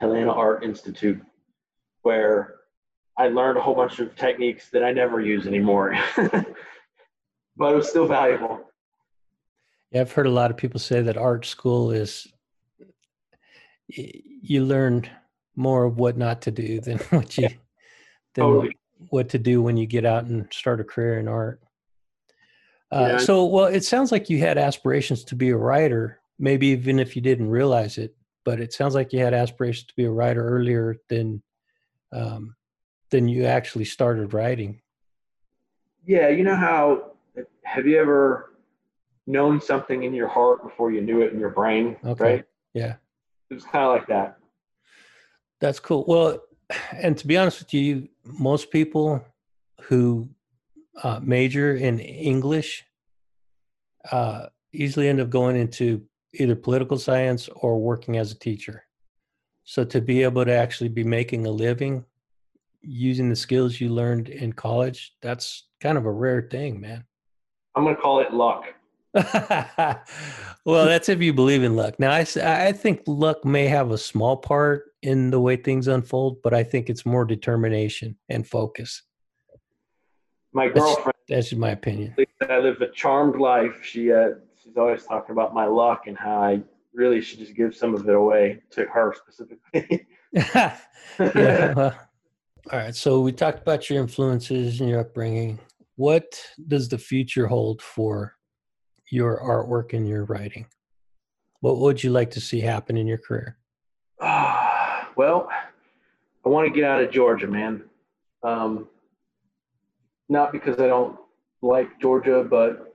Helena 0.00 0.32
Art 0.32 0.64
Institute, 0.64 1.20
where 2.02 2.56
I 3.16 3.28
learned 3.28 3.58
a 3.58 3.60
whole 3.60 3.76
bunch 3.76 4.00
of 4.00 4.16
techniques 4.16 4.70
that 4.70 4.82
I 4.82 4.90
never 4.90 5.20
use 5.20 5.46
anymore, 5.46 5.96
but 6.16 7.72
it 7.72 7.76
was 7.76 7.88
still 7.88 8.06
valuable. 8.06 8.64
Yeah, 9.92 10.00
I've 10.00 10.12
heard 10.12 10.26
a 10.26 10.30
lot 10.30 10.50
of 10.50 10.56
people 10.56 10.80
say 10.80 11.02
that 11.02 11.16
art 11.16 11.46
school 11.46 11.92
is 11.92 12.26
you 13.88 14.64
learn 14.64 15.08
more 15.58 15.84
of 15.84 15.98
what 15.98 16.16
not 16.16 16.40
to 16.42 16.50
do 16.50 16.80
than 16.86 16.98
what 17.10 17.36
you 17.36 17.48
than 18.34 18.44
totally. 18.44 18.76
what 19.10 19.28
to 19.30 19.38
do 19.38 19.60
when 19.60 19.76
you 19.76 19.86
get 19.86 20.06
out 20.06 20.24
and 20.24 20.46
start 20.52 20.80
a 20.80 20.84
career 20.84 21.18
in 21.18 21.28
art. 21.28 21.60
Uh, 22.90 23.08
yeah. 23.10 23.18
So, 23.18 23.44
well, 23.44 23.66
it 23.66 23.84
sounds 23.84 24.10
like 24.10 24.30
you 24.30 24.38
had 24.38 24.56
aspirations 24.56 25.24
to 25.24 25.34
be 25.34 25.50
a 25.50 25.56
writer, 25.56 26.20
maybe 26.38 26.68
even 26.68 26.98
if 26.98 27.14
you 27.14 27.20
didn't 27.20 27.50
realize 27.50 27.98
it. 27.98 28.14
But 28.44 28.60
it 28.60 28.72
sounds 28.72 28.94
like 28.94 29.12
you 29.12 29.18
had 29.18 29.34
aspirations 29.34 29.88
to 29.88 29.94
be 29.94 30.04
a 30.04 30.10
writer 30.10 30.46
earlier 30.48 30.96
than 31.10 31.42
um, 32.12 32.54
than 33.10 33.28
you 33.28 33.44
actually 33.44 33.84
started 33.84 34.32
writing. 34.32 34.80
Yeah, 36.06 36.28
you 36.28 36.44
know 36.44 36.56
how 36.56 37.12
have 37.64 37.86
you 37.86 37.98
ever 37.98 38.54
known 39.26 39.60
something 39.60 40.04
in 40.04 40.14
your 40.14 40.28
heart 40.28 40.62
before 40.62 40.90
you 40.90 41.02
knew 41.02 41.20
it 41.20 41.34
in 41.34 41.38
your 41.38 41.50
brain? 41.50 41.96
Okay. 42.04 42.24
Right? 42.24 42.44
Yeah. 42.72 42.94
It 43.50 43.54
was 43.54 43.64
kind 43.64 43.84
of 43.84 43.92
like 43.92 44.06
that. 44.06 44.38
That's 45.60 45.80
cool. 45.80 46.04
Well, 46.06 46.40
and 46.92 47.16
to 47.18 47.26
be 47.26 47.36
honest 47.36 47.60
with 47.60 47.74
you, 47.74 48.08
most 48.24 48.70
people 48.70 49.24
who 49.82 50.28
uh, 51.02 51.20
major 51.22 51.76
in 51.76 51.98
English 51.98 52.84
uh, 54.10 54.46
easily 54.72 55.08
end 55.08 55.20
up 55.20 55.30
going 55.30 55.56
into 55.56 56.02
either 56.34 56.54
political 56.54 56.98
science 56.98 57.48
or 57.56 57.80
working 57.80 58.16
as 58.16 58.32
a 58.32 58.38
teacher. 58.38 58.84
So 59.64 59.84
to 59.84 60.00
be 60.00 60.22
able 60.22 60.44
to 60.44 60.52
actually 60.52 60.88
be 60.88 61.04
making 61.04 61.46
a 61.46 61.50
living 61.50 62.04
using 62.80 63.28
the 63.28 63.36
skills 63.36 63.80
you 63.80 63.90
learned 63.90 64.28
in 64.28 64.52
college, 64.52 65.14
that's 65.20 65.68
kind 65.80 65.98
of 65.98 66.06
a 66.06 66.12
rare 66.12 66.42
thing, 66.50 66.80
man. 66.80 67.04
I'm 67.74 67.84
going 67.84 67.96
to 67.96 68.00
call 68.00 68.20
it 68.20 68.32
luck. 68.32 68.64
well, 70.64 70.86
that's 70.86 71.08
if 71.08 71.20
you 71.20 71.32
believe 71.32 71.62
in 71.62 71.76
luck. 71.76 71.98
Now, 71.98 72.12
I, 72.12 72.26
I 72.36 72.72
think 72.72 73.02
luck 73.06 73.44
may 73.44 73.66
have 73.66 73.90
a 73.90 73.98
small 73.98 74.36
part 74.36 74.87
in 75.02 75.30
the 75.30 75.40
way 75.40 75.56
things 75.56 75.88
unfold, 75.88 76.42
but 76.42 76.54
I 76.54 76.64
think 76.64 76.90
it's 76.90 77.06
more 77.06 77.24
determination 77.24 78.16
and 78.28 78.46
focus. 78.46 79.02
My 80.52 80.68
girlfriend, 80.68 81.14
that's, 81.28 81.50
that's 81.50 81.58
my 81.58 81.70
opinion. 81.70 82.16
I 82.48 82.58
live 82.58 82.80
a 82.80 82.88
charmed 82.88 83.40
life. 83.40 83.80
She 83.82 84.12
uh, 84.12 84.30
she's 84.62 84.76
always 84.76 85.04
talking 85.04 85.32
about 85.32 85.54
my 85.54 85.66
luck 85.66 86.06
and 86.06 86.16
how 86.16 86.42
I 86.42 86.62
really 86.94 87.20
should 87.20 87.38
just 87.38 87.54
give 87.54 87.76
some 87.76 87.94
of 87.94 88.08
it 88.08 88.14
away 88.14 88.60
to 88.70 88.86
her 88.86 89.14
specifically. 89.14 90.06
yeah. 90.32 90.76
Well, 91.74 91.98
all 92.72 92.78
right. 92.78 92.94
So 92.94 93.20
we 93.20 93.32
talked 93.32 93.60
about 93.60 93.88
your 93.88 94.00
influences 94.00 94.80
and 94.80 94.88
your 94.88 95.00
upbringing. 95.00 95.58
What 95.96 96.42
does 96.66 96.88
the 96.88 96.98
future 96.98 97.46
hold 97.46 97.82
for 97.82 98.34
your 99.10 99.40
artwork 99.40 99.94
and 99.94 100.08
your 100.08 100.24
writing? 100.24 100.66
What 101.60 101.78
would 101.78 102.02
you 102.02 102.10
like 102.10 102.30
to 102.32 102.40
see 102.40 102.60
happen 102.60 102.96
in 102.96 103.06
your 103.06 103.18
career? 103.18 103.58
Well, 105.18 105.48
I 106.46 106.48
want 106.48 106.66
to 106.66 106.72
get 106.72 106.88
out 106.88 107.02
of 107.02 107.10
Georgia, 107.10 107.48
man. 107.48 107.82
Um, 108.42 108.88
not 110.28 110.52
because 110.52 110.80
I 110.80 110.86
don't 110.86 111.18
like 111.60 112.00
Georgia, 112.00 112.46
but 112.48 112.94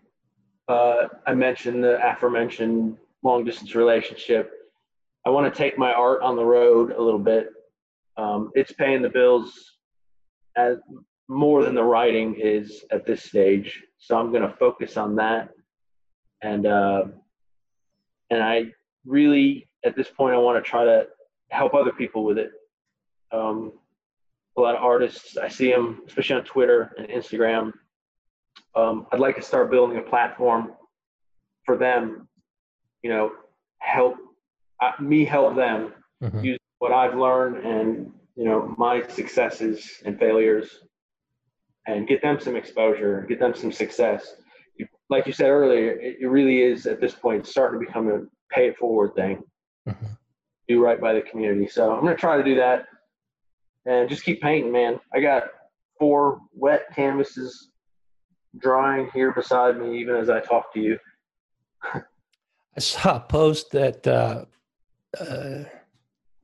uh, 0.69 1.09
I 1.27 1.33
mentioned 1.33 1.83
the 1.83 1.99
aforementioned 2.03 2.97
long 3.21 3.43
distance 3.43 3.75
relationship. 3.75 4.51
I 5.25 5.29
want 5.29 5.53
to 5.53 5.57
take 5.57 5.77
my 5.77 5.91
art 5.93 6.21
on 6.21 6.35
the 6.35 6.45
road 6.45 6.91
a 6.91 7.01
little 7.01 7.19
bit. 7.19 7.49
Um, 8.17 8.51
it's 8.55 8.71
paying 8.71 9.01
the 9.01 9.09
bills 9.09 9.73
as 10.55 10.77
more 11.27 11.63
than 11.63 11.75
the 11.75 11.83
writing 11.83 12.35
is 12.39 12.85
at 12.91 13.05
this 13.05 13.23
stage. 13.23 13.83
So 13.97 14.17
I'm 14.17 14.31
going 14.31 14.43
to 14.43 14.55
focus 14.57 14.97
on 14.97 15.15
that 15.17 15.49
and 16.41 16.65
uh, 16.67 17.03
and 18.29 18.43
I 18.43 18.65
really 19.05 19.67
at 19.85 19.95
this 19.95 20.09
point 20.09 20.35
I 20.35 20.37
want 20.37 20.63
to 20.63 20.69
try 20.69 20.83
to 20.83 21.07
help 21.53 21.73
other 21.73 21.91
people 21.91 22.23
with 22.23 22.37
it. 22.37 22.51
Um, 23.31 23.73
a 24.57 24.61
lot 24.61 24.75
of 24.75 24.83
artists 24.83 25.37
I 25.37 25.47
see 25.47 25.71
them, 25.71 26.01
especially 26.07 26.35
on 26.37 26.43
Twitter 26.43 26.93
and 26.97 27.07
Instagram. 27.07 27.71
Um, 28.75 29.07
I'd 29.11 29.19
like 29.19 29.35
to 29.37 29.41
start 29.41 29.71
building 29.71 29.97
a 29.97 30.01
platform 30.01 30.73
for 31.65 31.77
them, 31.77 32.27
you 33.03 33.09
know, 33.09 33.31
help 33.79 34.15
uh, 34.81 34.91
me 34.99 35.23
help 35.25 35.55
them 35.55 35.93
Mhm. 36.21 36.43
use 36.43 36.59
what 36.79 36.91
I've 36.91 37.15
learned 37.15 37.57
and 37.65 38.13
you 38.35 38.45
know 38.45 38.73
my 38.77 39.05
successes 39.07 40.01
and 40.05 40.17
failures, 40.17 40.83
and 41.87 42.07
get 42.07 42.21
them 42.21 42.39
some 42.39 42.55
exposure, 42.55 43.25
get 43.29 43.39
them 43.39 43.53
some 43.53 43.71
success. 43.71 44.35
Like 45.09 45.27
you 45.27 45.33
said 45.33 45.49
earlier, 45.49 45.91
it, 45.91 46.17
it 46.21 46.27
really 46.27 46.61
is 46.63 46.87
at 46.87 46.99
this 46.99 47.13
point 47.13 47.45
starting 47.45 47.79
to 47.79 47.85
become 47.85 48.09
a 48.09 48.19
pay 48.53 48.67
it 48.69 48.77
forward 48.77 49.13
thing. 49.15 49.43
Mhm. 49.87 50.17
Do 50.73 50.83
right 50.83 50.99
by 50.99 51.13
the 51.13 51.21
community. 51.21 51.67
So 51.67 51.91
I'm 51.91 52.03
gonna 52.03 52.15
try 52.15 52.37
to 52.37 52.43
do 52.43 52.55
that, 52.55 52.87
and 53.85 54.09
just 54.09 54.23
keep 54.23 54.41
painting, 54.41 54.71
man. 54.71 54.99
I 55.13 55.19
got 55.19 55.43
four 55.99 56.41
wet 56.53 56.87
canvases 56.95 57.69
drying 58.57 59.09
here 59.13 59.31
beside 59.31 59.79
me, 59.79 59.99
even 59.99 60.15
as 60.15 60.29
I 60.29 60.39
talk 60.39 60.73
to 60.73 60.79
you. 60.79 60.97
I 61.93 62.79
saw 62.79 63.17
a 63.17 63.19
post 63.19 63.71
that, 63.71 64.07
uh, 64.07 64.45
uh, 65.19 65.63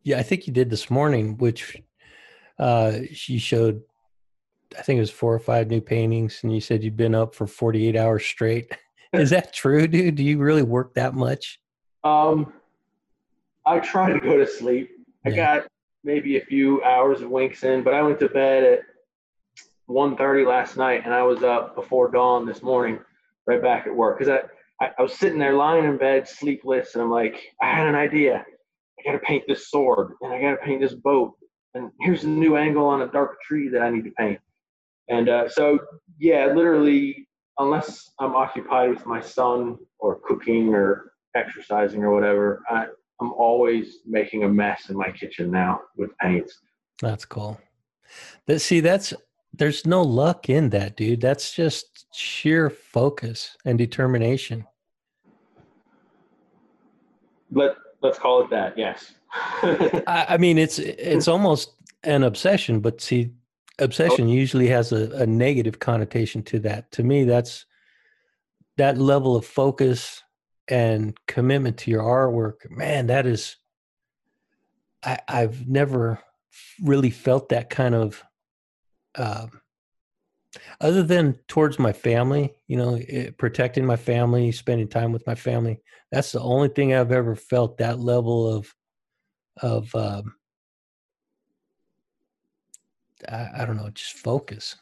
yeah, 0.04 0.20
I 0.20 0.24
think 0.24 0.46
you 0.46 0.54
did 0.54 0.70
this 0.70 0.92
morning, 0.92 1.38
which 1.38 1.82
uh, 2.60 3.00
she 3.12 3.40
showed, 3.40 3.82
I 4.78 4.84
think 4.84 4.98
it 4.98 5.02
was 5.02 5.10
four 5.10 5.34
or 5.34 5.40
five 5.40 5.70
new 5.70 5.82
paintings, 5.82 6.42
and 6.44 6.54
you 6.54 6.62
said 6.62 6.84
you'd 6.84 6.98
been 6.98 7.16
up 7.16 7.34
for 7.34 7.48
48 7.48 7.96
hours 7.96 8.26
straight. 8.26 8.72
Is 9.14 9.32
that 9.32 9.54
true, 9.54 9.88
dude? 9.88 10.16
Do 10.16 10.24
you 10.24 10.38
really 10.38 10.62
work 10.62 10.94
that 10.94 11.16
much? 11.16 11.60
Um, 12.04 12.54
I 13.70 13.80
try 13.80 14.12
to 14.12 14.20
go 14.20 14.36
to 14.36 14.48
sleep. 14.48 14.90
I 15.26 15.30
Yeah. 15.30 15.36
got 15.60 15.68
maybe 16.04 16.38
a 16.38 16.42
few 16.42 16.84
hours 16.84 17.22
of 17.22 17.30
winks 17.30 17.64
in, 17.64 17.84
but 17.84 17.94
I 17.94 18.02
went 18.02 18.20
to 18.20 18.28
bed 18.30 18.64
at 18.64 18.80
1.30 19.88 20.46
last 20.48 20.76
night, 20.76 21.04
and 21.06 21.14
I 21.14 21.22
was 21.22 21.44
up 21.44 21.76
before 21.76 22.10
dawn 22.10 22.48
this 22.48 22.64
morning, 22.64 23.00
right 23.46 23.62
back 23.62 23.86
at 23.86 23.96
work. 23.96 24.18
Because 24.18 24.40
I, 24.82 24.86
I, 24.86 24.92
I 24.98 25.02
was 25.04 25.14
sitting 25.14 25.38
there 25.38 25.54
lying 25.54 25.86
in 25.86 25.98
bed, 25.98 26.28
sleepless, 26.28 26.96
and 26.96 27.04
I'm 27.04 27.12
like, 27.12 27.54
I 27.62 27.68
had 27.70 27.88
an 27.88 27.96
idea. 27.96 28.44
I 29.00 29.04
got 29.04 29.12
to 29.12 29.20
paint 29.20 29.44
this 29.48 29.70
sword, 29.70 30.14
and 30.22 30.34
I 30.34 30.42
got 30.42 30.52
to 30.52 30.58
paint 30.58 30.82
this 30.82 30.96
boat, 30.96 31.36
and 31.76 31.92
here's 32.02 32.24
a 32.24 32.28
new 32.28 32.58
angle 32.58 32.88
on 32.88 33.04
a 33.04 33.08
dark 33.08 33.40
tree 33.42 33.70
that 33.70 33.84
I 33.84 33.92
need 33.92 34.06
to 34.06 34.12
paint. 34.12 34.40
And 35.10 35.30
uh, 35.30 35.48
so, 35.48 35.80
yeah, 36.18 36.48
literally, 36.48 37.28
unless 37.60 38.12
I'm 38.20 38.36
occupied 38.36 38.90
with 38.90 39.06
my 39.06 39.22
son 39.22 39.78
or 40.00 40.20
cooking 40.28 40.74
or 40.74 41.14
exercising 41.36 42.04
or 42.04 42.12
whatever, 42.14 42.64
I, 42.68 42.88
I'm 43.22 43.34
always 43.34 43.98
making 44.06 44.44
a 44.44 44.50
mess 44.50 44.90
in 44.90 44.98
my 44.98 45.12
kitchen 45.12 45.52
now 45.52 45.82
with 45.98 46.18
paints. 46.18 46.60
That's 47.02 47.26
cool. 47.26 47.60
That 48.48 48.60
see, 48.60 48.80
that's 48.80 49.14
there's 49.54 49.86
no 49.86 50.02
luck 50.02 50.50
in 50.50 50.70
that, 50.70 50.96
dude. 50.96 51.22
That's 51.22 51.54
just 51.54 52.08
sheer 52.14 52.70
focus 52.70 53.58
and 53.66 53.78
determination. 53.78 54.66
Let 57.52 57.76
let's 58.02 58.20
call 58.20 58.42
it 58.42 58.50
that. 58.52 58.78
Yes. 58.78 59.14
I, 59.34 60.26
I 60.30 60.38
mean, 60.38 60.58
it's 60.58 60.80
it's 60.80 61.28
almost 61.28 61.74
an 62.04 62.24
obsession, 62.24 62.80
but 62.80 63.02
see, 63.02 63.32
obsession 63.80 64.28
oh. 64.28 64.32
usually 64.32 64.68
has 64.68 64.92
a, 64.92 65.12
a 65.12 65.26
negative 65.26 65.80
connotation 65.80 66.44
to 66.44 66.60
that. 66.60 66.92
To 66.94 67.04
me, 67.04 67.24
that's 67.24 67.66
that 68.78 68.98
level 68.98 69.36
of 69.36 69.46
focus 69.46 70.24
and 70.70 71.18
commitment 71.28 71.78
to 71.80 71.92
your 71.92 72.04
artwork. 72.04 72.70
Man, 72.70 73.08
that 73.08 73.26
is. 73.26 73.58
I, 75.04 75.20
I've 75.28 75.68
never 75.68 76.20
really 76.82 77.10
felt 77.10 77.50
that 77.50 77.70
kind 77.70 77.96
of. 77.96 78.24
Um, 79.16 79.62
other 80.82 81.04
than 81.04 81.38
towards 81.48 81.78
my 81.78 81.94
family, 81.94 82.54
you 82.68 82.78
know, 82.78 82.96
it, 82.96 83.38
protecting 83.38 83.86
my 83.86 83.96
family, 83.96 84.52
spending 84.52 84.88
time 84.88 85.12
with 85.12 85.26
my 85.28 85.36
family. 85.36 85.82
That's 86.12 86.32
the 86.32 86.40
only 86.42 86.70
thing 86.70 86.94
I've 86.94 87.12
ever 87.12 87.36
felt 87.36 87.78
that 87.78 88.00
level 88.00 88.48
of 88.48 88.74
of 89.62 89.94
um, 89.94 90.36
I, 93.28 93.50
I 93.60 93.66
don't 93.66 93.78
know, 93.78 93.90
just 93.90 94.18
focus. 94.18 94.76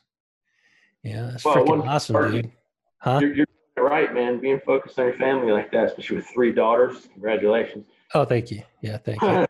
Yeah, 1.04 1.30
that's 1.32 1.46
Well, 1.46 1.56
freaking 1.56 1.88
awesome, 1.88 2.14
part- 2.14 2.32
dude. 2.32 2.52
Huh? 3.00 3.20
you're, 3.22 3.34
you're 3.36 3.47
right, 3.88 4.14
man. 4.14 4.40
Being 4.40 4.60
focused 4.66 5.00
on 5.00 5.06
your 5.06 5.18
family 5.18 5.52
like 5.52 5.72
that, 5.72 5.86
especially 5.86 6.18
with 6.18 6.28
three 6.28 6.52
daughters. 6.52 7.08
Congratulations. 7.14 7.86
Oh, 8.14 8.26
thank 8.26 8.52
you. 8.52 8.64
Yeah, 8.82 8.98
thank 8.98 9.22
you. 9.22 9.48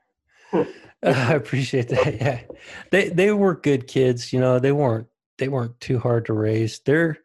I 1.04 1.34
appreciate 1.34 1.90
that. 1.90 2.16
Yeah, 2.16 2.42
they 2.92 3.10
they 3.10 3.32
were 3.32 3.56
good 3.56 3.88
kids. 3.88 4.34
You 4.34 4.40
know, 4.40 4.60
they 4.60 4.72
weren't 4.72 5.08
they 5.38 5.48
weren't 5.48 5.80
too 5.80 6.00
hard 6.00 6.26
to 6.26 6.34
raise. 6.34 6.80
They're, 6.80 7.18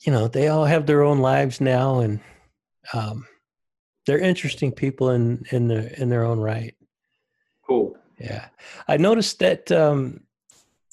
you 0.00 0.12
know, 0.12 0.28
they 0.28 0.48
all 0.48 0.64
have 0.64 0.86
their 0.86 1.02
own 1.02 1.18
lives 1.18 1.60
now, 1.60 2.00
and 2.00 2.20
um, 2.94 3.26
they're 4.06 4.18
interesting 4.18 4.72
people 4.72 5.10
in 5.10 5.44
in 5.50 5.68
their 5.68 5.88
in 5.96 6.08
their 6.08 6.24
own 6.24 6.38
right. 6.38 6.74
cool. 7.66 7.96
Yeah, 8.18 8.46
I 8.86 8.98
noticed 8.98 9.40
that 9.40 9.72
um, 9.72 10.20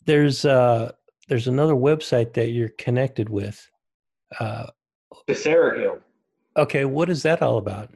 there's 0.06 0.46
uh, 0.46 0.94
there's 1.28 1.48
another 1.48 1.76
website 1.76 2.34
that 2.34 2.50
you're 2.50 2.70
connected 2.70 3.30
with. 3.30 3.70
Uh, 4.40 4.68
Tessera 5.28 5.78
Guild. 5.78 6.02
okay, 6.58 6.86
what 6.86 7.10
is 7.10 7.24
that 7.24 7.42
all 7.42 7.58
about? 7.58 7.90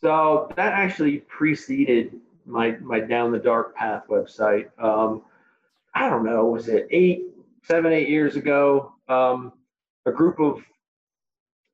So 0.00 0.50
that 0.56 0.72
actually 0.72 1.18
preceded 1.18 2.12
my 2.44 2.76
my 2.80 3.00
Down 3.00 3.32
the 3.32 3.38
Dark 3.38 3.74
Path 3.74 4.04
website. 4.08 4.66
Um, 4.78 5.22
I 5.94 6.08
don't 6.08 6.24
know, 6.24 6.44
was 6.46 6.68
it 6.68 6.86
eight, 6.90 7.22
seven, 7.64 7.92
eight 7.92 8.08
years 8.08 8.36
ago? 8.36 8.92
Um, 9.08 9.52
a 10.04 10.12
group 10.12 10.38
of, 10.38 10.62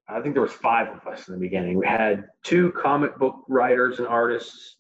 I 0.09 0.21
think 0.21 0.35
there 0.35 0.43
was 0.43 0.53
five 0.53 0.89
of 0.89 1.07
us 1.07 1.27
in 1.29 1.35
the 1.35 1.41
beginning. 1.41 1.77
We 1.77 1.87
had 1.87 2.29
two 2.45 2.71
comic 2.73 3.19
book 3.19 3.37
writers 3.49 3.99
and 3.99 4.07
artists. 4.07 4.77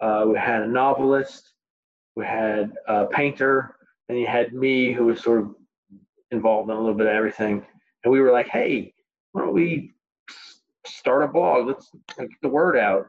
Uh, 0.00 0.24
we 0.28 0.38
had 0.38 0.62
a 0.62 0.68
novelist. 0.68 1.52
We 2.14 2.24
had 2.24 2.72
a 2.86 3.06
painter, 3.06 3.76
and 4.08 4.18
you 4.18 4.26
had 4.26 4.54
me, 4.54 4.92
who 4.92 5.06
was 5.06 5.20
sort 5.20 5.40
of 5.40 5.54
involved 6.30 6.70
in 6.70 6.76
a 6.76 6.78
little 6.80 6.94
bit 6.94 7.08
of 7.08 7.12
everything. 7.12 7.66
And 8.04 8.12
we 8.12 8.20
were 8.20 8.32
like, 8.32 8.48
hey, 8.48 8.94
why 9.32 9.42
don't 9.42 9.54
we 9.54 9.92
start 10.86 11.24
a 11.24 11.28
blog? 11.28 11.66
Let's 11.66 11.90
get 12.18 12.28
the 12.42 12.48
word 12.48 12.76
out. 12.76 13.08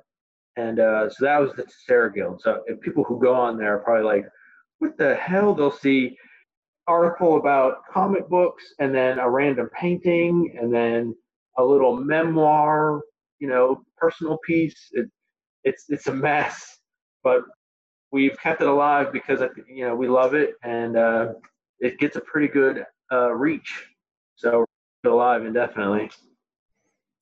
And 0.56 0.80
uh, 0.80 1.10
so 1.10 1.26
that 1.26 1.40
was 1.40 1.54
the 1.54 1.64
Tessera 1.64 2.14
Guild. 2.14 2.42
So 2.42 2.64
people 2.82 3.04
who 3.04 3.20
go 3.20 3.34
on 3.36 3.58
there 3.58 3.76
are 3.76 3.80
probably 3.80 4.06
like, 4.06 4.26
what 4.80 4.98
the 4.98 5.16
hell? 5.16 5.54
They'll 5.54 5.72
see 5.72 6.18
article 6.88 7.38
about 7.38 7.86
comic 7.92 8.28
books 8.30 8.64
and 8.80 8.96
then 8.96 9.20
a 9.20 9.30
random 9.30 9.70
painting 9.78 10.58
and 10.60 10.74
then 10.74 11.16
a 11.58 11.64
little 11.64 11.96
memoir, 11.98 13.02
you 13.40 13.48
know, 13.48 13.84
personal 13.98 14.38
piece. 14.46 14.90
It, 14.94 15.10
it's 15.64 15.86
it's 15.90 16.08
a 16.08 16.14
mess, 16.14 16.80
but 17.24 17.44
we've 18.12 18.38
kept 18.40 18.62
it 18.62 18.68
alive 18.68 19.12
because 19.12 19.42
you 19.68 19.86
know 19.86 19.96
we 19.96 20.08
love 20.08 20.34
it 20.34 20.56
and 20.64 20.98
uh, 20.98 21.34
it 21.80 22.00
gets 22.00 22.16
a 22.16 22.22
pretty 22.22 22.48
good 22.48 22.86
uh, 23.12 23.32
reach. 23.34 23.86
So 24.36 24.66
alive 25.08 25.46
indefinitely. 25.46 26.12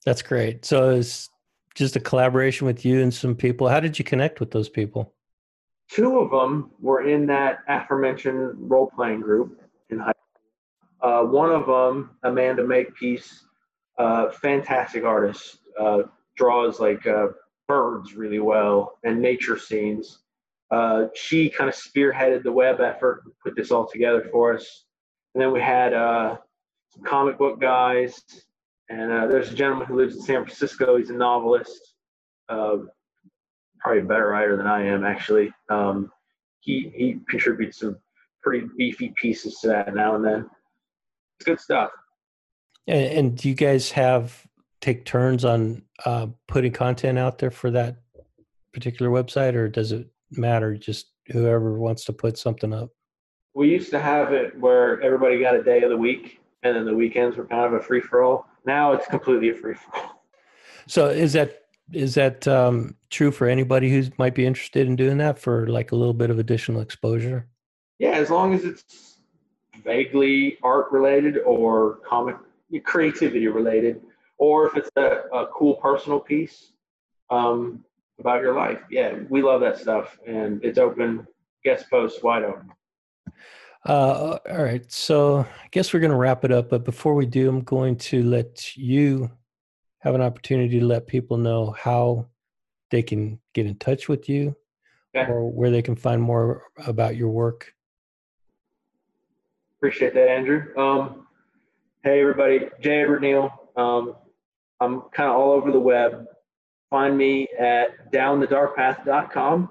That's 0.05 0.21
great. 0.21 0.65
So 0.65 0.91
it's 0.91 1.29
just 1.73 1.95
a 1.95 1.99
collaboration 1.99 2.67
with 2.67 2.85
you 2.85 3.01
and 3.01 3.13
some 3.13 3.35
people. 3.35 3.67
How 3.67 3.79
did 3.79 3.97
you 3.97 4.05
connect 4.05 4.39
with 4.39 4.51
those 4.51 4.69
people? 4.69 5.15
two 5.89 6.19
of 6.19 6.31
them 6.31 6.71
were 6.79 7.07
in 7.07 7.25
that 7.27 7.59
aforementioned 7.67 8.55
role 8.57 8.91
playing 8.95 9.21
group 9.21 9.59
in 9.89 9.99
high 9.99 10.11
school. 10.11 11.09
Uh, 11.09 11.23
one 11.25 11.51
of 11.51 11.65
them, 11.65 12.11
Amanda 12.23 12.63
Makepeace, 12.63 13.45
uh, 13.97 14.31
fantastic 14.31 15.03
artist, 15.03 15.59
uh, 15.79 16.03
draws 16.35 16.79
like 16.79 17.05
uh, 17.05 17.27
birds 17.67 18.13
really 18.13 18.39
well 18.39 18.97
and 19.03 19.21
nature 19.21 19.57
scenes. 19.57 20.19
Uh, 20.71 21.05
she 21.13 21.49
kind 21.49 21.69
of 21.69 21.75
spearheaded 21.75 22.43
the 22.43 22.51
web 22.51 22.81
effort, 22.81 23.23
put 23.43 23.55
this 23.55 23.71
all 23.71 23.87
together 23.87 24.27
for 24.31 24.55
us. 24.55 24.85
And 25.33 25.41
then 25.41 25.51
we 25.51 25.61
had 25.61 25.93
uh, 25.93 26.37
some 26.95 27.03
comic 27.03 27.37
book 27.37 27.59
guys, 27.59 28.21
and 28.89 29.11
uh, 29.11 29.27
there's 29.27 29.51
a 29.51 29.55
gentleman 29.55 29.87
who 29.87 29.97
lives 29.97 30.15
in 30.15 30.21
San 30.21 30.43
Francisco. 30.43 30.97
He's 30.97 31.09
a 31.09 31.13
novelist. 31.13 31.95
Uh, 32.49 32.77
probably 33.79 34.01
a 34.01 34.05
better 34.05 34.29
writer 34.29 34.57
than 34.57 34.67
I 34.67 34.85
am 34.85 35.03
actually. 35.03 35.53
Um, 35.69 36.11
he 36.61 36.91
he 36.95 37.19
contributes 37.29 37.79
some 37.79 37.97
pretty 38.41 38.67
beefy 38.77 39.13
pieces 39.15 39.59
to 39.59 39.67
that 39.67 39.93
now 39.93 40.15
and 40.15 40.25
then. 40.25 40.49
It's 41.39 41.45
good 41.45 41.59
stuff. 41.59 41.91
And, 42.87 43.05
and 43.05 43.37
do 43.37 43.49
you 43.49 43.55
guys 43.55 43.91
have 43.91 44.45
take 44.81 45.05
turns 45.05 45.45
on 45.45 45.81
uh, 46.05 46.27
putting 46.47 46.71
content 46.71 47.17
out 47.17 47.37
there 47.37 47.51
for 47.51 47.71
that 47.71 47.97
particular 48.73 49.11
website, 49.11 49.55
or 49.55 49.67
does 49.67 49.91
it 49.91 50.07
matter? 50.31 50.75
Just 50.75 51.11
whoever 51.27 51.79
wants 51.79 52.05
to 52.05 52.13
put 52.13 52.37
something 52.37 52.73
up. 52.73 52.89
We 53.55 53.69
used 53.69 53.89
to 53.91 53.99
have 53.99 54.33
it 54.33 54.59
where 54.59 55.01
everybody 55.01 55.39
got 55.39 55.55
a 55.55 55.63
day 55.63 55.81
of 55.81 55.89
the 55.89 55.97
week, 55.97 56.39
and 56.65 56.75
then 56.75 56.85
the 56.85 56.95
weekends 56.95 57.37
were 57.37 57.45
kind 57.45 57.65
of 57.65 57.73
a 57.73 57.79
free 57.79 58.01
for 58.01 58.23
all. 58.23 58.47
Now 58.65 58.91
it's 58.93 59.05
completely 59.07 59.49
a 59.49 59.53
free 59.53 59.75
for 59.75 59.95
all. 59.95 60.23
So 60.87 61.07
is 61.07 61.33
that 61.33 61.61
is 61.93 62.15
that 62.15 62.47
um, 62.47 62.95
true 63.11 63.31
for 63.31 63.47
anybody 63.47 63.89
who 63.91 64.03
might 64.17 64.33
be 64.33 64.45
interested 64.45 64.87
in 64.87 64.95
doing 64.95 65.19
that 65.19 65.37
for 65.37 65.67
like 65.67 65.91
a 65.91 65.95
little 65.95 66.13
bit 66.13 66.31
of 66.31 66.39
additional 66.39 66.81
exposure? 66.81 67.47
Yeah, 67.99 68.11
as 68.11 68.29
long 68.31 68.53
as 68.53 68.65
it's 68.65 69.19
vaguely 69.83 70.57
art 70.63 70.91
related 70.91 71.37
or 71.45 71.99
comic 72.07 72.35
creativity 72.83 73.47
related. 73.47 74.01
or 74.37 74.67
if 74.67 74.75
it's 74.75 74.89
a, 74.97 75.21
a 75.31 75.47
cool 75.53 75.75
personal 75.75 76.19
piece 76.19 76.71
um, 77.29 77.83
about 78.19 78.41
your 78.41 78.55
life. 78.55 78.81
Yeah, 78.89 79.19
we 79.29 79.41
love 79.41 79.61
that 79.61 79.77
stuff, 79.77 80.17
and 80.27 80.63
it's 80.63 80.77
open. 80.77 81.25
Guest 81.63 81.89
posts 81.89 82.21
wide 82.21 82.43
open. 82.43 82.71
Uh, 83.85 84.39
all 84.49 84.63
right, 84.63 84.91
so 84.91 85.39
I 85.39 85.67
guess 85.69 85.93
we're 85.93 85.99
going 85.99 86.11
to 86.11 86.17
wrap 86.17 86.43
it 86.43 86.51
up. 86.51 86.69
But 86.69 86.83
before 86.83 87.13
we 87.13 87.27
do, 87.27 87.47
I'm 87.47 87.61
going 87.61 87.97
to 87.97 88.23
let 88.23 88.75
you 88.75 89.29
have 89.99 90.15
an 90.15 90.21
opportunity 90.21 90.79
to 90.79 90.85
let 90.85 91.05
people 91.05 91.37
know 91.37 91.71
how 91.71 92.27
they 92.89 93.03
can 93.03 93.39
get 93.53 93.67
in 93.67 93.77
touch 93.77 94.07
with 94.07 94.27
you 94.27 94.55
okay. 95.15 95.29
or 95.31 95.51
where 95.51 95.69
they 95.69 95.81
can 95.81 95.95
find 95.95 96.21
more 96.21 96.63
about 96.85 97.15
your 97.15 97.29
work. 97.29 97.73
Appreciate 99.77 100.15
that, 100.15 100.29
Andrew. 100.29 100.75
Um, 100.77 101.27
hey, 102.03 102.21
everybody, 102.21 102.69
J. 102.81 103.01
Edward 103.01 103.21
Neal. 103.21 103.51
Um, 103.75 104.15
I'm 104.79 105.01
kind 105.13 105.29
of 105.29 105.35
all 105.35 105.51
over 105.51 105.71
the 105.71 105.79
web. 105.79 106.25
Find 106.89 107.15
me 107.15 107.47
at 107.59 108.11
downthedarkpath.com, 108.11 109.69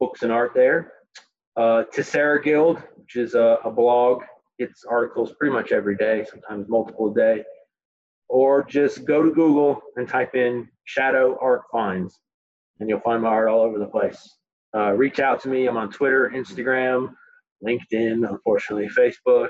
books 0.00 0.22
and 0.22 0.32
art 0.32 0.52
there. 0.54 0.92
Uh, 1.56 1.84
Tessera 1.92 2.42
Guild, 2.42 2.82
which 3.02 3.16
is 3.16 3.34
a, 3.34 3.58
a 3.64 3.70
blog. 3.70 4.22
It's 4.58 4.84
articles 4.84 5.32
pretty 5.38 5.52
much 5.52 5.72
every 5.72 5.96
day, 5.96 6.24
sometimes 6.30 6.68
multiple 6.68 7.10
a 7.10 7.14
day. 7.14 7.44
Or 8.28 8.64
just 8.64 9.04
go 9.04 9.22
to 9.22 9.30
Google 9.32 9.80
and 9.96 10.08
type 10.08 10.34
in 10.34 10.68
Shadow 10.84 11.36
Art 11.40 11.62
Finds, 11.70 12.20
and 12.80 12.88
you'll 12.88 13.00
find 13.00 13.22
my 13.22 13.28
art 13.28 13.48
all 13.48 13.60
over 13.60 13.78
the 13.78 13.86
place. 13.86 14.36
Uh, 14.74 14.92
reach 14.92 15.18
out 15.20 15.42
to 15.42 15.48
me. 15.48 15.66
I'm 15.66 15.76
on 15.76 15.90
Twitter, 15.90 16.32
Instagram, 16.34 17.12
LinkedIn, 17.66 18.28
unfortunately, 18.28 18.88
Facebook. 18.88 19.48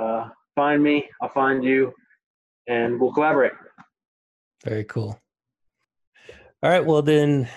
Uh, 0.00 0.28
find 0.54 0.82
me, 0.82 1.08
I'll 1.20 1.32
find 1.32 1.62
you, 1.62 1.92
and 2.68 2.98
we'll 3.00 3.12
collaborate. 3.12 3.52
Very 4.64 4.84
cool. 4.84 5.20
All 6.62 6.70
right. 6.70 6.84
Well, 6.84 7.02
then 7.02 7.48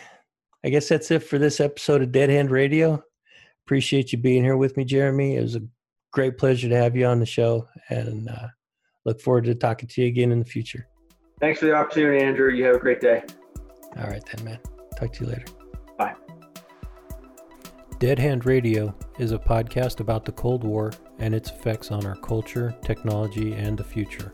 I 0.64 0.70
guess 0.70 0.90
that's 0.90 1.12
it 1.12 1.20
for 1.20 1.40
this 1.40 1.60
episode 1.60 2.02
of 2.02 2.12
Dead 2.12 2.30
Hand 2.30 2.52
Radio. 2.52 3.04
Appreciate 3.72 4.12
you 4.12 4.18
being 4.18 4.44
here 4.44 4.58
with 4.58 4.76
me, 4.76 4.84
Jeremy. 4.84 5.38
It 5.38 5.44
was 5.44 5.56
a 5.56 5.62
great 6.12 6.38
pleasure 6.38 6.68
to 6.68 6.76
have 6.76 6.94
you 6.94 7.06
on 7.06 7.20
the 7.22 7.26
show 7.26 7.70
and 7.88 8.28
uh, 8.28 8.48
look 9.06 9.22
forward 9.22 9.46
to 9.46 9.56
talking 9.56 9.88
to 9.88 10.02
you 10.02 10.08
again 10.10 10.34
in 10.34 10.40
the 10.40 10.46
future. 10.46 10.90
Thanks 11.40 11.62
for 11.62 11.68
the 11.68 11.74
opportunity, 11.74 12.22
Andrew. 12.22 12.52
You 12.52 12.66
have 12.66 12.76
a 12.76 12.80
great 12.80 13.00
day. 13.00 13.24
All 13.96 14.08
right, 14.08 14.22
then, 14.26 14.44
man. 14.44 14.60
Talk 14.98 15.14
to 15.14 15.24
you 15.24 15.30
later. 15.30 15.46
Bye. 15.98 16.16
Dead 18.00 18.20
Hand 18.20 18.46
Radio 18.46 18.94
is 19.20 19.32
a 19.32 19.40
podcast 19.40 20.02
about 20.02 20.26
the 20.26 20.34
Cold 20.34 20.66
War 20.66 20.92
and 21.20 21.34
its 21.34 21.50
effects 21.50 21.92
on 21.92 22.06
our 22.06 22.18
culture, 22.18 22.76
technology, 22.82 23.54
and 23.54 23.78
the 23.78 23.86
future. 23.86 24.34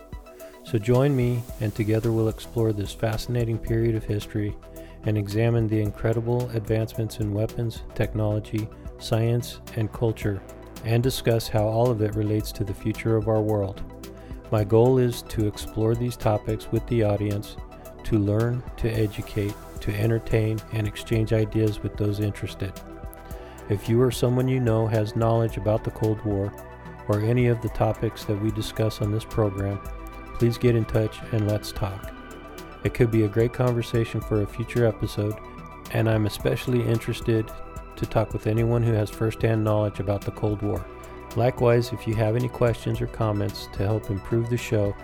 So 0.64 0.80
join 0.80 1.16
me, 1.16 1.44
and 1.62 1.76
together 1.76 2.12
we'll 2.12 2.30
explore 2.30 2.74
this 2.74 2.92
fascinating 2.92 3.60
period 3.60 3.94
of 3.94 4.04
history 4.04 4.56
and 5.04 5.16
examine 5.16 5.68
the 5.68 5.80
incredible 5.80 6.50
advancements 6.56 7.20
in 7.20 7.36
weapons, 7.36 7.84
technology, 7.94 8.68
science, 9.00 9.62
and 9.76 9.92
culture, 9.92 10.42
and 10.86 11.04
discuss 11.04 11.48
how 11.48 11.66
all 11.66 11.90
of 11.90 12.02
it 12.02 12.16
relates 12.16 12.52
to 12.54 12.64
the 12.64 12.74
future 12.74 13.16
of 13.16 13.28
our 13.28 13.42
world. 13.42 13.82
My 14.52 14.64
goal 14.64 14.98
is 14.98 15.22
to 15.24 15.48
explore 15.48 15.96
these 15.96 16.16
topics 16.16 16.72
with 16.72 16.86
the 16.88 17.04
audience, 17.04 17.58
to 18.06 18.18
learn, 18.18 18.64
to 18.78 18.90
educate, 18.90 19.54
to 19.82 19.94
entertain, 19.94 20.60
and 20.72 20.88
exchange 20.88 21.34
ideas 21.34 21.84
with 21.84 21.98
those 21.98 22.20
interested. 22.20 22.72
If 23.70 23.90
you 23.90 24.02
or 24.02 24.12
someone 24.12 24.48
you 24.48 24.62
know 24.62 24.88
has 24.88 25.16
knowledge 25.18 25.58
about 25.58 25.84
the 25.84 25.92
Cold 25.92 26.24
War 26.24 26.54
or 27.10 27.20
any 27.20 27.48
of 27.48 27.62
the 27.62 27.70
topics 27.70 28.24
that 28.26 28.42
we 28.42 28.52
discuss 28.52 29.02
on 29.02 29.12
this 29.12 29.26
program, 29.26 29.80
please 30.36 30.58
get 30.58 30.76
in 30.76 30.86
touch 30.86 31.20
and 31.34 31.50
let's 31.50 31.74
talk. 31.74 32.14
It 32.86 32.94
could 32.94 33.12
be 33.12 33.24
a 33.24 33.28
great 33.28 33.52
conversation 33.52 34.22
for 34.22 34.42
a 34.42 34.48
future 34.48 34.86
episode, 34.86 35.36
and 35.92 36.10
I'm 36.10 36.26
especially 36.26 36.82
interested 36.88 37.52
to 37.98 38.06
talk 38.06 38.34
with 38.34 38.48
anyone 38.48 38.84
who 38.84 38.94
has 38.94 39.10
firsthand 39.10 39.64
knowledge 39.64 40.00
about 40.00 40.22
the 40.22 40.32
Cold 40.32 40.62
War. 40.62 40.86
Likewise, 41.36 41.92
if 41.92 42.08
you 42.08 42.16
have 42.16 42.36
any 42.36 42.48
questions 42.48 43.02
or 43.02 43.08
comments 43.08 43.68
to 43.74 43.84
help 43.84 44.10
improve 44.10 44.50
the 44.50 44.58
show, 44.58 44.96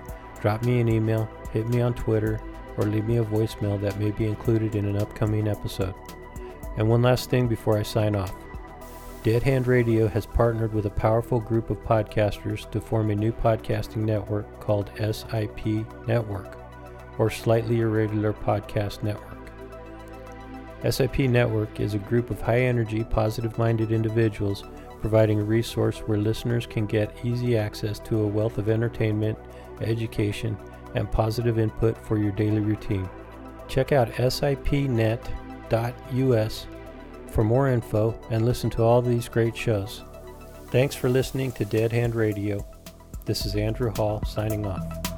drop 0.41 0.63
me 0.63 0.79
an 0.79 0.89
email, 0.89 1.29
hit 1.51 1.67
me 1.67 1.81
on 1.81 1.93
Twitter, 1.93 2.41
or 2.77 2.85
leave 2.85 3.05
me 3.05 3.17
a 3.17 3.23
voicemail 3.23 3.79
that 3.81 3.99
may 3.99 4.11
be 4.11 4.25
included 4.25 4.75
in 4.75 4.85
an 4.85 4.97
upcoming 4.97 5.47
episode. 5.47 5.93
And 6.77 6.89
one 6.89 7.01
last 7.01 7.29
thing 7.29 7.47
before 7.47 7.77
I 7.77 7.83
sign 7.83 8.15
off. 8.15 8.33
Dead 9.23 9.43
Hand 9.43 9.67
Radio 9.67 10.07
has 10.07 10.25
partnered 10.25 10.73
with 10.73 10.85
a 10.85 10.89
powerful 10.89 11.39
group 11.39 11.69
of 11.69 11.81
podcasters 11.83 12.69
to 12.71 12.81
form 12.81 13.09
a 13.09 13.15
new 13.15 13.31
podcasting 13.31 14.03
network 14.03 14.59
called 14.59 14.91
SIP 14.97 15.85
Network, 16.07 16.57
or 17.17 17.29
Slightly 17.29 17.79
Irregular 17.79 18.33
Podcast 18.33 19.01
Network. 19.01 19.32
SIP 20.89 21.19
Network 21.19 21.79
is 21.79 21.93
a 21.93 21.99
group 21.99 22.29
of 22.29 22.41
high 22.41 22.61
energy, 22.61 23.03
positive 23.03 23.57
minded 23.57 23.91
individuals 23.91 24.63
providing 24.99 25.39
a 25.39 25.43
resource 25.43 25.99
where 25.99 26.17
listeners 26.17 26.65
can 26.65 26.85
get 26.85 27.25
easy 27.25 27.57
access 27.57 27.99
to 27.99 28.21
a 28.21 28.27
wealth 28.27 28.57
of 28.57 28.69
entertainment, 28.69 29.37
education, 29.81 30.57
and 30.95 31.11
positive 31.11 31.59
input 31.59 31.97
for 32.05 32.17
your 32.17 32.31
daily 32.31 32.61
routine. 32.61 33.09
Check 33.67 33.91
out 33.91 34.09
sipnet.us 34.11 35.27
for 37.31 37.43
more 37.43 37.67
info 37.67 38.17
and 38.29 38.45
listen 38.45 38.69
to 38.69 38.83
all 38.83 39.01
these 39.01 39.27
great 39.27 39.57
shows. 39.57 40.03
Thanks 40.67 40.95
for 40.95 41.09
listening 41.09 41.51
to 41.53 41.65
Dead 41.65 41.91
Hand 41.91 42.15
Radio. 42.15 42.65
This 43.25 43.45
is 43.45 43.55
Andrew 43.55 43.91
Hall 43.91 44.23
signing 44.25 44.65
off. 44.65 45.12